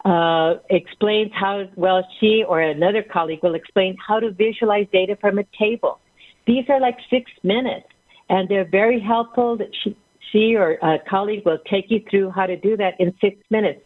uh, 0.05 0.55
explains 0.69 1.31
how, 1.33 1.65
well, 1.75 2.05
she 2.19 2.43
or 2.47 2.61
another 2.61 3.03
colleague 3.03 3.39
will 3.43 3.55
explain 3.55 3.95
how 4.05 4.19
to 4.19 4.31
visualize 4.31 4.87
data 4.91 5.17
from 5.19 5.39
a 5.39 5.43
table. 5.57 5.99
These 6.47 6.65
are 6.69 6.79
like 6.79 6.97
six 7.09 7.29
minutes, 7.43 7.87
and 8.29 8.47
they're 8.49 8.69
very 8.69 8.99
helpful. 8.99 9.57
That 9.57 9.69
she, 9.83 9.97
she 10.31 10.55
or 10.55 10.73
a 10.81 10.99
colleague 11.09 11.45
will 11.45 11.59
take 11.69 11.91
you 11.91 12.01
through 12.09 12.31
how 12.31 12.45
to 12.45 12.55
do 12.55 12.77
that 12.77 12.99
in 12.99 13.13
six 13.21 13.37
minutes, 13.49 13.81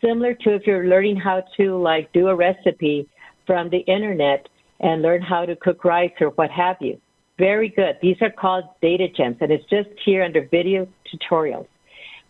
similar 0.00 0.34
to 0.34 0.54
if 0.54 0.66
you're 0.66 0.86
learning 0.86 1.16
how 1.16 1.42
to 1.56 1.76
like 1.76 2.12
do 2.12 2.28
a 2.28 2.34
recipe 2.34 3.08
from 3.46 3.68
the 3.70 3.78
internet 3.80 4.48
and 4.80 5.02
learn 5.02 5.22
how 5.22 5.44
to 5.44 5.56
cook 5.56 5.84
rice 5.84 6.12
or 6.20 6.28
what 6.30 6.50
have 6.50 6.76
you. 6.80 7.00
Very 7.38 7.68
good. 7.68 7.96
These 8.02 8.16
are 8.20 8.30
called 8.30 8.64
data 8.82 9.06
gems, 9.08 9.36
and 9.40 9.50
it's 9.50 9.68
just 9.70 9.88
here 10.04 10.22
under 10.24 10.46
video 10.48 10.88
tutorials. 11.12 11.66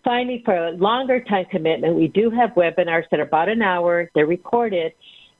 Finally, 0.04 0.42
for 0.44 0.54
a 0.54 0.70
longer 0.72 1.20
time 1.20 1.44
commitment, 1.50 1.94
we 1.94 2.08
do 2.08 2.30
have 2.30 2.50
webinars 2.50 3.04
that 3.10 3.20
are 3.20 3.24
about 3.24 3.48
an 3.48 3.62
hour. 3.62 4.10
They're 4.14 4.26
recorded, 4.26 4.92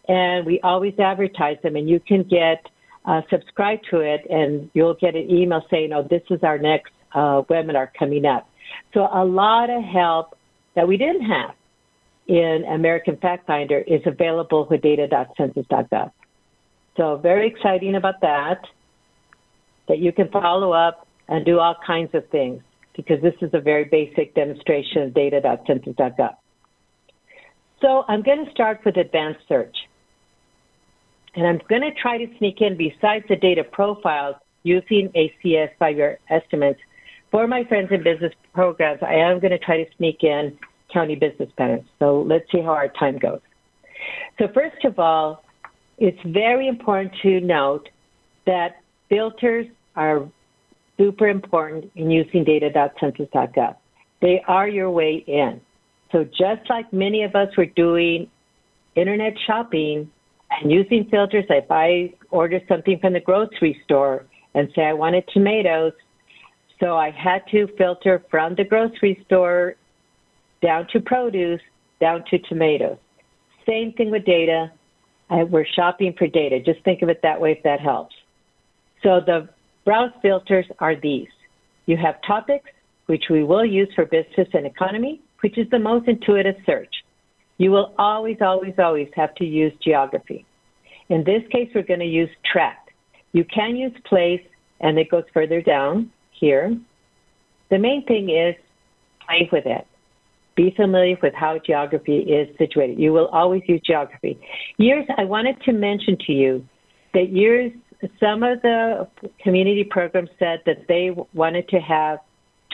and 0.09 0.45
we 0.45 0.61
always 0.61 0.99
advertise 0.99 1.57
them, 1.62 1.76
and 1.76 1.89
you 1.89 2.01
can 2.01 2.22
get 2.24 2.66
uh, 3.05 3.22
subscribe 3.30 3.78
to 3.91 4.01
it, 4.01 4.26
and 4.28 4.70
you'll 4.74 4.95
get 4.95 5.14
an 5.14 5.30
email 5.30 5.64
saying, 5.70 5.93
"Oh, 5.93 6.03
this 6.03 6.22
is 6.30 6.43
our 6.43 6.59
next 6.59 6.93
uh, 7.14 7.43
webinar 7.43 7.89
coming 7.99 8.26
up." 8.26 8.49
So 8.93 9.09
a 9.11 9.24
lot 9.24 9.70
of 9.70 9.82
help 9.82 10.36
that 10.74 10.86
we 10.86 10.97
didn't 10.97 11.24
have 11.24 11.55
in 12.26 12.64
American 12.68 13.16
Fact 13.16 13.47
Finder 13.47 13.78
is 13.78 14.03
available 14.05 14.66
with 14.70 14.82
data.census.gov. 14.82 16.12
So 16.97 17.16
very 17.16 17.47
exciting 17.49 17.95
about 17.95 18.20
that 18.20 18.61
that 19.89 19.99
you 19.99 20.12
can 20.12 20.28
follow 20.28 20.72
up 20.72 21.07
and 21.28 21.45
do 21.47 21.59
all 21.59 21.76
kinds 21.86 22.14
of 22.14 22.28
things 22.28 22.62
because 22.99 23.22
this 23.22 23.34
is 23.40 23.51
a 23.55 23.61
very 23.61 23.84
basic 23.84 24.34
demonstration 24.34 25.03
of 25.03 25.14
data.census.gov. 25.14 26.34
So 27.80 28.05
I'm 28.09 28.22
going 28.22 28.44
to 28.44 28.51
start 28.51 28.80
with 28.84 28.96
advanced 28.96 29.38
search. 29.49 29.76
And 31.36 31.46
I'm 31.46 31.61
going 31.68 31.82
to 31.82 31.92
try 31.92 32.18
to 32.18 32.26
sneak 32.38 32.61
in, 32.61 32.76
besides 32.76 33.24
the 33.28 33.36
data 33.36 33.62
profiles, 33.62 34.34
using 34.64 35.12
ACS 35.14 35.68
five-year 35.78 36.18
estimates. 36.28 36.80
For 37.30 37.46
my 37.46 37.62
friends 37.68 37.90
in 37.92 38.03
business 38.03 38.32
programs, 38.53 38.99
I 39.01 39.14
am 39.14 39.38
going 39.38 39.53
to 39.53 39.59
try 39.59 39.76
to 39.76 39.88
sneak 39.96 40.24
in 40.24 40.59
county 40.92 41.14
business 41.14 41.51
patterns. 41.57 41.86
So 42.01 42.22
let's 42.22 42.51
see 42.51 42.61
how 42.61 42.72
our 42.72 42.88
time 42.88 43.18
goes. 43.18 43.40
So 44.40 44.49
first 44.53 44.84
of 44.84 44.99
all, 44.99 45.44
it's 45.99 46.18
very 46.26 46.66
important 46.66 47.12
to 47.22 47.40
note 47.40 47.88
that 48.46 48.80
filters 49.09 49.66
are 49.94 50.28
super 50.99 51.28
important 51.28 51.90
in 51.94 52.11
using 52.11 52.44
data.census.gov. 52.44 53.76
They 54.20 54.42
are 54.49 54.68
your 54.68 54.90
way 54.90 55.24
in. 55.26 55.61
So 56.12 56.24
just 56.24 56.68
like 56.68 56.92
many 56.92 57.22
of 57.22 57.34
us 57.36 57.57
were 57.57 57.66
doing 57.66 58.28
internet 58.96 59.34
shopping 59.46 60.11
And 60.51 60.70
using 60.70 61.07
filters, 61.11 61.44
if 61.51 61.70
I 61.70 62.14
order 62.30 62.61
something 62.68 62.99
from 63.01 63.12
the 63.12 63.20
grocery 63.20 63.80
store 63.84 64.24
and 64.55 64.68
say 64.74 64.82
I 64.82 64.92
wanted 64.94 65.24
tomatoes, 65.32 65.92
so 66.80 66.96
I 66.96 67.11
had 67.11 67.42
to 67.51 67.68
filter 67.76 68.24
from 68.30 68.55
the 68.55 68.64
grocery 68.64 69.22
store 69.26 69.74
down 70.62 70.86
to 70.92 71.01
produce, 71.01 71.61
down 72.01 72.24
to 72.30 72.38
tomatoes. 72.38 72.99
Same 73.66 73.92
thing 73.92 74.11
with 74.11 74.24
data. 74.24 74.72
I, 75.28 75.44
we're 75.44 75.66
shopping 75.66 76.14
for 76.16 76.26
data. 76.26 76.61
Just 76.61 76.82
think 76.84 77.03
of 77.03 77.09
it 77.09 77.20
that 77.22 77.40
way 77.40 77.53
if 77.53 77.62
that 77.64 77.80
helps. 77.80 78.14
So 79.03 79.20
the 79.24 79.49
browse 79.85 80.12
filters 80.22 80.66
are 80.79 80.95
these. 81.01 81.29
You 81.87 81.97
have 81.97 82.16
topics, 82.26 82.70
which 83.07 83.24
we 83.31 83.45
will 83.45 83.64
use 83.64 83.89
for 83.95 84.05
business 84.05 84.49
and 84.53 84.66
economy, 84.66 85.20
which 85.41 85.57
is 85.57 85.66
the 85.70 85.79
most 85.79 86.09
intuitive 86.09 86.57
search. 86.66 86.95
You 87.57 87.70
will 87.70 87.95
always, 87.99 88.37
always, 88.41 88.74
always 88.79 89.09
have 89.16 89.35
to 89.37 89.45
use 89.45 89.72
geography. 89.83 90.45
In 91.09 91.24
this 91.24 91.43
case, 91.51 91.68
we're 91.74 91.83
going 91.83 92.01
to 92.01 92.07
use 92.07 92.31
tract. 92.51 92.91
You 93.33 93.45
can 93.45 93.76
use 93.76 93.93
place, 94.05 94.43
and 94.81 94.99
it 94.99 95.11
goes 95.11 95.24
further 95.33 95.61
down 95.61 96.11
here. 96.31 96.76
The 97.70 97.79
main 97.79 98.05
thing 98.07 98.31
is 98.31 98.55
play 99.26 99.49
with 99.51 99.66
it. 99.66 99.87
Be 100.57 100.72
familiar 100.76 101.16
with 101.22 101.35
how 101.35 101.59
geography 101.64 102.18
is 102.18 102.49
situated. 102.59 102.99
You 102.99 103.12
will 103.12 103.29
always 103.29 103.62
use 103.66 103.81
geography. 103.87 104.39
Years, 104.76 105.07
I 105.16 105.24
wanted 105.24 105.61
to 105.62 105.72
mention 105.72 106.16
to 106.26 106.33
you 106.33 106.66
that 107.14 107.31
years, 107.31 107.72
some 108.20 108.42
of 108.42 108.62
the 108.62 109.09
community 109.42 109.84
programs 109.84 110.30
said 110.38 110.61
that 110.66 110.86
they 110.88 111.11
wanted 111.34 111.68
to 111.68 111.78
have 111.80 112.20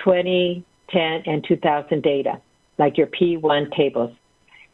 2010 0.04 1.22
and 1.26 1.44
2000 1.48 2.02
data, 2.02 2.40
like 2.78 2.98
your 2.98 3.06
P1 3.06 3.74
tables. 3.74 4.14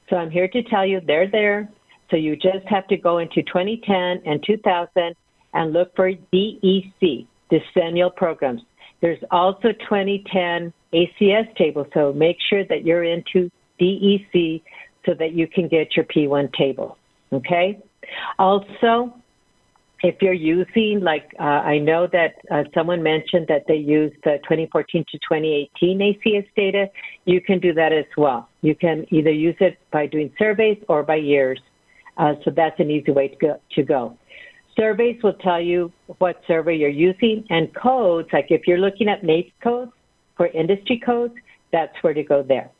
So 0.08 0.16
I'm 0.16 0.30
here 0.30 0.48
to 0.48 0.62
tell 0.64 0.84
you 0.84 1.00
they're 1.06 1.30
there. 1.30 1.68
So 2.10 2.16
you 2.16 2.34
just 2.34 2.66
have 2.66 2.88
to 2.88 2.96
go 2.96 3.18
into 3.18 3.42
2010 3.42 4.22
and 4.26 4.42
2000 4.44 5.14
and 5.54 5.72
look 5.72 5.94
for 5.94 6.12
DEC, 6.32 7.26
decennial 7.50 8.10
programs. 8.10 8.62
There's 9.00 9.22
also 9.30 9.72
2010 9.72 10.72
ACS 10.92 11.56
table, 11.56 11.86
so 11.94 12.12
make 12.12 12.36
sure 12.48 12.64
that 12.66 12.84
you're 12.84 13.04
into 13.04 13.50
DEC 13.80 14.62
so 15.06 15.14
that 15.14 15.32
you 15.32 15.46
can 15.46 15.68
get 15.68 15.96
your 15.96 16.04
P1 16.04 16.52
table. 16.54 16.98
Okay? 17.32 17.78
Also, 18.38 19.14
if 20.02 20.16
you're 20.22 20.32
using, 20.32 21.00
like, 21.02 21.30
uh, 21.38 21.42
I 21.42 21.78
know 21.78 22.06
that 22.12 22.36
uh, 22.50 22.64
someone 22.74 23.02
mentioned 23.02 23.46
that 23.48 23.64
they 23.68 23.76
used 23.76 24.16
the 24.24 24.38
2014 24.44 25.04
to 25.10 25.18
2018 25.18 25.98
ACS 25.98 26.46
data, 26.56 26.86
you 27.26 27.40
can 27.40 27.60
do 27.60 27.74
that 27.74 27.92
as 27.92 28.06
well. 28.16 28.48
You 28.62 28.74
can 28.74 29.06
either 29.10 29.30
use 29.30 29.56
it 29.60 29.78
by 29.92 30.06
doing 30.06 30.32
surveys 30.38 30.78
or 30.88 31.02
by 31.02 31.16
years. 31.16 31.60
Uh, 32.16 32.34
so 32.44 32.50
that's 32.54 32.78
an 32.80 32.90
easy 32.90 33.12
way 33.12 33.28
to 33.28 33.36
go, 33.36 33.60
to 33.72 33.82
go. 33.82 34.16
Surveys 34.76 35.22
will 35.22 35.34
tell 35.34 35.60
you 35.60 35.92
what 36.18 36.40
survey 36.46 36.76
you're 36.76 36.88
using, 36.88 37.44
and 37.50 37.74
codes, 37.74 38.28
like 38.32 38.46
if 38.50 38.62
you're 38.66 38.78
looking 38.78 39.08
at 39.08 39.22
NAICS 39.22 39.52
codes 39.62 39.92
for 40.36 40.46
industry 40.48 41.00
codes, 41.04 41.34
that's 41.72 41.92
where 42.02 42.14
to 42.14 42.22
go 42.22 42.42
there. 42.42 42.70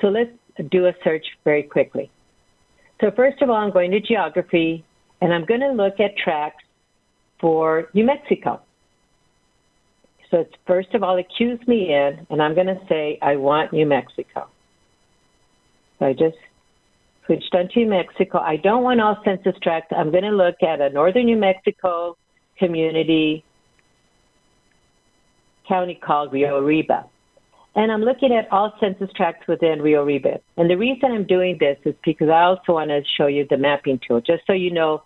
So 0.00 0.08
let's 0.08 0.30
do 0.70 0.86
a 0.86 0.92
search 1.04 1.24
very 1.44 1.62
quickly. 1.62 2.10
So 3.00 3.10
first 3.14 3.42
of 3.42 3.50
all, 3.50 3.56
I'm 3.56 3.72
going 3.72 3.90
to 3.90 4.00
geography, 4.00 4.84
and 5.20 5.32
I'm 5.32 5.44
going 5.44 5.60
to 5.60 5.72
look 5.72 6.00
at 6.00 6.16
tracts 6.16 6.64
for 7.40 7.88
New 7.94 8.04
Mexico. 8.04 8.60
So 10.30 10.38
it's 10.38 10.54
first 10.66 10.94
of 10.94 11.02
all, 11.02 11.16
it 11.16 11.26
cues 11.36 11.58
me 11.66 11.92
in, 11.92 12.26
and 12.30 12.40
I'm 12.40 12.54
going 12.54 12.68
to 12.68 12.80
say, 12.88 13.18
I 13.20 13.36
want 13.36 13.72
New 13.72 13.86
Mexico. 13.86 14.48
So 15.98 16.06
I 16.06 16.12
just 16.12 16.36
switched 17.26 17.54
on 17.54 17.68
to 17.68 17.80
New 17.80 17.90
Mexico. 17.90 18.38
I 18.38 18.56
don't 18.56 18.82
want 18.82 19.00
all 19.00 19.16
census 19.24 19.54
tracts. 19.62 19.92
I'm 19.96 20.10
going 20.10 20.24
to 20.24 20.30
look 20.30 20.56
at 20.62 20.80
a 20.80 20.90
northern 20.90 21.26
New 21.26 21.36
Mexico 21.36 22.16
community 22.58 23.44
county 25.66 25.94
called 25.94 26.32
Rio 26.32 26.58
Arriba. 26.58 27.06
And 27.76 27.92
I'm 27.92 28.02
looking 28.02 28.32
at 28.32 28.50
all 28.52 28.72
census 28.80 29.08
tracts 29.16 29.46
within 29.46 29.80
Rio 29.80 30.02
Arriba. 30.02 30.40
And 30.56 30.68
the 30.68 30.76
reason 30.76 31.12
I'm 31.12 31.26
doing 31.26 31.56
this 31.60 31.78
is 31.84 31.94
because 32.04 32.28
I 32.28 32.42
also 32.42 32.72
want 32.72 32.90
to 32.90 33.02
show 33.16 33.26
you 33.26 33.46
the 33.48 33.56
mapping 33.56 34.00
tool, 34.06 34.20
just 34.20 34.42
so 34.46 34.52
you 34.52 34.72
know 34.72 35.02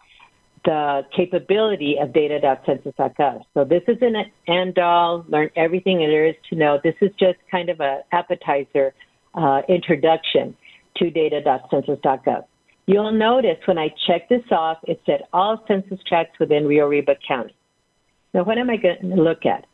the 0.64 1.02
capability 1.14 1.96
of 2.00 2.12
data.census.gov. 2.12 3.42
So 3.54 3.64
this 3.64 3.82
isn't 3.86 4.16
an 4.16 4.30
end 4.48 4.78
all, 4.78 5.24
learn 5.28 5.50
everything 5.56 5.98
there 5.98 6.26
is 6.26 6.34
to 6.50 6.56
know. 6.56 6.78
This 6.82 6.94
is 7.00 7.10
just 7.18 7.38
kind 7.50 7.68
of 7.68 7.80
an 7.80 8.00
appetizer 8.12 8.94
uh, 9.34 9.60
introduction 9.68 10.56
to 10.96 11.10
data.census.gov. 11.10 12.44
You'll 12.86 13.12
notice 13.12 13.56
when 13.66 13.78
I 13.78 13.88
check 14.06 14.28
this 14.28 14.44
off, 14.50 14.78
it 14.84 15.00
said 15.06 15.22
all 15.32 15.64
census 15.66 15.98
tracts 16.06 16.38
within 16.38 16.66
Rio 16.66 16.86
Arriba 16.86 17.14
County. 17.26 17.54
Now, 18.34 18.44
what 18.44 18.58
am 18.58 18.68
I 18.68 18.76
going 18.76 19.16
to 19.16 19.22
look 19.22 19.46
at? 19.46 19.64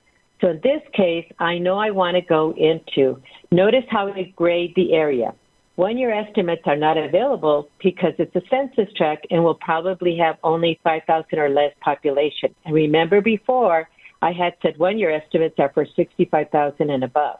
So 0.41 0.49
in 0.49 0.61
this 0.63 0.81
case, 0.95 1.27
I 1.39 1.59
know 1.59 1.79
I 1.79 1.91
want 1.91 2.15
to 2.15 2.23
go 2.23 2.55
into, 2.57 3.21
notice 3.51 3.85
how 3.91 4.09
it 4.09 4.37
grade 4.37 4.73
the 4.77 4.93
area. 4.93 5.35
One 5.81 5.97
year 5.97 6.13
estimates 6.13 6.61
are 6.67 6.77
not 6.77 6.99
available 6.99 7.71
because 7.83 8.13
it's 8.19 8.37
a 8.37 8.43
census 8.51 8.93
tract 8.99 9.27
and 9.31 9.43
will 9.43 9.55
probably 9.55 10.15
have 10.19 10.37
only 10.45 10.79
5,000 10.85 11.39
or 11.39 11.49
less 11.49 11.73
population. 11.81 12.55
And 12.67 12.75
remember 12.75 13.23
before, 13.23 13.89
I 14.21 14.33
had 14.33 14.53
said 14.61 14.79
one 14.79 14.99
year 14.99 15.11
estimates 15.11 15.55
are 15.59 15.71
for 15.73 15.87
65,000 15.97 16.91
and 16.91 17.03
above. 17.03 17.39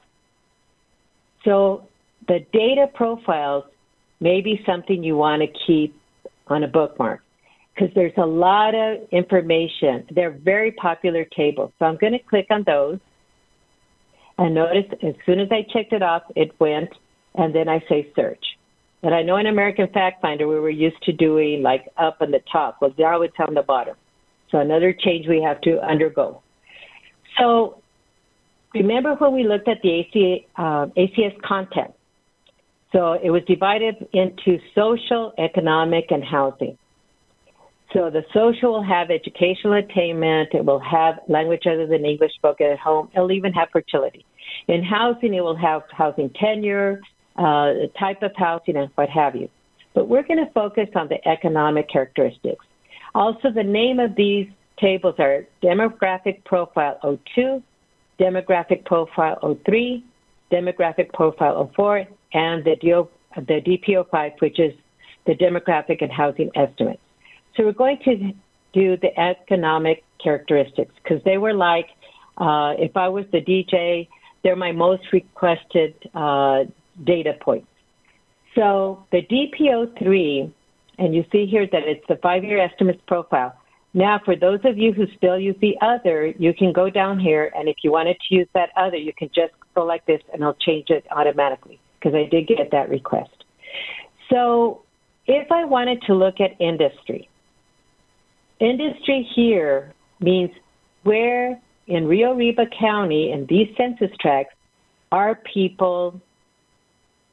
So 1.45 1.87
the 2.29 2.39
data 2.51 2.87
profiles 2.95 3.65
may 4.21 4.41
be 4.41 4.63
something 4.65 5.05
you 5.05 5.19
want 5.19 5.43
to 5.43 5.49
keep 5.67 5.95
on 6.47 6.65
a 6.65 6.69
bookmark 6.69 7.21
because 7.75 7.95
there's 7.95 8.17
a 8.17 8.25
lot 8.25 8.75
of 8.75 9.07
information. 9.13 10.07
They're 10.15 10.31
very 10.31 10.73
popular 10.73 11.27
tables. 11.27 11.73
So 11.79 11.85
I'm 11.85 11.99
going 11.99 12.15
to 12.15 12.19
click 12.19 12.47
on 12.49 12.65
those. 12.67 13.01
And 14.39 14.55
notice 14.55 14.91
as 15.03 15.15
soon 15.27 15.41
as 15.41 15.49
I 15.51 15.61
checked 15.71 15.93
it 15.93 16.03
off, 16.03 16.23
it 16.35 16.59
went 16.59 16.89
and 17.35 17.55
then 17.55 17.69
I 17.69 17.81
say 17.89 18.11
search. 18.17 18.45
And 19.03 19.15
I 19.15 19.23
know 19.23 19.37
in 19.37 19.47
American 19.47 19.89
Fact 19.89 20.21
Finder 20.21 20.47
we 20.47 20.59
were 20.59 20.71
used 20.71 21.03
to 21.05 21.13
doing 21.13 21.63
like 21.63 21.87
up 21.97 22.19
on 22.21 22.31
the 22.31 22.41
top. 22.53 22.79
Well, 22.81 22.93
now 22.99 23.23
it's 23.23 23.35
on 23.47 23.55
the 23.55 23.63
bottom. 23.63 23.97
So 24.51 24.59
another 24.59 24.93
change 24.93 25.27
we 25.29 25.43
have 25.43 25.61
to 25.63 25.81
undergo. 25.81 26.43
So 27.39 27.83
remember 28.75 29.15
when 29.15 29.33
we 29.33 29.45
looked 29.45 29.69
at 29.69 29.79
the 29.83 30.39
uh, 30.57 30.87
ACS 30.97 31.41
content? 31.43 31.93
So 32.93 33.13
it 33.13 33.31
was 33.31 33.43
divided 33.47 33.95
into 34.13 34.59
social, 34.75 35.33
economic, 35.39 36.07
and 36.11 36.25
housing. 36.25 36.77
So 37.93 38.11
the 38.11 38.23
social 38.35 38.73
will 38.73 38.85
have 38.85 39.11
educational 39.11 39.75
attainment. 39.75 40.51
It 40.53 40.65
will 40.65 40.81
have 40.81 41.21
language 41.29 41.63
other 41.67 41.87
than 41.87 42.05
English 42.05 42.33
spoken 42.35 42.67
at 42.67 42.79
home. 42.79 43.11
It'll 43.15 43.33
even 43.33 43.53
have 43.53 43.69
fertility. 43.73 44.25
In 44.69 44.83
housing, 44.83 45.35
it 45.35 45.41
will 45.41 45.57
have 45.57 45.83
housing 45.91 46.31
tenure, 46.31 47.01
uh, 47.41 47.87
type 47.99 48.23
of 48.23 48.33
housing, 48.37 48.77
and 48.77 48.91
what 48.95 49.09
have 49.09 49.35
you. 49.35 49.49
But 49.95 50.09
we're 50.09 50.23
going 50.23 50.45
to 50.45 50.53
focus 50.53 50.89
on 50.95 51.09
the 51.09 51.27
economic 51.27 51.89
characteristics. 51.89 52.65
Also, 53.15 53.51
the 53.51 53.63
name 53.63 53.99
of 53.99 54.15
these 54.15 54.47
tables 54.79 55.15
are 55.19 55.47
Demographic 55.63 56.45
Profile 56.45 56.99
02, 57.35 57.63
Demographic 58.21 58.85
Profile 58.85 59.57
03, 59.65 60.05
Demographic 60.53 61.13
Profile 61.13 61.71
04, 61.75 62.05
and 62.35 62.65
the, 62.65 62.77
DO, 62.77 63.09
the 63.37 63.61
DP05, 63.67 64.41
which 64.41 64.61
is 64.61 64.73
the 65.27 65.35
Demographic 65.35 66.03
and 66.03 66.13
Housing 66.13 66.51
Estimates. 66.55 67.01
So 67.57 67.65
we're 67.65 67.73
going 67.73 67.99
to 68.05 68.33
do 68.73 68.97
the 68.99 69.19
economic 69.19 70.05
characteristics 70.23 70.93
because 71.03 71.23
they 71.25 71.39
were 71.39 71.55
like, 71.55 71.89
uh, 72.39 72.75
if 72.79 72.97
I 72.97 73.09
was 73.09 73.25
the 73.33 73.41
DJ, 73.41 74.09
they're 74.43 74.57
my 74.57 74.73
most 74.73 75.03
requested 75.13 75.95
uh, 76.15 76.65
data 77.05 77.35
points. 77.41 77.69
So 78.55 79.05
the 79.13 79.23
DP03, 79.23 80.53
and 80.99 81.15
you 81.15 81.25
see 81.33 81.47
here 81.47 81.67
that 81.71 81.83
it's 81.85 82.05
the 82.09 82.17
five-year 82.17 82.59
estimates 82.59 83.01
profile. 83.07 83.57
Now, 83.93 84.21
for 84.25 84.37
those 84.37 84.61
of 84.65 84.79
you 84.79 84.93
who 84.93 85.07
still 85.17 85.39
use 85.39 85.57
the 85.61 85.77
other, 85.81 86.27
you 86.39 86.55
can 86.55 86.73
go 86.73 86.91
down 86.91 87.19
here, 87.19 87.51
and 87.57 87.69
if 87.69 87.77
you 87.83 87.91
wanted 87.91 88.17
to 88.29 88.35
use 88.35 88.47
that 88.55 88.71
other, 88.77 88.97
you 88.97 89.13
can 89.17 89.29
just 89.35 89.53
select 89.75 90.07
this, 90.07 90.21
and 90.33 90.45
I'll 90.45 90.55
change 90.55 90.91
it 90.91 91.05
automatically 91.11 91.81
because 91.99 92.15
I 92.15 92.29
did 92.31 92.47
get 92.47 92.71
that 92.71 92.89
request. 92.89 93.45
So 94.31 94.83
if 95.27 95.51
I 95.51 95.65
wanted 95.65 96.03
to 96.03 96.15
look 96.15 96.41
at 96.41 96.61
industry, 96.61 97.29
industry 98.61 99.29
here 99.35 99.93
means 100.21 100.51
where 101.03 101.61
in 101.87 102.07
Rio 102.07 102.35
Arriba 102.35 102.67
County 102.79 103.33
in 103.33 103.47
these 103.47 103.69
census 103.77 104.11
tracts 104.21 104.55
are 105.11 105.35
people 105.53 106.21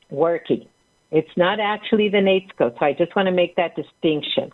working. 0.09 0.67
It's 1.11 1.29
not 1.37 1.59
actually 1.59 2.09
the 2.09 2.17
NAICS 2.17 2.57
code, 2.57 2.75
so 2.79 2.85
I 2.85 2.93
just 2.93 3.15
want 3.15 3.27
to 3.27 3.31
make 3.31 3.55
that 3.55 3.75
distinction. 3.75 4.51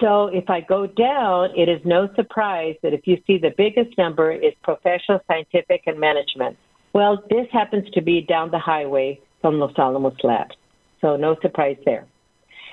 So 0.00 0.26
if 0.26 0.50
I 0.50 0.60
go 0.60 0.86
down, 0.86 1.50
it 1.56 1.68
is 1.68 1.80
no 1.84 2.08
surprise 2.14 2.76
that 2.82 2.92
if 2.92 3.06
you 3.06 3.16
see 3.26 3.38
the 3.38 3.54
biggest 3.56 3.96
number 3.96 4.30
is 4.30 4.52
professional, 4.62 5.20
scientific, 5.26 5.82
and 5.86 5.98
management. 5.98 6.58
Well, 6.92 7.22
this 7.30 7.46
happens 7.52 7.88
to 7.94 8.02
be 8.02 8.20
down 8.20 8.50
the 8.50 8.58
highway 8.58 9.20
from 9.40 9.58
Los 9.58 9.72
Alamos 9.78 10.16
Labs, 10.22 10.54
so 11.00 11.16
no 11.16 11.36
surprise 11.40 11.76
there. 11.86 12.06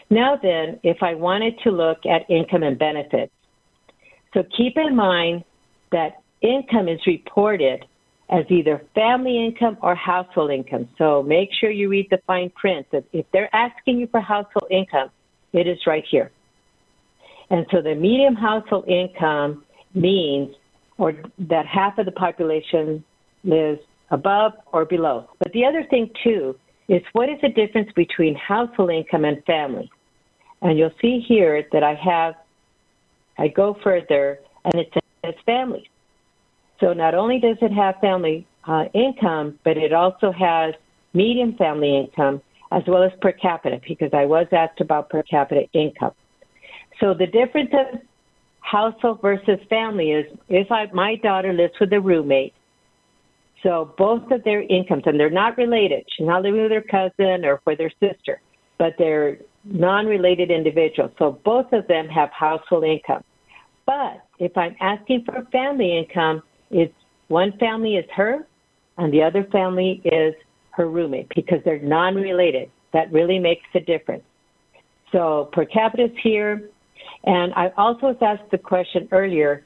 Now 0.09 0.37
then, 0.41 0.79
if 0.83 1.01
I 1.01 1.15
wanted 1.15 1.57
to 1.63 1.71
look 1.71 1.99
at 2.05 2.29
income 2.29 2.63
and 2.63 2.77
benefits, 2.77 3.31
so 4.33 4.43
keep 4.55 4.77
in 4.77 4.95
mind 4.95 5.43
that 5.91 6.21
income 6.41 6.89
is 6.89 6.99
reported 7.07 7.85
as 8.33 8.45
either 8.49 8.81
family 8.95 9.45
income 9.45 9.77
or 9.81 9.93
household 9.93 10.49
income. 10.49 10.89
So 10.97 11.21
make 11.21 11.49
sure 11.59 11.69
you 11.69 11.87
read 11.87 12.07
the 12.09 12.17
fine 12.25 12.49
print 12.49 12.87
that 12.91 13.03
if 13.13 13.27
they're 13.31 13.55
asking 13.55 13.99
you 13.99 14.07
for 14.07 14.19
household 14.19 14.69
income, 14.71 15.09
it 15.53 15.67
is 15.67 15.77
right 15.85 16.03
here. 16.09 16.31
And 17.51 17.67
so 17.71 17.81
the 17.81 17.93
median 17.93 18.35
household 18.35 18.87
income 18.87 19.63
means 19.93 20.55
or 20.97 21.13
that 21.37 21.67
half 21.67 21.99
of 21.99 22.05
the 22.05 22.11
population 22.11 23.03
lives 23.43 23.79
above 24.09 24.53
or 24.71 24.83
below. 24.85 25.29
But 25.37 25.51
the 25.53 25.65
other 25.65 25.83
thing 25.89 26.09
too 26.23 26.57
is 26.87 27.03
what 27.13 27.29
is 27.29 27.39
the 27.41 27.49
difference 27.49 27.91
between 27.95 28.33
household 28.35 28.89
income 28.89 29.25
and 29.25 29.43
family? 29.45 29.91
And 30.63 30.77
you'll 30.77 30.97
see 30.99 31.23
here 31.27 31.67
that 31.71 31.83
I 31.83 31.93
have 31.93 32.33
I 33.37 33.47
go 33.47 33.77
further 33.83 34.39
and 34.65 34.73
it 34.75 34.91
says 35.23 35.35
families. 35.45 35.85
So 36.79 36.93
not 36.93 37.15
only 37.15 37.39
does 37.39 37.57
it 37.61 37.71
have 37.71 37.95
family 38.01 38.47
uh, 38.67 38.85
income, 38.93 39.59
but 39.63 39.77
it 39.77 39.93
also 39.93 40.31
has 40.31 40.73
median 41.13 41.55
family 41.55 41.97
income 41.97 42.41
as 42.71 42.83
well 42.87 43.03
as 43.03 43.11
per 43.21 43.31
capita 43.31 43.79
because 43.87 44.09
I 44.13 44.25
was 44.25 44.47
asked 44.51 44.81
about 44.81 45.09
per 45.09 45.23
capita 45.23 45.63
income. 45.73 46.13
So 46.99 47.13
the 47.13 47.27
difference 47.27 47.69
of 47.73 48.01
household 48.61 49.21
versus 49.21 49.59
family 49.69 50.11
is 50.11 50.25
if 50.49 50.71
I, 50.71 50.87
my 50.93 51.15
daughter 51.15 51.53
lives 51.53 51.73
with 51.79 51.93
a 51.93 51.99
roommate, 51.99 52.53
so 53.61 53.93
both 53.97 54.29
of 54.31 54.43
their 54.43 54.61
incomes, 54.61 55.03
and 55.05 55.19
they're 55.19 55.29
not 55.29 55.57
related. 55.57 56.03
She's 56.17 56.27
not 56.27 56.41
living 56.41 56.63
with 56.63 56.71
her 56.71 56.81
cousin 56.81 57.45
or 57.45 57.61
with 57.65 57.79
her 57.79 57.91
sister, 57.99 58.41
but 58.77 58.93
they're 58.97 59.37
non-related 59.63 60.51
individuals. 60.51 61.11
So 61.17 61.39
both 61.45 61.71
of 61.71 61.87
them 61.87 62.07
have 62.09 62.29
household 62.31 62.83
income. 62.83 63.23
But 63.85 64.25
if 64.39 64.57
I'm 64.57 64.75
asking 64.81 65.23
for 65.25 65.47
family 65.51 65.97
income, 65.97 66.43
it's 66.73 66.93
one 67.27 67.53
family 67.59 67.95
is 67.95 68.05
her 68.15 68.45
and 68.97 69.13
the 69.13 69.23
other 69.23 69.45
family 69.51 70.01
is 70.05 70.33
her 70.71 70.89
roommate 70.89 71.29
because 71.35 71.59
they're 71.63 71.79
non-related. 71.79 72.69
That 72.93 73.11
really 73.11 73.39
makes 73.39 73.65
a 73.75 73.79
difference. 73.79 74.23
So 75.11 75.49
per 75.53 75.65
capita 75.65 76.05
is 76.05 76.11
here. 76.21 76.69
And 77.25 77.53
I 77.53 77.71
also 77.77 78.07
was 78.07 78.17
asked 78.21 78.51
the 78.51 78.57
question 78.57 79.07
earlier, 79.11 79.65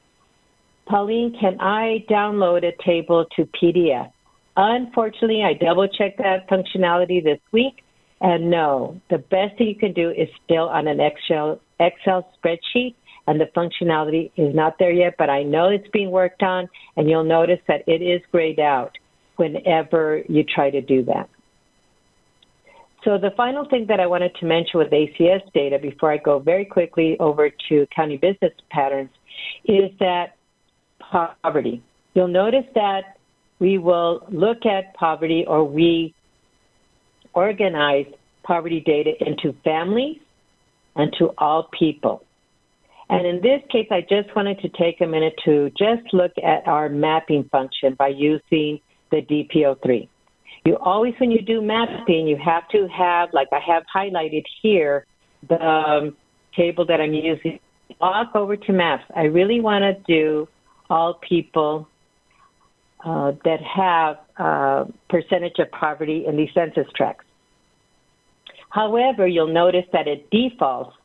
Pauline, 0.86 1.36
can 1.38 1.60
I 1.60 2.04
download 2.08 2.64
a 2.64 2.72
table 2.82 3.26
to 3.36 3.48
PDF? 3.60 4.10
Unfortunately, 4.56 5.42
I 5.44 5.52
double 5.52 5.86
checked 5.88 6.18
that 6.18 6.48
functionality 6.48 7.22
this 7.22 7.38
week, 7.52 7.82
and 8.20 8.50
no, 8.50 9.00
the 9.08 9.18
best 9.18 9.56
thing 9.56 9.68
you 9.68 9.76
can 9.76 9.92
do 9.92 10.10
is 10.10 10.28
still 10.44 10.68
on 10.68 10.88
an 10.88 10.98
Excel 11.00 11.60
Excel 11.78 12.28
spreadsheet, 12.36 12.94
and 13.28 13.38
the 13.38 13.44
functionality 13.54 14.30
is 14.36 14.54
not 14.54 14.76
there 14.78 14.90
yet. 14.90 15.14
But 15.18 15.28
I 15.28 15.42
know 15.42 15.68
it's 15.68 15.86
being 15.92 16.10
worked 16.10 16.42
on, 16.42 16.66
and 16.96 17.08
you'll 17.08 17.24
notice 17.24 17.60
that 17.68 17.82
it 17.86 18.02
is 18.02 18.22
grayed 18.32 18.58
out 18.58 18.96
whenever 19.36 20.22
you 20.28 20.42
try 20.42 20.70
to 20.70 20.80
do 20.80 21.04
that. 21.04 21.28
So 23.04 23.18
the 23.18 23.30
final 23.36 23.68
thing 23.68 23.84
that 23.88 24.00
I 24.00 24.06
wanted 24.06 24.34
to 24.40 24.46
mention 24.46 24.78
with 24.78 24.88
ACS 24.90 25.42
data 25.52 25.78
before 25.78 26.10
I 26.10 26.16
go 26.16 26.38
very 26.38 26.64
quickly 26.64 27.16
over 27.20 27.50
to 27.68 27.86
county 27.94 28.16
business 28.16 28.52
patterns 28.70 29.10
is 29.66 29.90
that 30.00 30.36
poverty. 30.98 31.82
You'll 32.14 32.28
notice 32.28 32.64
that 32.74 33.18
we 33.60 33.76
will 33.76 34.26
look 34.30 34.64
at 34.64 34.94
poverty 34.94 35.44
or 35.46 35.64
we 35.64 36.14
organize 37.34 38.06
poverty 38.42 38.80
data 38.84 39.12
into 39.20 39.54
families 39.62 40.18
and 40.96 41.14
to 41.18 41.30
all 41.38 41.68
people. 41.78 42.24
And 43.10 43.26
in 43.26 43.40
this 43.40 43.62
case, 43.70 43.88
I 43.90 44.02
just 44.02 44.34
wanted 44.36 44.60
to 44.60 44.68
take 44.68 45.00
a 45.00 45.06
minute 45.06 45.34
to 45.44 45.70
just 45.70 46.12
look 46.12 46.32
at 46.44 46.66
our 46.66 46.88
mapping 46.88 47.44
function 47.50 47.94
by 47.94 48.08
using 48.08 48.80
the 49.10 49.22
DP03. 49.22 50.08
You 50.66 50.76
always, 50.76 51.14
when 51.18 51.30
you 51.30 51.40
do 51.40 51.62
mapping, 51.62 52.26
you 52.26 52.36
have 52.36 52.68
to 52.70 52.86
have, 52.88 53.30
like 53.32 53.48
I 53.52 53.60
have 53.66 53.84
highlighted 53.94 54.44
here, 54.60 55.06
the 55.48 55.60
um, 55.64 56.16
table 56.54 56.84
that 56.86 57.00
I'm 57.00 57.14
using. 57.14 57.58
Walk 58.00 58.34
over 58.34 58.56
to 58.56 58.72
maps. 58.72 59.04
I 59.16 59.22
really 59.22 59.60
want 59.60 59.82
to 59.82 59.94
do 60.06 60.48
all 60.90 61.14
people 61.14 61.88
uh, 63.04 63.32
that 63.44 63.60
have 63.62 64.18
uh, 64.36 64.84
percentage 65.08 65.58
of 65.58 65.70
poverty 65.70 66.24
in 66.26 66.36
these 66.36 66.50
census 66.52 66.86
tracts. 66.94 67.24
However, 68.70 69.26
you'll 69.26 69.52
notice 69.52 69.86
that 69.92 70.06
it 70.06 70.28
defaults 70.30 70.97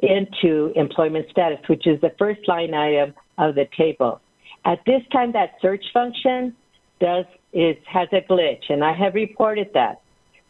into 0.00 0.72
employment 0.74 1.26
status, 1.30 1.58
which 1.68 1.86
is 1.86 2.00
the 2.00 2.12
first 2.18 2.40
line 2.46 2.74
item 2.74 3.14
of 3.38 3.54
the 3.54 3.66
table. 3.76 4.20
At 4.64 4.78
this 4.86 5.02
time, 5.12 5.32
that 5.32 5.50
search 5.60 5.84
function 5.92 6.54
does 7.00 7.26
is 7.52 7.76
has 7.86 8.08
a 8.12 8.20
glitch, 8.30 8.64
and 8.68 8.82
I 8.82 8.92
have 8.92 9.14
reported 9.14 9.68
that. 9.74 10.00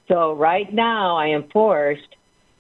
So 0.08 0.34
right 0.34 0.72
now, 0.72 1.16
I 1.16 1.26
am 1.28 1.48
forced 1.52 2.16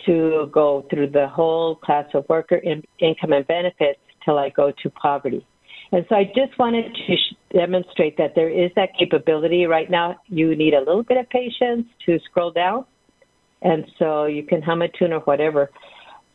to 0.06 0.50
go 0.52 0.84
through 0.90 1.10
the 1.10 1.28
whole 1.28 1.76
class 1.76 2.06
of 2.14 2.26
worker 2.28 2.56
in, 2.56 2.82
income 3.00 3.32
and 3.32 3.46
benefits 3.46 4.00
till 4.24 4.38
I 4.38 4.50
go 4.50 4.72
to 4.82 4.90
poverty. 4.90 5.46
And 5.92 6.04
so 6.08 6.16
I 6.16 6.24
just 6.24 6.58
wanted 6.58 6.92
to 6.92 7.16
sh- 7.16 7.34
demonstrate 7.52 8.16
that 8.16 8.34
there 8.34 8.48
is 8.48 8.70
that 8.74 8.90
capability. 8.98 9.66
Right 9.66 9.90
now, 9.90 10.16
you 10.26 10.56
need 10.56 10.74
a 10.74 10.80
little 10.80 11.02
bit 11.02 11.18
of 11.18 11.28
patience 11.30 11.86
to 12.06 12.18
scroll 12.24 12.50
down. 12.50 12.84
And 13.62 13.84
so 13.98 14.26
you 14.26 14.42
can 14.42 14.60
hum 14.60 14.82
a 14.82 14.88
tune 14.88 15.12
or 15.12 15.20
whatever. 15.20 15.70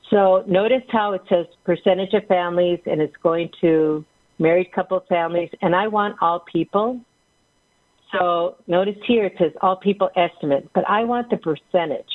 So 0.10 0.43
notice 0.47 0.84
how 0.89 1.14
it 1.14 1.22
says 1.30 1.45
percentage 1.64 2.14
of 2.14 2.26
families 2.28 2.80
and 2.86 2.99
it's 2.99 3.16
going 3.22 3.49
to 3.62 4.03
married 4.39 4.72
couple 4.72 5.03
families. 5.07 5.49
And 5.62 5.76
I 5.76 5.88
want 5.88 6.16
all 6.22 6.39
people. 6.51 6.99
So 8.14 8.55
notice 8.68 8.95
here 9.05 9.26
it 9.26 9.34
says 9.38 9.51
all 9.62 9.76
people 9.76 10.10
estimate, 10.16 10.70
but 10.74 10.84
I 10.89 11.03
want 11.03 11.30
the 11.30 11.38
percentage. 11.38 12.05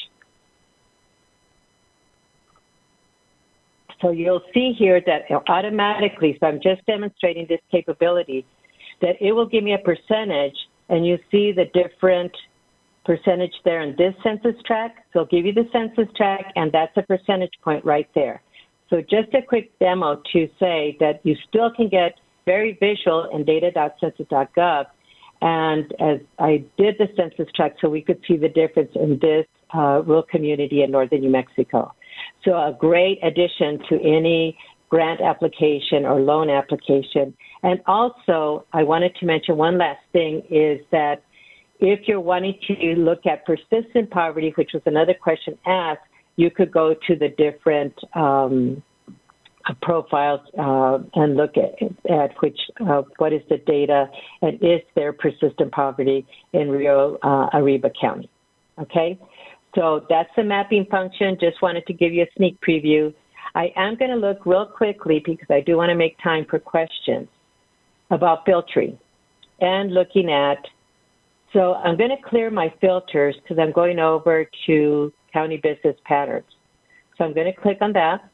So 4.01 4.11
you'll 4.11 4.43
see 4.53 4.75
here 4.77 5.01
that 5.07 5.23
automatically, 5.49 6.37
so 6.41 6.47
I'm 6.47 6.61
just 6.61 6.85
demonstrating 6.87 7.47
this 7.49 7.61
capability, 7.71 8.45
that 9.01 9.17
it 9.21 9.33
will 9.33 9.47
give 9.47 9.63
me 9.63 9.73
a 9.73 9.79
percentage, 9.79 10.57
and 10.89 11.07
you 11.07 11.19
see 11.31 11.53
the 11.53 11.67
different 11.73 12.33
percentage 13.05 13.55
there 13.65 13.83
in 13.83 13.95
this 13.97 14.15
census 14.23 14.55
tract. 14.67 15.01
So 15.13 15.21
it'll 15.21 15.29
give 15.29 15.47
you 15.47 15.53
the 15.53 15.69
census 15.73 16.13
tract, 16.17 16.53
and 16.57 16.73
that's 16.73 16.97
a 16.97 17.03
percentage 17.03 17.53
point 17.63 17.85
right 17.85 18.09
there. 18.15 18.43
So 18.91 19.01
just 19.01 19.33
a 19.35 19.43
quick 19.43 19.77
demo 19.79 20.23
to 20.33 20.49
say 20.61 20.97
that 21.01 21.21
you 21.25 21.37
still 21.49 21.71
can 21.75 21.89
get 21.89 22.15
very 22.45 22.77
visual 22.81 23.29
in 23.33 23.45
data.census.gov. 23.45 24.87
And 25.41 25.93
as 26.01 26.21
I 26.39 26.65
did 26.79 26.97
the 26.99 27.09
census 27.17 27.53
tract 27.55 27.79
so 27.81 27.89
we 27.89 28.03
could 28.03 28.21
see 28.27 28.37
the 28.37 28.49
difference 28.49 28.93
in 28.95 29.19
this 29.21 29.47
uh, 29.75 30.03
rural 30.07 30.23
community 30.23 30.83
in 30.83 30.91
northern 30.91 31.21
New 31.21 31.31
Mexico. 31.31 31.93
So 32.45 32.53
a 32.53 32.77
great 32.79 33.19
addition 33.23 33.81
to 33.89 34.01
any 34.01 34.57
grant 34.89 35.21
application 35.21 36.05
or 36.05 36.21
loan 36.21 36.49
application. 36.49 37.35
And 37.65 37.81
also, 37.87 38.65
I 38.73 38.85
wanted 38.85 39.17
to 39.17 39.27
mention 39.27 39.57
one 39.57 39.77
last 39.77 40.01
thing 40.13 40.43
is 40.51 40.81
that 40.93 41.24
if 41.81 42.07
you're 42.07 42.21
wanting 42.21 42.59
to 42.69 42.75
look 42.97 43.27
at 43.27 43.45
persistent 43.45 44.11
poverty, 44.11 44.53
which 44.57 44.71
was 44.73 44.83
another 44.87 45.15
question 45.15 45.59
asked, 45.67 46.03
you 46.37 46.51
could 46.51 46.73
go 46.73 46.95
to 47.07 47.17
the 47.17 47.29
different 47.29 47.95
um, 48.15 48.83
profiles 49.83 50.41
uh, 50.59 50.99
and 51.15 51.37
look 51.37 51.53
at, 51.57 51.81
at 52.11 52.31
which 52.41 52.59
uh, 52.87 53.03
what 53.19 53.33
is 53.33 53.41
the 53.49 53.59
data 53.59 54.07
and 54.43 54.55
is 54.63 54.81
there 54.95 55.13
persistent 55.13 55.73
poverty 55.73 56.27
in 56.53 56.71
Rio 56.71 57.19
uh, 57.23 57.49
Arriba 57.55 57.91
County. 57.99 58.29
Okay, 58.79 59.19
so 59.75 60.05
that's 60.09 60.31
the 60.37 60.43
mapping 60.43 60.87
function. 60.91 61.37
Just 61.41 61.63
wanted 61.63 61.87
to 61.87 61.93
give 61.93 62.13
you 62.13 62.23
a 62.23 62.27
sneak 62.37 62.59
preview. 62.61 63.15
I 63.55 63.73
am 63.77 63.97
going 63.97 64.11
to 64.11 64.17
look 64.17 64.45
real 64.45 64.67
quickly 64.67 65.23
because 65.25 65.47
I 65.49 65.61
do 65.61 65.77
want 65.77 65.91
to 65.91 65.95
make 65.95 66.19
time 66.23 66.45
for 66.51 66.59
questions 66.59 67.29
about 68.11 68.45
filtering 68.45 68.99
and 69.61 69.95
looking 69.95 70.31
at. 70.31 70.59
So 71.55 71.75
I'm 71.75 71.97
going 71.97 72.11
to 72.11 72.29
clear 72.29 72.51
my 72.51 72.75
filters 72.81 73.37
because 73.43 73.59
I'm 73.59 73.73
going 73.73 74.01
over 74.01 74.45
to 74.67 75.13
county 75.33 75.57
business 75.57 75.97
patterns. 76.05 76.45
So 77.17 77.25
I'm 77.25 77.33
going 77.33 77.47
to 77.47 77.59
click 77.59 77.79
on 77.81 77.93
that 77.93 78.29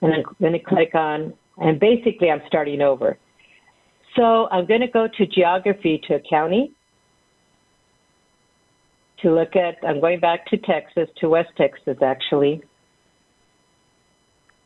and 0.00 0.14
I'm 0.14 0.22
going 0.40 0.54
to 0.54 0.58
click 0.58 0.94
on, 0.94 1.34
and 1.58 1.78
basically 1.78 2.30
I'm 2.30 2.40
starting 2.46 2.80
over. 2.80 3.18
So 4.16 4.48
I'm 4.50 4.66
going 4.66 4.80
to 4.80 4.88
go 4.88 5.06
to 5.18 5.26
geography 5.26 6.00
to 6.08 6.14
a 6.14 6.20
county 6.28 6.72
to 9.22 9.34
look 9.34 9.54
at, 9.54 9.76
I'm 9.86 10.00
going 10.00 10.20
back 10.20 10.46
to 10.46 10.56
Texas, 10.56 11.10
to 11.18 11.28
West 11.28 11.50
Texas 11.58 11.98
actually, 12.02 12.62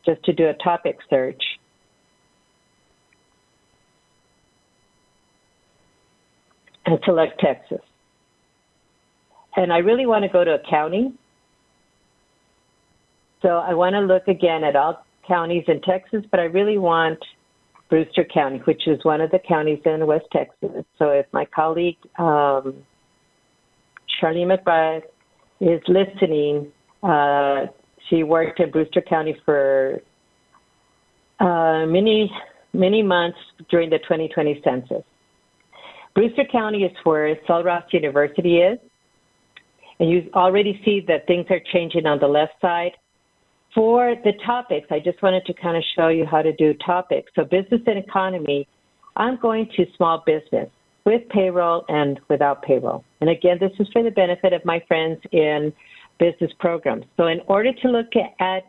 just 0.05 0.23
to 0.23 0.31
do 0.31 0.47
a 0.47 0.53
topic 0.63 0.97
search. 1.09 1.43
And 6.85 6.99
select 7.05 7.39
Texas. 7.39 7.81
And 9.55 9.71
I 9.71 9.77
really 9.77 10.05
want 10.05 10.23
to 10.23 10.29
go 10.29 10.43
to 10.43 10.55
a 10.55 10.69
county. 10.69 11.13
So 13.41 13.57
I 13.57 13.73
want 13.73 13.93
to 13.93 14.01
look 14.01 14.27
again 14.27 14.63
at 14.63 14.75
all 14.75 15.05
counties 15.27 15.63
in 15.67 15.81
Texas, 15.81 16.23
but 16.29 16.39
I 16.39 16.43
really 16.43 16.77
want 16.77 17.19
Brewster 17.89 18.25
County, 18.25 18.59
which 18.65 18.87
is 18.87 19.03
one 19.03 19.21
of 19.21 19.31
the 19.31 19.39
counties 19.39 19.79
in 19.85 20.05
West 20.05 20.25
Texas. 20.31 20.83
So 20.97 21.09
if 21.09 21.25
my 21.31 21.45
colleague 21.45 21.97
um, 22.17 22.75
Charlene 24.21 24.51
McBride 24.51 25.03
is 25.61 25.81
listening, 25.87 26.71
uh, 27.03 27.67
she 28.09 28.23
worked 28.23 28.59
in 28.59 28.71
Brewster 28.71 29.01
County 29.01 29.37
for 29.45 30.01
uh, 31.39 31.85
many, 31.85 32.31
many 32.73 33.03
months 33.03 33.37
during 33.69 33.89
the 33.89 33.99
2020 33.99 34.61
census. 34.63 35.03
Brewster 36.15 36.45
County 36.49 36.83
is 36.83 36.91
where 37.03 37.35
Sul 37.45 37.63
Ross 37.63 37.83
University 37.91 38.57
is. 38.57 38.79
And 39.99 40.09
you 40.09 40.29
already 40.33 40.81
see 40.83 41.03
that 41.07 41.27
things 41.27 41.45
are 41.49 41.59
changing 41.71 42.05
on 42.05 42.19
the 42.19 42.27
left 42.27 42.53
side. 42.61 42.91
For 43.73 44.15
the 44.23 44.31
topics, 44.45 44.87
I 44.89 44.99
just 44.99 45.21
wanted 45.21 45.45
to 45.45 45.53
kind 45.53 45.75
of 45.75 45.83
show 45.95 46.07
you 46.07 46.25
how 46.25 46.41
to 46.41 46.53
do 46.53 46.73
topics. 46.85 47.31
So 47.35 47.43
business 47.43 47.81
and 47.85 47.97
economy, 47.97 48.67
I'm 49.17 49.37
going 49.41 49.69
to 49.75 49.85
small 49.97 50.23
business 50.25 50.69
with 51.05 51.27
payroll 51.29 51.85
and 51.89 52.19
without 52.29 52.63
payroll. 52.63 53.03
And 53.21 53.29
again, 53.29 53.57
this 53.59 53.71
is 53.79 53.87
for 53.91 54.01
the 54.01 54.11
benefit 54.11 54.53
of 54.53 54.63
my 54.65 54.81
friends 54.87 55.19
in 55.31 55.71
business 56.19 56.51
programs. 56.59 57.05
So 57.17 57.27
in 57.27 57.41
order 57.47 57.71
to 57.73 57.87
look 57.89 58.07
at 58.39 58.63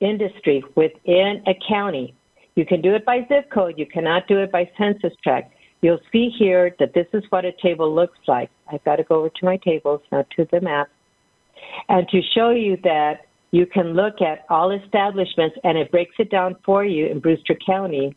industry 0.00 0.64
within 0.76 1.42
a 1.46 1.54
county, 1.68 2.14
you 2.54 2.64
can 2.64 2.80
do 2.80 2.94
it 2.94 3.04
by 3.04 3.20
zip 3.28 3.50
code. 3.52 3.74
You 3.76 3.86
cannot 3.86 4.28
do 4.28 4.38
it 4.38 4.50
by 4.50 4.70
census 4.78 5.12
tract. 5.22 5.52
You'll 5.82 6.00
see 6.12 6.30
here 6.38 6.74
that 6.78 6.92
this 6.94 7.06
is 7.12 7.22
what 7.30 7.44
a 7.44 7.52
table 7.62 7.94
looks 7.94 8.18
like. 8.28 8.50
I've 8.70 8.84
got 8.84 8.96
to 8.96 9.04
go 9.04 9.20
over 9.20 9.30
to 9.30 9.44
my 9.44 9.56
tables, 9.56 10.00
not 10.12 10.26
to 10.36 10.46
the 10.50 10.60
map. 10.60 10.88
And 11.88 12.08
to 12.08 12.20
show 12.34 12.50
you 12.50 12.76
that 12.84 13.26
you 13.50 13.66
can 13.66 13.94
look 13.94 14.20
at 14.20 14.44
all 14.48 14.70
establishments 14.70 15.56
and 15.64 15.76
it 15.76 15.90
breaks 15.90 16.14
it 16.18 16.30
down 16.30 16.56
for 16.64 16.84
you 16.84 17.06
in 17.06 17.20
Brewster 17.20 17.56
County 17.66 18.16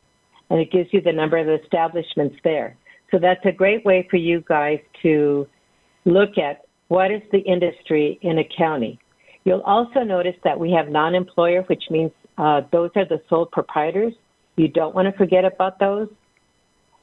and 0.49 0.59
it 0.59 0.71
gives 0.71 0.89
you 0.91 1.01
the 1.01 1.11
number 1.11 1.37
of 1.37 1.47
establishments 1.61 2.35
there. 2.43 2.77
So 3.11 3.19
that's 3.19 3.43
a 3.45 3.51
great 3.51 3.85
way 3.85 4.07
for 4.09 4.17
you 4.17 4.43
guys 4.47 4.79
to 5.01 5.47
look 6.05 6.37
at 6.37 6.65
what 6.89 7.11
is 7.11 7.21
the 7.31 7.39
industry 7.39 8.19
in 8.21 8.39
a 8.39 8.43
county. 8.57 8.99
You'll 9.45 9.61
also 9.61 10.01
notice 10.01 10.35
that 10.43 10.59
we 10.59 10.71
have 10.71 10.89
non 10.89 11.15
employer, 11.15 11.63
which 11.63 11.83
means 11.89 12.11
uh, 12.37 12.61
those 12.71 12.91
are 12.95 13.05
the 13.05 13.21
sole 13.29 13.45
proprietors. 13.45 14.13
You 14.55 14.67
don't 14.67 14.95
want 14.95 15.07
to 15.11 15.17
forget 15.17 15.45
about 15.45 15.79
those. 15.79 16.07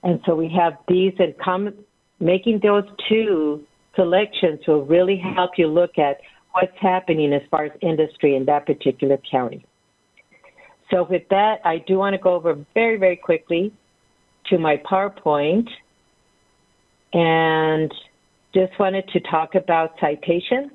And 0.03 0.21
so 0.27 0.35
we 0.35 0.49
have 0.57 0.75
these 0.89 1.13
and 1.19 1.35
com- 1.39 1.75
making 2.21 2.61
those 2.63 2.85
two 3.09 3.65
selections 3.95 4.61
will 4.67 4.85
really 4.85 5.23
help 5.37 5.53
you 5.57 5.67
look 5.67 5.99
at 5.99 6.19
what's 6.53 6.77
happening 6.81 7.33
as 7.33 7.43
far 7.51 7.65
as 7.65 7.73
industry 7.81 8.37
in 8.37 8.45
that 8.47 8.67
particular 8.67 9.19
county. 9.31 9.65
So 10.91 11.07
with 11.09 11.23
that, 11.31 11.61
I 11.65 11.79
do 11.87 11.99
want 11.99 12.15
to 12.15 12.19
go 12.19 12.35
over 12.35 12.65
very, 12.75 12.99
very 12.99 13.17
quickly 13.17 13.73
to 14.47 14.59
my 14.59 14.77
PowerPoint 14.91 15.69
and 17.13 17.93
just 18.55 18.73
wanted 18.79 19.09
to 19.13 19.21
talk 19.21 19.55
about 19.55 19.95
citation. 20.01 20.73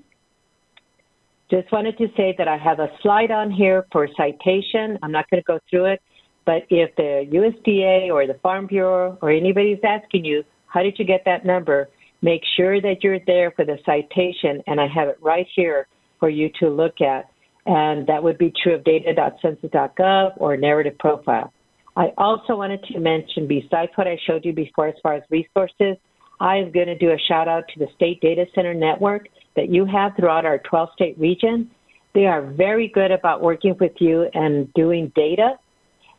Just 1.51 1.71
wanted 1.71 1.97
to 1.97 2.07
say 2.15 2.33
that 2.37 2.47
I 2.47 2.57
have 2.57 2.79
a 2.79 2.87
slide 3.01 3.31
on 3.31 3.51
here 3.51 3.85
for 3.91 4.07
citation. 4.15 4.97
I'm 5.03 5.11
not 5.11 5.29
going 5.29 5.41
to 5.41 5.45
go 5.45 5.59
through 5.69 5.85
it, 5.85 6.01
but 6.45 6.63
if 6.69 6.95
the 6.95 7.27
USDA 7.31 8.09
or 8.11 8.27
the 8.27 8.39
Farm 8.41 8.67
Bureau 8.67 9.17
or 9.21 9.31
anybody's 9.31 9.79
asking 9.83 10.25
you, 10.25 10.43
how 10.67 10.83
did 10.83 10.97
you 10.99 11.05
get 11.05 11.23
that 11.25 11.45
number? 11.45 11.89
Make 12.21 12.41
sure 12.55 12.81
that 12.81 13.03
you're 13.03 13.19
there 13.25 13.51
for 13.51 13.65
the 13.65 13.77
citation, 13.85 14.61
and 14.67 14.79
I 14.79 14.87
have 14.87 15.07
it 15.07 15.17
right 15.21 15.47
here 15.55 15.87
for 16.19 16.29
you 16.29 16.49
to 16.59 16.69
look 16.69 17.01
at. 17.01 17.29
And 17.65 18.05
that 18.07 18.21
would 18.21 18.37
be 18.37 18.53
true 18.61 18.75
of 18.75 18.83
data.census.gov 18.83 20.33
or 20.37 20.55
narrative 20.55 20.97
profile. 20.99 21.51
I 21.97 22.11
also 22.17 22.55
wanted 22.55 22.83
to 22.91 22.99
mention, 22.99 23.47
besides 23.47 23.91
what 23.95 24.07
I 24.07 24.17
showed 24.27 24.43
you 24.43 24.53
before 24.53 24.87
as 24.87 24.95
far 25.01 25.13
as 25.13 25.23
resources, 25.29 25.97
I 26.39 26.57
am 26.57 26.71
going 26.71 26.87
to 26.87 26.97
do 26.97 27.11
a 27.11 27.17
shout 27.27 27.47
out 27.47 27.63
to 27.73 27.79
the 27.79 27.87
State 27.95 28.21
Data 28.21 28.45
Center 28.53 28.73
Network 28.73 29.29
that 29.55 29.69
you 29.69 29.85
have 29.85 30.11
throughout 30.17 30.45
our 30.45 30.59
12 30.59 30.89
state 30.93 31.17
region. 31.17 31.71
They 32.13 32.25
are 32.25 32.41
very 32.41 32.89
good 32.89 33.11
about 33.11 33.41
working 33.41 33.75
with 33.79 33.93
you 33.99 34.29
and 34.33 34.71
doing 34.73 35.11
data. 35.15 35.53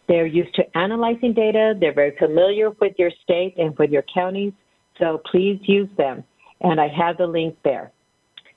They're 0.08 0.26
used 0.26 0.54
to 0.54 0.62
analyzing 0.76 1.32
data. 1.32 1.74
They're 1.78 1.94
very 1.94 2.16
familiar 2.18 2.70
with 2.80 2.94
your 2.98 3.10
state 3.22 3.54
and 3.58 3.76
with 3.78 3.90
your 3.90 4.04
counties. 4.12 4.52
So 4.98 5.20
please 5.30 5.58
use 5.62 5.88
them. 5.96 6.24
And 6.60 6.80
I 6.80 6.88
have 6.88 7.18
the 7.18 7.26
link 7.26 7.56
there. 7.64 7.92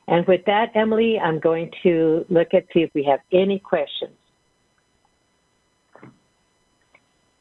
And 0.07 0.25
with 0.27 0.41
that, 0.45 0.67
Emily, 0.75 1.19
I'm 1.19 1.39
going 1.39 1.69
to 1.83 2.25
look 2.29 2.49
at 2.53 2.65
see 2.73 2.79
if 2.79 2.89
we 2.95 3.03
have 3.03 3.19
any 3.31 3.59
questions. 3.59 4.13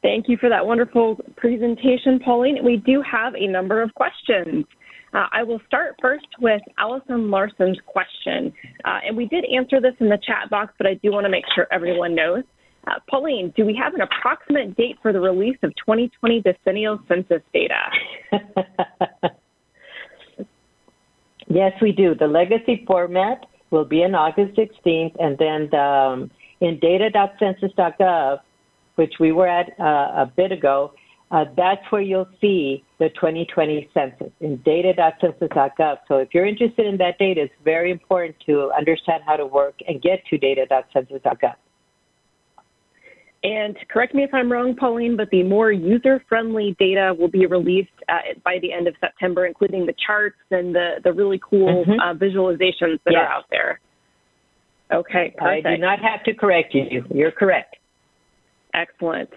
Thank 0.03 0.29
you 0.29 0.37
for 0.37 0.49
that 0.49 0.65
wonderful 0.65 1.19
presentation, 1.37 2.21
Pauline. 2.25 2.65
We 2.65 2.77
do 2.77 3.03
have 3.11 3.35
a 3.35 3.47
number 3.47 3.83
of 3.83 3.93
questions. 3.95 4.65
Uh, 5.13 5.27
I 5.33 5.43
will 5.43 5.61
start 5.67 5.97
first 6.01 6.27
with 6.41 6.61
Allison 6.79 7.31
Larson's 7.31 7.79
question. 7.87 8.53
Uh, 8.85 8.99
and 9.07 9.17
we 9.17 9.27
did 9.27 9.45
answer 9.47 9.81
this 9.81 9.95
in 10.01 10.09
the 10.09 10.19
chat 10.19 10.51
box, 10.51 10.73
but 10.79 10.87
I 10.87 10.95
do 10.95 11.11
want 11.11 11.25
to 11.25 11.31
make 11.31 11.45
sure 11.55 11.67
everyone 11.73 12.15
knows. 12.15 12.45
Uh, 12.89 12.95
Pauline, 13.11 13.53
do 13.57 13.67
we 13.67 13.75
have 13.75 13.95
an 13.95 14.01
approximate 14.01 14.77
date 14.77 14.97
for 15.03 15.13
the 15.13 15.21
release 15.21 15.59
of 15.63 15.71
2020 15.77 16.43
decennial 16.43 16.99
census 17.07 17.43
data? 17.53 17.75
yes, 21.49 21.73
we 21.83 21.93
do. 21.93 22.15
The 22.15 22.27
legacy 22.27 22.85
format 22.87 23.45
will 23.71 23.85
be 23.85 24.03
in 24.03 24.15
August 24.15 24.57
16th, 24.57 25.15
and 25.19 25.37
then 25.37 25.69
the, 25.71 25.79
um, 25.79 26.31
in 26.61 26.79
data.census.gov, 26.79 28.41
which 28.95 29.15
we 29.21 29.33
were 29.33 29.49
at 29.49 29.79
uh, 29.79 30.23
a 30.23 30.33
bit 30.35 30.51
ago, 30.51 30.93
uh, 31.31 31.45
that's 31.59 31.83
where 31.91 32.01
you'll 32.01 32.29
see 32.41 32.83
the 32.99 33.11
2020 33.11 33.91
census 33.93 34.33
in 34.41 34.57
data.census.gov. 34.65 35.99
So 36.09 36.17
if 36.17 36.29
you're 36.33 36.47
interested 36.47 36.87
in 36.87 36.97
that 36.99 37.19
data, 37.19 37.43
it's 37.43 37.55
very 37.63 37.91
important 37.91 38.37
to 38.47 38.73
understand 38.73 39.25
how 39.27 39.37
to 39.37 39.45
work 39.45 39.75
and 39.87 40.01
get 40.01 40.25
to 40.31 40.39
data.census.gov. 40.39 41.55
And 43.45 43.77
correct 43.89 44.15
me 44.15 44.25
if 44.25 44.35
I'm 44.35 44.51
wrong, 44.51 44.75
Pauline, 44.75 45.17
but 45.17 45.31
the 45.31 45.45
more 45.45 45.71
user 45.71 46.23
friendly 46.29 46.75
data 46.79 47.15
will 47.17 47.29
be 47.31 47.47
released 47.47 47.91
uh, 48.09 48.35
by 48.45 48.59
the 48.61 48.73
end 48.73 48.89
of 48.89 48.95
September, 49.01 49.47
including 49.47 49.87
the 49.87 49.95
charts 50.05 50.37
and 50.51 50.75
the, 50.75 50.97
the 51.05 51.13
really 51.13 51.41
cool 51.49 51.85
mm-hmm. 51.85 52.01
uh, 52.01 52.15
visualizations 52.15 52.99
that 53.05 53.13
yes. 53.13 53.21
are 53.21 53.29
out 53.29 53.45
there. 53.51 53.81
Okay, 54.93 55.35
perfect. 55.37 55.67
I 55.67 55.77
do 55.77 55.81
not 55.81 56.01
have 56.01 56.25
to 56.25 56.35
correct 56.35 56.75
you. 56.75 57.05
You're 57.15 57.31
correct. 57.31 57.77
Excellent. 58.75 59.31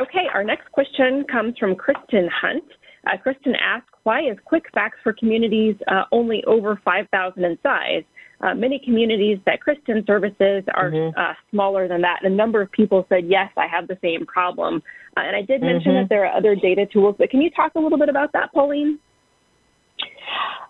Okay, 0.00 0.26
our 0.34 0.42
next 0.42 0.70
question 0.72 1.24
comes 1.30 1.54
from 1.58 1.76
Kristen 1.76 2.28
Hunt. 2.42 2.64
Uh, 3.06 3.16
Kristen 3.22 3.54
asks, 3.54 3.88
why 4.02 4.20
is 4.20 4.36
QuickFacts 4.50 4.98
for 5.02 5.12
communities 5.12 5.76
uh, 5.86 6.04
only 6.10 6.42
over 6.46 6.80
5,000 6.84 7.44
in 7.44 7.58
size? 7.62 8.02
Uh, 8.40 8.54
many 8.54 8.80
communities 8.84 9.38
that 9.46 9.60
Kristen 9.60 10.04
services 10.06 10.62
are 10.74 10.90
mm-hmm. 10.90 11.18
Uh, 11.18 11.32
smaller 11.50 11.88
than 11.88 12.00
that. 12.02 12.20
And 12.22 12.32
a 12.32 12.36
number 12.36 12.60
of 12.62 12.70
people 12.70 13.04
said, 13.08 13.24
yes, 13.26 13.50
I 13.56 13.66
have 13.66 13.88
the 13.88 13.98
same 14.00 14.26
problem. 14.26 14.82
Uh, 15.16 15.20
and 15.20 15.34
I 15.34 15.42
did 15.42 15.60
mention 15.60 15.92
mm-hmm. 15.92 16.02
that 16.02 16.08
there 16.08 16.24
are 16.24 16.36
other 16.36 16.54
data 16.54 16.86
tools, 16.86 17.16
but 17.18 17.30
can 17.30 17.40
you 17.40 17.50
talk 17.50 17.72
a 17.74 17.80
little 17.80 17.98
bit 17.98 18.08
about 18.08 18.32
that, 18.34 18.52
Pauline? 18.52 19.00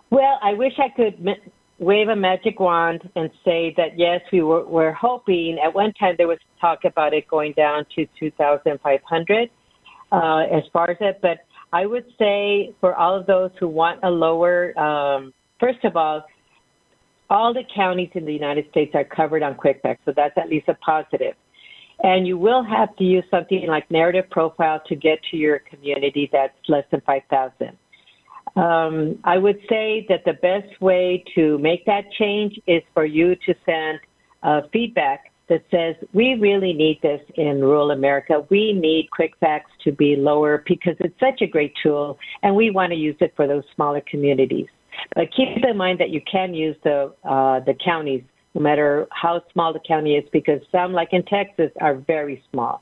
Well, 0.09 0.39
I 0.41 0.53
wish 0.53 0.73
I 0.79 0.89
could 0.95 1.23
wave 1.77 2.07
a 2.09 2.15
magic 2.15 2.59
wand 2.59 3.07
and 3.15 3.29
say 3.45 3.73
that 3.77 3.97
yes, 3.97 4.21
we 4.31 4.41
were 4.41 4.65
we're 4.65 4.93
hoping. 4.93 5.59
At 5.63 5.73
one 5.73 5.93
time, 5.93 6.15
there 6.17 6.27
was 6.27 6.39
talk 6.59 6.79
about 6.83 7.13
it 7.13 7.27
going 7.27 7.53
down 7.53 7.85
to 7.95 8.05
2,500 8.19 9.49
uh, 10.11 10.37
as 10.51 10.63
far 10.73 10.89
as 10.89 10.97
it, 10.99 11.19
but 11.21 11.39
I 11.71 11.85
would 11.85 12.05
say 12.17 12.73
for 12.79 12.95
all 12.95 13.17
of 13.17 13.27
those 13.27 13.51
who 13.59 13.67
want 13.67 13.99
a 14.03 14.09
lower, 14.09 14.77
um, 14.79 15.33
first 15.59 15.83
of 15.83 15.95
all, 15.95 16.25
all 17.29 17.53
the 17.53 17.63
counties 17.73 18.09
in 18.13 18.25
the 18.25 18.33
United 18.33 18.69
States 18.71 18.91
are 18.95 19.03
covered 19.03 19.43
on 19.43 19.55
QuickFacts, 19.55 19.99
so 20.05 20.13
that's 20.15 20.37
at 20.37 20.49
least 20.49 20.67
a 20.67 20.73
positive. 20.75 21.35
And 22.01 22.25
you 22.25 22.37
will 22.37 22.63
have 22.63 22.95
to 22.95 23.03
use 23.03 23.25
something 23.29 23.67
like 23.67 23.89
narrative 23.91 24.29
profile 24.29 24.81
to 24.87 24.95
get 24.95 25.19
to 25.31 25.37
your 25.37 25.59
community 25.59 26.29
that's 26.31 26.53
less 26.67 26.85
than 26.91 27.01
5,000. 27.01 27.77
Um, 28.55 29.19
I 29.23 29.37
would 29.37 29.59
say 29.69 30.05
that 30.09 30.23
the 30.25 30.33
best 30.33 30.81
way 30.81 31.23
to 31.35 31.57
make 31.59 31.85
that 31.85 32.11
change 32.17 32.59
is 32.67 32.81
for 32.93 33.05
you 33.05 33.35
to 33.35 33.53
send 33.65 33.99
uh, 34.43 34.61
feedback 34.71 35.31
that 35.49 35.63
says, 35.71 35.95
we 36.13 36.35
really 36.35 36.73
need 36.73 36.99
this 37.01 37.21
in 37.35 37.61
rural 37.61 37.91
America. 37.91 38.45
We 38.49 38.71
need 38.71 39.09
QuickFacts 39.17 39.71
to 39.83 39.91
be 39.91 40.15
lower 40.15 40.63
because 40.65 40.95
it's 40.99 41.19
such 41.19 41.41
a 41.41 41.47
great 41.47 41.73
tool 41.81 42.17
and 42.43 42.55
we 42.55 42.71
want 42.71 42.91
to 42.91 42.95
use 42.95 43.17
it 43.19 43.33
for 43.35 43.47
those 43.47 43.63
smaller 43.75 44.01
communities. 44.09 44.67
But 45.15 45.33
keep 45.35 45.49
in 45.63 45.77
mind 45.77 45.99
that 45.99 46.09
you 46.09 46.21
can 46.31 46.53
use 46.53 46.75
the 46.83 47.13
uh, 47.23 47.59
the 47.61 47.73
counties, 47.83 48.23
no 48.53 48.61
matter 48.61 49.07
how 49.11 49.41
small 49.53 49.73
the 49.73 49.79
county 49.87 50.15
is, 50.15 50.27
because 50.31 50.61
some, 50.71 50.93
like 50.93 51.09
in 51.11 51.23
Texas, 51.23 51.71
are 51.81 51.95
very 51.95 52.43
small. 52.51 52.81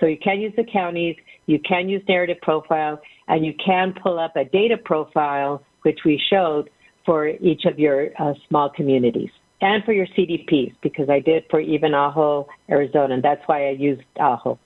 So 0.00 0.06
you 0.06 0.18
can 0.18 0.40
use 0.40 0.52
the 0.56 0.64
counties, 0.64 1.16
you 1.46 1.58
can 1.60 1.88
use 1.88 2.02
narrative 2.08 2.36
profile, 2.42 3.00
and 3.28 3.44
you 3.46 3.54
can 3.64 3.94
pull 4.02 4.18
up 4.18 4.36
a 4.36 4.44
data 4.44 4.76
profile, 4.76 5.62
which 5.82 6.00
we 6.04 6.20
showed 6.30 6.68
for 7.06 7.28
each 7.28 7.64
of 7.64 7.78
your 7.78 8.10
uh, 8.18 8.34
small 8.48 8.68
communities. 8.68 9.30
and 9.60 9.82
for 9.84 9.92
your 9.92 10.06
CDPs 10.08 10.74
because 10.82 11.08
I 11.08 11.20
did 11.20 11.44
for 11.50 11.60
even 11.60 11.94
Ajo, 11.94 12.46
Arizona, 12.68 13.14
and 13.14 13.22
that's 13.22 13.40
why 13.46 13.68
I 13.68 13.70
used 13.70 14.02
Ajo. 14.20 14.58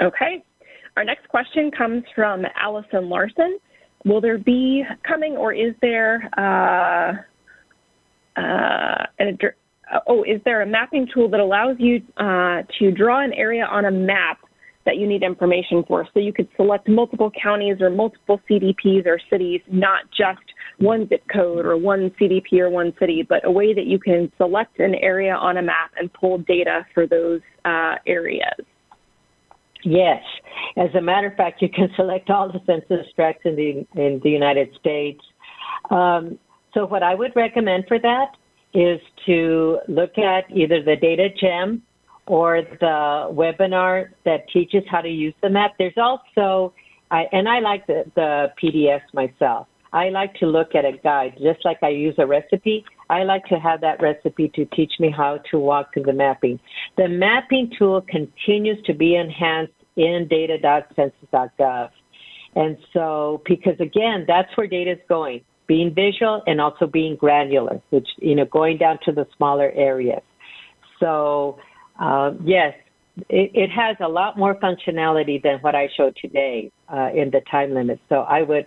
Okay. 0.00 0.42
Our 0.96 1.04
next 1.04 1.28
question 1.28 1.70
comes 1.70 2.02
from 2.14 2.44
Allison 2.60 3.08
Larson. 3.08 3.58
Will 4.04 4.20
there 4.20 4.38
be 4.38 4.84
coming 5.06 5.36
or 5.36 5.52
is 5.52 5.74
there 5.80 6.28
uh, 6.36 7.12
uh, 8.40 9.06
an, 9.18 9.38
oh, 10.08 10.22
is 10.24 10.40
there 10.44 10.62
a 10.62 10.66
mapping 10.66 11.06
tool 11.12 11.28
that 11.30 11.40
allows 11.40 11.76
you 11.78 12.02
uh, 12.16 12.62
to 12.78 12.90
draw 12.90 13.22
an 13.22 13.32
area 13.32 13.64
on 13.64 13.84
a 13.84 13.90
map 13.90 14.38
that 14.84 14.96
you 14.96 15.06
need 15.06 15.22
information 15.22 15.84
for? 15.86 16.08
So 16.12 16.20
you 16.20 16.32
could 16.32 16.48
select 16.56 16.88
multiple 16.88 17.30
counties 17.40 17.80
or 17.80 17.90
multiple 17.90 18.40
CDPs 18.50 19.06
or 19.06 19.20
cities, 19.30 19.60
not 19.70 20.02
just 20.10 20.42
one 20.78 21.08
zip 21.08 21.22
code 21.32 21.64
or 21.64 21.76
one 21.76 22.10
CDP 22.20 22.58
or 22.58 22.70
one 22.70 22.92
city, 22.98 23.24
but 23.28 23.44
a 23.44 23.50
way 23.50 23.72
that 23.74 23.86
you 23.86 23.98
can 23.98 24.32
select 24.36 24.80
an 24.80 24.94
area 24.96 25.34
on 25.34 25.58
a 25.58 25.62
map 25.62 25.92
and 25.96 26.12
pull 26.12 26.38
data 26.38 26.84
for 26.92 27.06
those 27.06 27.40
uh, 27.64 27.94
areas. 28.06 28.66
Yes. 29.84 30.22
As 30.76 30.94
a 30.94 31.00
matter 31.00 31.28
of 31.28 31.36
fact, 31.36 31.62
you 31.62 31.68
can 31.68 31.90
select 31.96 32.30
all 32.30 32.50
the 32.50 32.60
census 32.66 33.06
tracts 33.14 33.42
in 33.44 33.56
the, 33.56 33.86
in 34.00 34.20
the 34.22 34.30
United 34.30 34.74
States. 34.78 35.20
Um, 35.90 36.38
so, 36.74 36.86
what 36.86 37.02
I 37.02 37.14
would 37.14 37.32
recommend 37.36 37.84
for 37.86 37.98
that 37.98 38.36
is 38.72 39.00
to 39.26 39.78
look 39.88 40.16
at 40.16 40.50
either 40.50 40.82
the 40.82 40.96
data 40.96 41.28
gem 41.38 41.82
or 42.26 42.62
the 42.80 43.28
webinar 43.30 44.10
that 44.24 44.48
teaches 44.50 44.82
how 44.90 45.00
to 45.00 45.08
use 45.08 45.34
the 45.42 45.50
map. 45.50 45.72
There's 45.78 45.96
also, 45.96 46.72
I, 47.10 47.26
and 47.32 47.48
I 47.48 47.58
like 47.58 47.86
the, 47.86 48.04
the 48.14 48.52
PDFs 48.62 49.12
myself. 49.12 49.66
I 49.92 50.08
like 50.08 50.34
to 50.36 50.46
look 50.46 50.74
at 50.74 50.86
a 50.86 50.92
guide, 50.92 51.34
just 51.42 51.64
like 51.64 51.82
I 51.82 51.88
use 51.88 52.14
a 52.18 52.26
recipe. 52.26 52.84
I 53.12 53.24
like 53.24 53.44
to 53.46 53.56
have 53.56 53.82
that 53.82 54.00
recipe 54.00 54.50
to 54.54 54.64
teach 54.74 54.92
me 54.98 55.10
how 55.14 55.38
to 55.50 55.58
walk 55.58 55.92
through 55.92 56.04
the 56.04 56.14
mapping. 56.14 56.58
The 56.96 57.08
mapping 57.08 57.70
tool 57.78 58.00
continues 58.08 58.82
to 58.86 58.94
be 58.94 59.16
enhanced 59.16 59.74
in 59.96 60.26
data.census.gov. 60.30 61.90
And 62.56 62.78
so, 62.94 63.42
because 63.44 63.78
again, 63.80 64.24
that's 64.26 64.48
where 64.56 64.66
data 64.66 64.92
is 64.92 64.98
going, 65.10 65.42
being 65.66 65.94
visual 65.94 66.42
and 66.46 66.58
also 66.58 66.86
being 66.86 67.16
granular, 67.16 67.82
which, 67.90 68.08
you 68.16 68.34
know, 68.34 68.46
going 68.46 68.78
down 68.78 68.98
to 69.04 69.12
the 69.12 69.26
smaller 69.36 69.70
areas. 69.72 70.22
So, 70.98 71.58
uh, 72.00 72.32
yes, 72.42 72.72
it, 73.28 73.50
it, 73.52 73.70
has 73.70 73.96
a 74.00 74.08
lot 74.08 74.38
more 74.38 74.54
functionality 74.54 75.42
than 75.42 75.58
what 75.58 75.74
I 75.74 75.90
showed 75.98 76.16
today 76.16 76.72
uh, 76.90 77.10
in 77.14 77.30
the 77.30 77.42
time 77.50 77.74
limit. 77.74 78.00
So 78.08 78.20
I 78.20 78.40
would 78.40 78.66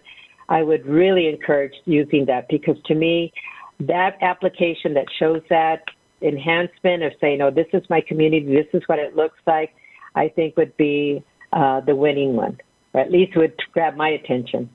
I 0.50 0.62
would 0.62 0.86
really 0.86 1.28
encourage 1.28 1.74
using 1.86 2.26
that 2.26 2.48
because 2.50 2.78
to 2.86 2.94
me, 2.94 3.34
that 3.80 4.18
application 4.22 4.94
that 4.94 5.06
shows 5.20 5.42
that 5.50 5.84
enhancement 6.22 7.04
of 7.04 7.12
saying, 7.20 7.42
oh, 7.42 7.52
this 7.52 7.68
is 7.74 7.84
my 7.90 8.02
community, 8.02 8.46
this 8.46 8.68
is 8.74 8.82
what 8.88 9.00
it 9.00 9.16
looks 9.16 9.38
like, 9.46 9.74
I 10.16 10.30
think 10.30 10.58
would 10.58 10.76
be 10.78 11.24
uh, 11.54 11.82
the 11.82 11.96
winning 11.96 12.36
one, 12.36 12.58
or 12.94 13.02
at 13.02 13.12
least 13.12 13.36
would 13.36 13.54
grab 13.74 13.96
my 13.96 14.10
attention. 14.10 14.70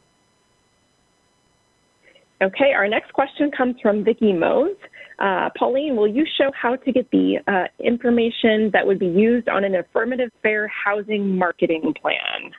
Okay, 2.43 2.73
our 2.75 2.89
next 2.89 3.13
question 3.13 3.51
comes 3.51 3.77
from 3.83 4.03
Vicki 4.03 4.33
Mose. 4.33 4.77
Uh, 5.19 5.51
Pauline, 5.59 5.97
will 5.97 6.09
you 6.09 6.25
show 6.39 6.51
how 6.59 6.77
to 6.77 6.93
get 6.93 7.11
the 7.11 7.37
uh, 7.47 7.65
information 7.85 8.71
that 8.73 8.87
would 8.87 8.99
be 8.99 9.07
used 9.07 9.49
on 9.49 9.65
an 9.65 9.75
affirmative 9.75 10.31
fair 10.43 10.67
housing 10.69 11.37
marketing 11.37 11.93
plan? 12.01 12.51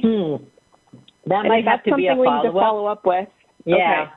Hmm. 0.00 0.44
That 1.28 1.44
might 1.46 1.66
have 1.66 1.82
to 1.84 1.94
be 1.94 2.06
a 2.06 2.14
follow-up. 2.14 2.52
follow 2.52 2.86
up 2.86 3.04
with. 3.04 3.28
Yeah. 3.64 3.74
Okay. 3.74 4.12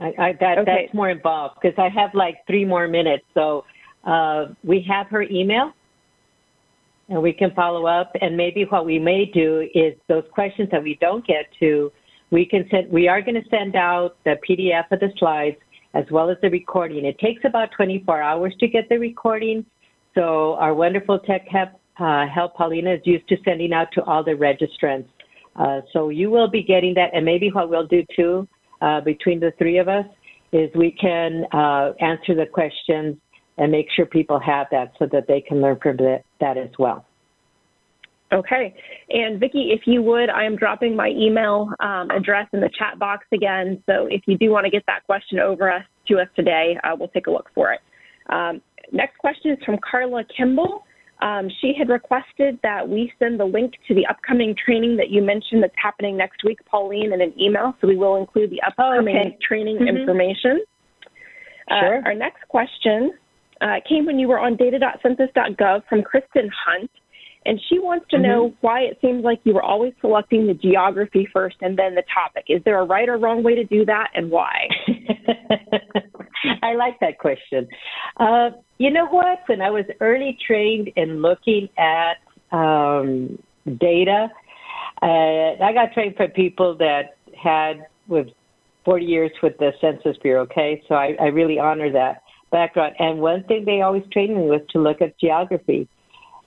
I, 0.00 0.06
I, 0.28 0.32
that, 0.40 0.58
okay. 0.58 0.84
That's 0.84 0.94
more 0.94 1.10
involved 1.10 1.56
because 1.60 1.78
I 1.78 1.88
have 1.88 2.10
like 2.14 2.36
three 2.46 2.64
more 2.64 2.88
minutes. 2.88 3.24
So 3.34 3.64
uh, 4.04 4.46
we 4.64 4.84
have 4.88 5.06
her 5.08 5.22
email 5.22 5.72
and 7.08 7.22
we 7.22 7.32
can 7.32 7.52
follow 7.54 7.86
up. 7.86 8.12
And 8.20 8.36
maybe 8.36 8.64
what 8.64 8.86
we 8.86 8.98
may 8.98 9.26
do 9.26 9.68
is 9.74 9.94
those 10.08 10.24
questions 10.32 10.68
that 10.72 10.82
we 10.82 10.96
don't 11.00 11.26
get 11.26 11.46
to, 11.60 11.92
we 12.30 12.46
can 12.46 12.66
send, 12.70 12.90
we 12.90 13.06
are 13.06 13.20
going 13.20 13.34
to 13.34 13.48
send 13.50 13.76
out 13.76 14.16
the 14.24 14.36
PDF 14.48 14.90
of 14.90 15.00
the 15.00 15.12
slides 15.18 15.56
as 15.94 16.04
well 16.10 16.30
as 16.30 16.38
the 16.40 16.48
recording. 16.48 17.04
It 17.04 17.18
takes 17.18 17.42
about 17.44 17.70
24 17.76 18.22
hours 18.22 18.54
to 18.60 18.66
get 18.66 18.88
the 18.88 18.98
recording. 18.98 19.64
So 20.14 20.54
our 20.54 20.74
wonderful 20.74 21.18
tech 21.20 21.46
help 21.48 21.70
uh, 22.00 22.26
help 22.26 22.54
Paulina 22.54 22.94
is 22.94 23.00
used 23.04 23.28
to 23.28 23.36
sending 23.44 23.72
out 23.74 23.88
to 23.92 24.02
all 24.04 24.24
the 24.24 24.32
registrants. 24.32 25.06
Uh, 25.56 25.80
so 25.92 26.08
you 26.08 26.30
will 26.30 26.48
be 26.48 26.62
getting 26.62 26.94
that, 26.94 27.10
and 27.12 27.24
maybe 27.24 27.50
what 27.50 27.68
we'll 27.68 27.86
do 27.86 28.02
too, 28.16 28.48
uh, 28.80 29.00
between 29.00 29.38
the 29.40 29.52
three 29.58 29.78
of 29.78 29.88
us, 29.88 30.06
is 30.52 30.70
we 30.74 30.90
can 30.90 31.44
uh, 31.52 31.92
answer 32.00 32.34
the 32.34 32.46
questions 32.50 33.16
and 33.58 33.70
make 33.70 33.86
sure 33.94 34.06
people 34.06 34.40
have 34.40 34.66
that 34.70 34.92
so 34.98 35.06
that 35.12 35.26
they 35.28 35.40
can 35.40 35.60
learn 35.60 35.78
from 35.82 35.96
that, 35.98 36.22
that 36.40 36.56
as 36.56 36.70
well. 36.78 37.04
Okay. 38.32 38.74
And 39.10 39.38
Vicki, 39.38 39.72
if 39.72 39.82
you 39.86 40.02
would, 40.02 40.30
I 40.30 40.44
am 40.44 40.56
dropping 40.56 40.96
my 40.96 41.08
email 41.08 41.68
um, 41.80 42.10
address 42.10 42.48
in 42.54 42.60
the 42.60 42.70
chat 42.78 42.98
box 42.98 43.26
again. 43.32 43.82
So 43.84 44.06
if 44.10 44.22
you 44.26 44.38
do 44.38 44.50
want 44.50 44.64
to 44.64 44.70
get 44.70 44.84
that 44.86 45.04
question 45.04 45.38
over 45.38 45.70
us 45.70 45.84
to 46.08 46.18
us 46.18 46.28
today, 46.34 46.78
uh, 46.82 46.96
we'll 46.98 47.08
take 47.08 47.26
a 47.26 47.30
look 47.30 47.50
for 47.54 47.72
it. 47.74 47.80
Um, 48.30 48.62
next 48.90 49.18
question 49.18 49.52
is 49.52 49.58
from 49.64 49.78
Carla 49.78 50.24
Kimball. 50.34 50.84
Um, 51.22 51.48
she 51.60 51.72
had 51.78 51.88
requested 51.88 52.58
that 52.64 52.88
we 52.88 53.12
send 53.20 53.38
the 53.38 53.44
link 53.44 53.74
to 53.86 53.94
the 53.94 54.04
upcoming 54.06 54.56
training 54.56 54.96
that 54.96 55.10
you 55.10 55.22
mentioned 55.22 55.62
that's 55.62 55.74
happening 55.80 56.16
next 56.16 56.42
week, 56.44 56.58
Pauline, 56.66 57.12
in 57.12 57.20
an 57.20 57.32
email. 57.40 57.74
So 57.80 57.86
we 57.86 57.96
will 57.96 58.16
include 58.16 58.50
the 58.50 58.60
upcoming 58.66 59.16
oh, 59.16 59.20
okay. 59.20 59.38
training 59.40 59.78
mm-hmm. 59.78 59.96
information. 59.96 60.64
Uh, 61.70 61.80
sure. 61.80 61.98
Uh, 61.98 62.06
our 62.06 62.14
next 62.14 62.46
question 62.48 63.12
uh, 63.60 63.76
came 63.88 64.04
when 64.04 64.18
you 64.18 64.26
were 64.26 64.40
on 64.40 64.56
data.census.gov 64.56 65.86
from 65.88 66.02
Kristen 66.02 66.50
Hunt. 66.66 66.90
And 67.44 67.60
she 67.68 67.78
wants 67.78 68.06
to 68.10 68.16
mm-hmm. 68.16 68.26
know 68.26 68.54
why 68.60 68.80
it 68.80 68.98
seems 69.00 69.24
like 69.24 69.40
you 69.44 69.54
were 69.54 69.62
always 69.62 69.92
selecting 70.00 70.46
the 70.46 70.54
geography 70.54 71.28
first 71.32 71.56
and 71.60 71.78
then 71.78 71.94
the 71.94 72.02
topic. 72.12 72.44
Is 72.48 72.62
there 72.64 72.78
a 72.80 72.84
right 72.84 73.08
or 73.08 73.18
wrong 73.18 73.42
way 73.42 73.54
to 73.54 73.64
do 73.64 73.84
that 73.86 74.08
and 74.14 74.30
why? 74.30 74.68
I 76.62 76.74
like 76.74 76.98
that 77.00 77.18
question. 77.18 77.68
Uh, 78.18 78.50
you 78.78 78.90
know 78.90 79.06
what? 79.06 79.40
When 79.46 79.60
I 79.60 79.70
was 79.70 79.84
early 80.00 80.38
trained 80.46 80.90
in 80.96 81.22
looking 81.22 81.68
at 81.78 82.14
um, 82.56 83.38
data, 83.78 84.28
uh, 85.02 85.06
I 85.06 85.72
got 85.72 85.92
trained 85.92 86.16
from 86.16 86.30
people 86.30 86.76
that 86.78 87.16
had 87.42 87.86
with 88.08 88.28
40 88.84 89.04
years 89.04 89.30
with 89.42 89.56
the 89.58 89.72
Census 89.80 90.16
Bureau. 90.22 90.42
Okay, 90.42 90.82
so 90.88 90.94
I, 90.94 91.14
I 91.20 91.26
really 91.26 91.58
honor 91.58 91.90
that 91.92 92.22
background. 92.50 92.94
And 92.98 93.18
one 93.18 93.44
thing 93.44 93.64
they 93.64 93.80
always 93.80 94.04
trained 94.12 94.36
me 94.36 94.42
was 94.42 94.60
to 94.70 94.78
look 94.78 95.00
at 95.00 95.18
geography, 95.18 95.88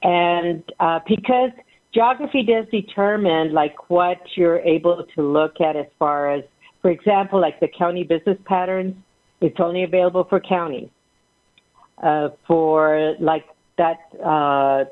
and 0.05 0.63
uh, 0.79 0.99
because 1.07 1.51
geography 1.93 2.43
does 2.43 2.65
determine 2.71 3.53
like 3.53 3.89
what 3.89 4.17
you're 4.35 4.59
able 4.59 5.05
to 5.15 5.21
look 5.21 5.59
at 5.61 5.75
as 5.75 5.87
far 5.97 6.31
as, 6.31 6.43
for 6.81 6.91
example, 6.91 7.41
like 7.41 7.59
the 7.59 7.67
county 7.77 8.03
business 8.03 8.37
patterns 8.45 8.95
it's 9.41 9.59
only 9.59 9.83
available 9.83 10.25
for 10.29 10.39
counties. 10.39 10.89
Uh, 12.01 12.29
for 12.47 13.15
like 13.19 13.45
that 13.77 13.97
uh, 14.25 14.83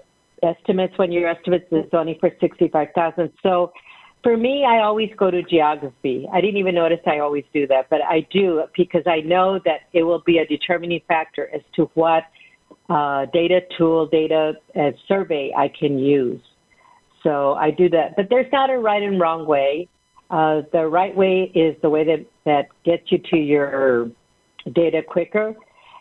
estimates, 0.45 0.97
one 0.97 1.11
year 1.11 1.29
estimates 1.29 1.65
is 1.71 1.85
only 1.93 2.17
for 2.19 2.29
65,000. 2.39 3.31
So 3.41 3.73
for 4.21 4.37
me, 4.37 4.65
I 4.65 4.79
always 4.79 5.09
go 5.17 5.29
to 5.29 5.43
geography. 5.43 6.27
I 6.31 6.39
didn't 6.39 6.57
even 6.57 6.75
notice 6.75 6.99
I 7.05 7.19
always 7.19 7.43
do 7.53 7.67
that, 7.67 7.89
but 7.89 8.01
I 8.01 8.25
do 8.31 8.63
because 8.75 9.03
I 9.05 9.19
know 9.19 9.59
that 9.65 9.81
it 9.91 10.03
will 10.03 10.23
be 10.25 10.37
a 10.37 10.45
determining 10.45 11.01
factor 11.07 11.49
as 11.53 11.61
to 11.75 11.89
what 11.93 12.23
uh, 12.89 13.25
data 13.33 13.61
tool, 13.77 14.07
data 14.07 14.53
uh, 14.75 14.91
survey 15.07 15.51
I 15.57 15.69
can 15.79 15.97
use. 15.97 16.41
So 17.23 17.53
I 17.53 17.71
do 17.71 17.89
that. 17.89 18.15
But 18.15 18.27
there's 18.29 18.51
not 18.51 18.69
a 18.69 18.77
right 18.77 19.01
and 19.01 19.19
wrong 19.19 19.47
way. 19.47 19.87
Uh, 20.29 20.61
the 20.71 20.87
right 20.87 21.15
way 21.15 21.51
is 21.55 21.75
the 21.81 21.89
way 21.89 22.03
that, 22.03 22.25
that 22.45 22.67
gets 22.83 23.11
you 23.11 23.19
to 23.29 23.37
your 23.37 24.09
data 24.73 25.01
quicker. 25.07 25.55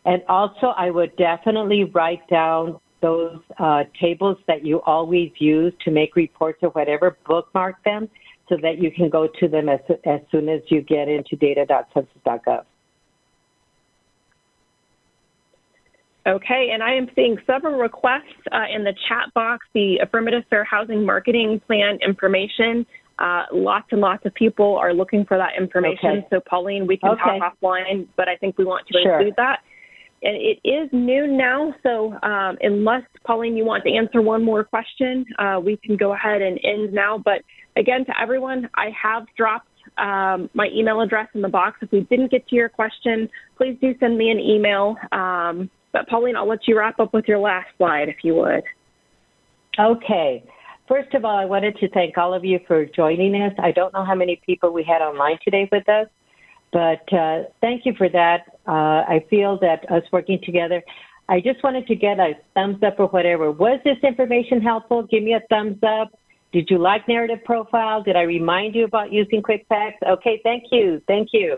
And 0.04 0.22
also, 0.28 0.68
I 0.76 0.90
would 0.90 1.14
definitely 1.16 1.84
write 1.84 2.26
down 2.28 2.80
those 3.02 3.38
uh, 3.58 3.84
tables 4.00 4.38
that 4.46 4.64
you 4.64 4.80
always 4.82 5.30
use 5.38 5.72
to 5.84 5.90
make 5.90 6.16
reports 6.16 6.58
or 6.62 6.70
whatever, 6.70 7.18
bookmark 7.26 7.82
them 7.84 8.08
so 8.48 8.56
that 8.62 8.78
you 8.78 8.90
can 8.90 9.08
go 9.08 9.28
to 9.40 9.48
them 9.48 9.68
as, 9.68 9.80
as 10.06 10.20
soon 10.30 10.48
as 10.48 10.60
you 10.68 10.80
get 10.82 11.08
into 11.08 11.36
data.census.gov. 11.36 12.64
Okay, 16.24 16.70
and 16.72 16.82
I 16.82 16.94
am 16.94 17.08
seeing 17.16 17.36
several 17.46 17.78
requests 17.78 18.22
uh, 18.52 18.64
in 18.72 18.84
the 18.84 18.94
chat 19.08 19.34
box, 19.34 19.66
the 19.74 19.98
Affirmative 20.02 20.44
Fair 20.48 20.62
Housing 20.62 21.04
Marketing 21.04 21.60
Plan 21.66 21.98
information. 22.04 22.86
Uh, 23.18 23.44
lots 23.52 23.86
and 23.90 24.00
lots 24.00 24.24
of 24.24 24.32
people 24.34 24.76
are 24.76 24.94
looking 24.94 25.24
for 25.24 25.36
that 25.36 25.50
information. 25.58 26.18
Okay. 26.18 26.26
So, 26.30 26.40
Pauline, 26.48 26.86
we 26.86 26.96
can 26.96 27.10
okay. 27.10 27.38
talk 27.38 27.54
offline, 27.60 28.06
but 28.16 28.28
I 28.28 28.36
think 28.36 28.56
we 28.56 28.64
want 28.64 28.86
to 28.86 28.98
sure. 29.02 29.18
include 29.18 29.34
that. 29.36 29.60
And 30.22 30.36
it 30.36 30.60
is 30.64 30.88
noon 30.92 31.36
now, 31.36 31.74
so 31.82 32.12
um, 32.22 32.56
unless, 32.60 33.02
Pauline, 33.26 33.56
you 33.56 33.64
want 33.64 33.82
to 33.84 33.92
answer 33.92 34.22
one 34.22 34.44
more 34.44 34.62
question, 34.62 35.24
uh, 35.40 35.60
we 35.62 35.76
can 35.76 35.96
go 35.96 36.12
ahead 36.12 36.40
and 36.40 36.60
end 36.62 36.92
now. 36.92 37.18
But 37.18 37.42
again, 37.76 38.04
to 38.06 38.12
everyone, 38.20 38.70
I 38.76 38.90
have 38.90 39.26
dropped 39.36 39.66
um, 39.98 40.48
my 40.54 40.68
email 40.72 41.00
address 41.00 41.28
in 41.34 41.42
the 41.42 41.48
box. 41.48 41.78
If 41.82 41.90
we 41.90 42.02
didn't 42.02 42.30
get 42.30 42.46
to 42.48 42.54
your 42.54 42.68
question, 42.68 43.28
please 43.56 43.76
do 43.80 43.94
send 43.98 44.16
me 44.16 44.30
an 44.30 44.38
email. 44.38 44.96
Um, 45.10 45.68
but 45.92 46.08
Pauline, 46.08 46.36
I'll 46.36 46.48
let 46.48 46.66
you 46.66 46.78
wrap 46.78 46.98
up 47.00 47.12
with 47.12 47.26
your 47.26 47.38
last 47.38 47.68
slide, 47.76 48.08
if 48.08 48.16
you 48.22 48.34
would. 48.34 48.62
Okay. 49.78 50.44
First 50.88 51.14
of 51.14 51.24
all, 51.24 51.36
I 51.36 51.44
wanted 51.44 51.76
to 51.76 51.88
thank 51.90 52.18
all 52.18 52.34
of 52.34 52.44
you 52.44 52.60
for 52.66 52.84
joining 52.84 53.34
us. 53.40 53.52
I 53.58 53.72
don't 53.72 53.94
know 53.94 54.04
how 54.04 54.14
many 54.14 54.40
people 54.44 54.72
we 54.72 54.82
had 54.82 55.00
online 55.00 55.38
today 55.44 55.68
with 55.70 55.88
us, 55.88 56.08
but 56.72 57.12
uh, 57.16 57.44
thank 57.60 57.86
you 57.86 57.94
for 57.96 58.08
that. 58.08 58.40
Uh, 58.66 59.04
I 59.08 59.24
feel 59.30 59.58
that 59.60 59.90
us 59.90 60.02
working 60.12 60.40
together, 60.44 60.82
I 61.28 61.40
just 61.40 61.62
wanted 61.62 61.86
to 61.86 61.94
get 61.94 62.18
a 62.18 62.32
thumbs 62.54 62.82
up 62.82 62.96
or 62.98 63.06
whatever. 63.06 63.50
Was 63.50 63.80
this 63.84 63.96
information 64.02 64.60
helpful? 64.60 65.04
Give 65.04 65.22
me 65.22 65.34
a 65.34 65.40
thumbs 65.48 65.78
up. 65.82 66.12
Did 66.52 66.68
you 66.68 66.78
like 66.78 67.08
narrative 67.08 67.42
profile? 67.44 68.02
Did 68.02 68.16
I 68.16 68.22
remind 68.22 68.74
you 68.74 68.84
about 68.84 69.12
using 69.12 69.40
QuickFacts? 69.40 70.02
Okay, 70.06 70.40
thank 70.42 70.64
you, 70.70 71.00
thank 71.06 71.28
you. 71.32 71.56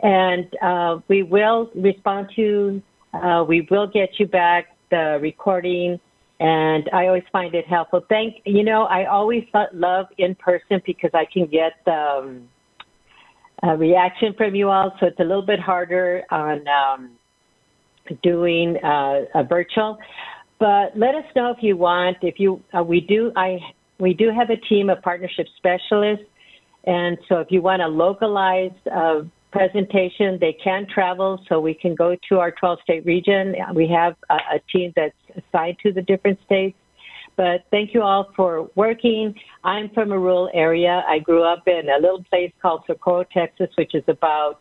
And 0.00 0.46
uh, 0.60 0.98
we 1.06 1.22
will 1.22 1.70
respond 1.76 2.30
to, 2.34 2.82
uh, 3.14 3.44
we 3.44 3.66
will 3.70 3.86
get 3.86 4.10
you 4.18 4.26
back 4.26 4.76
the 4.90 5.18
recording 5.20 5.98
and 6.40 6.88
I 6.92 7.06
always 7.06 7.22
find 7.32 7.54
it 7.54 7.66
helpful. 7.66 8.04
Thank 8.08 8.36
you 8.44 8.64
know 8.64 8.84
I 8.84 9.06
always 9.06 9.44
love 9.72 10.06
in 10.18 10.34
person 10.34 10.82
because 10.84 11.10
I 11.14 11.24
can 11.32 11.46
get 11.46 11.74
um, 11.86 12.48
a 13.62 13.76
reaction 13.76 14.34
from 14.36 14.54
you 14.54 14.68
all, 14.68 14.92
so 15.00 15.06
it's 15.06 15.20
a 15.20 15.24
little 15.24 15.46
bit 15.46 15.60
harder 15.60 16.22
on 16.30 16.64
um, 16.68 17.10
doing 18.22 18.76
uh, 18.84 19.22
a 19.34 19.44
virtual. 19.44 19.98
But 20.58 20.96
let 20.96 21.14
us 21.14 21.24
know 21.34 21.50
if 21.50 21.62
you 21.62 21.76
want. 21.76 22.18
If 22.22 22.38
you 22.38 22.62
uh, 22.76 22.82
we 22.82 23.00
do 23.00 23.32
I 23.36 23.58
we 23.98 24.12
do 24.14 24.30
have 24.30 24.50
a 24.50 24.56
team 24.56 24.90
of 24.90 25.00
partnership 25.02 25.46
specialists, 25.56 26.26
and 26.84 27.16
so 27.28 27.36
if 27.36 27.48
you 27.50 27.62
want 27.62 27.80
a 27.80 27.88
localized 27.88 28.86
uh, 28.92 29.22
presentation. 29.54 30.36
They 30.40 30.52
can 30.52 30.86
travel, 30.92 31.40
so 31.48 31.60
we 31.60 31.74
can 31.74 31.94
go 31.94 32.16
to 32.28 32.38
our 32.40 32.50
12 32.50 32.80
state 32.82 33.06
region. 33.06 33.54
We 33.72 33.86
have 33.88 34.16
a, 34.28 34.34
a 34.56 34.58
team 34.70 34.92
that's 34.96 35.14
assigned 35.30 35.76
to 35.84 35.92
the 35.92 36.02
different 36.02 36.40
states. 36.44 36.76
But 37.36 37.64
thank 37.70 37.94
you 37.94 38.02
all 38.02 38.30
for 38.36 38.68
working. 38.74 39.34
I'm 39.62 39.90
from 39.90 40.10
a 40.10 40.18
rural 40.18 40.50
area. 40.54 41.04
I 41.08 41.20
grew 41.20 41.44
up 41.44 41.62
in 41.66 41.88
a 41.88 42.00
little 42.00 42.24
place 42.24 42.52
called 42.60 42.82
Socorro, 42.86 43.24
Texas, 43.32 43.68
which 43.76 43.94
is 43.94 44.04
about, 44.08 44.58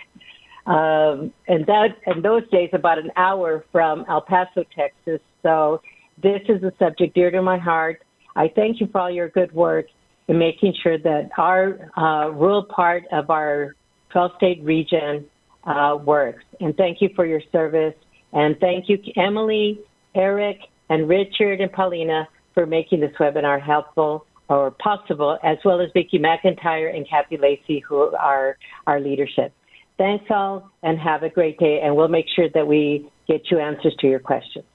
um, 0.67 1.33
and 1.47 1.65
that 1.65 1.97
in 2.07 2.21
those 2.21 2.47
days, 2.51 2.69
about 2.73 2.99
an 2.99 3.11
hour 3.15 3.65
from 3.71 4.05
El 4.07 4.21
Paso, 4.21 4.63
Texas. 4.75 5.19
So 5.41 5.81
this 6.21 6.41
is 6.49 6.63
a 6.63 6.71
subject 6.77 7.15
dear 7.15 7.31
to 7.31 7.41
my 7.41 7.57
heart. 7.57 8.03
I 8.35 8.51
thank 8.55 8.79
you 8.79 8.87
for 8.91 9.01
all 9.01 9.11
your 9.11 9.29
good 9.29 9.51
work 9.53 9.85
in 10.27 10.37
making 10.37 10.73
sure 10.81 10.97
that 10.97 11.29
our 11.37 11.91
uh, 11.97 12.29
rural 12.29 12.63
part 12.63 13.03
of 13.11 13.29
our 13.29 13.75
12 14.13 14.31
state 14.37 14.63
region 14.63 15.25
uh, 15.65 15.97
works. 16.03 16.43
And 16.59 16.75
thank 16.77 17.01
you 17.01 17.09
for 17.15 17.25
your 17.25 17.41
service. 17.51 17.95
And 18.31 18.57
thank 18.59 18.87
you, 18.87 18.97
Emily, 19.17 19.79
Eric, 20.15 20.57
and 20.89 21.09
Richard 21.09 21.59
and 21.59 21.71
Paulina 21.71 22.27
for 22.53 22.65
making 22.65 23.01
this 23.01 23.11
webinar 23.19 23.61
helpful 23.61 24.25
or 24.49 24.71
possible, 24.71 25.37
as 25.43 25.57
well 25.65 25.81
as 25.81 25.89
Vicki 25.93 26.19
McIntyre 26.19 26.95
and 26.95 27.07
Cathy 27.09 27.37
Lacy, 27.37 27.79
who 27.79 28.15
are 28.15 28.57
our 28.87 28.99
leadership. 28.99 29.53
Thanks 29.97 30.25
all 30.29 30.69
and 30.81 30.99
have 30.99 31.23
a 31.23 31.29
great 31.29 31.57
day. 31.59 31.81
And 31.83 31.95
we'll 31.95 32.07
make 32.07 32.25
sure 32.35 32.49
that 32.53 32.67
we 32.67 33.09
get 33.27 33.49
you 33.49 33.59
answers 33.59 33.95
to 33.99 34.07
your 34.07 34.19
questions. 34.19 34.65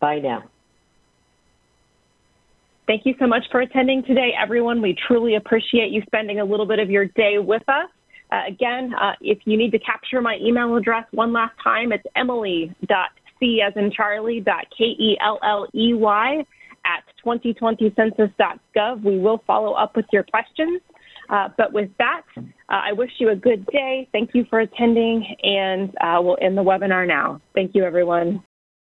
Bye 0.00 0.18
now. 0.18 0.44
Thank 2.86 3.04
you 3.04 3.14
so 3.18 3.26
much 3.26 3.42
for 3.50 3.60
attending 3.60 4.04
today, 4.04 4.32
everyone. 4.40 4.80
We 4.80 4.96
truly 5.08 5.34
appreciate 5.34 5.90
you 5.90 6.02
spending 6.06 6.38
a 6.38 6.44
little 6.44 6.66
bit 6.66 6.78
of 6.78 6.88
your 6.88 7.06
day 7.06 7.38
with 7.38 7.68
us. 7.68 7.90
Uh, 8.32 8.42
again, 8.48 8.92
uh, 9.00 9.12
if 9.20 9.38
you 9.44 9.56
need 9.56 9.70
to 9.70 9.78
capture 9.78 10.20
my 10.20 10.36
email 10.40 10.74
address 10.76 11.04
one 11.12 11.32
last 11.32 11.54
time, 11.62 11.92
it's 11.92 12.04
emily.c 12.16 13.62
as 13.66 13.72
in 13.76 13.92
Charlie, 13.92 14.44
K-E-L-L-E-Y 14.76 16.44
at 16.84 17.04
2020census.gov. 17.24 19.02
We 19.02 19.18
will 19.18 19.42
follow 19.46 19.72
up 19.72 19.96
with 19.96 20.06
your 20.12 20.24
questions. 20.24 20.80
Uh, 21.28 21.48
but 21.56 21.72
with 21.72 21.90
that, 21.98 22.22
uh, 22.36 22.42
I 22.68 22.92
wish 22.92 23.10
you 23.18 23.30
a 23.30 23.36
good 23.36 23.66
day. 23.66 24.08
Thank 24.12 24.30
you 24.32 24.44
for 24.48 24.60
attending, 24.60 25.26
and 25.42 25.90
uh, 26.00 26.20
we'll 26.22 26.38
end 26.40 26.56
the 26.56 26.62
webinar 26.62 27.06
now. 27.06 27.40
Thank 27.54 27.74
you, 27.74 27.84
everyone. 27.84 28.44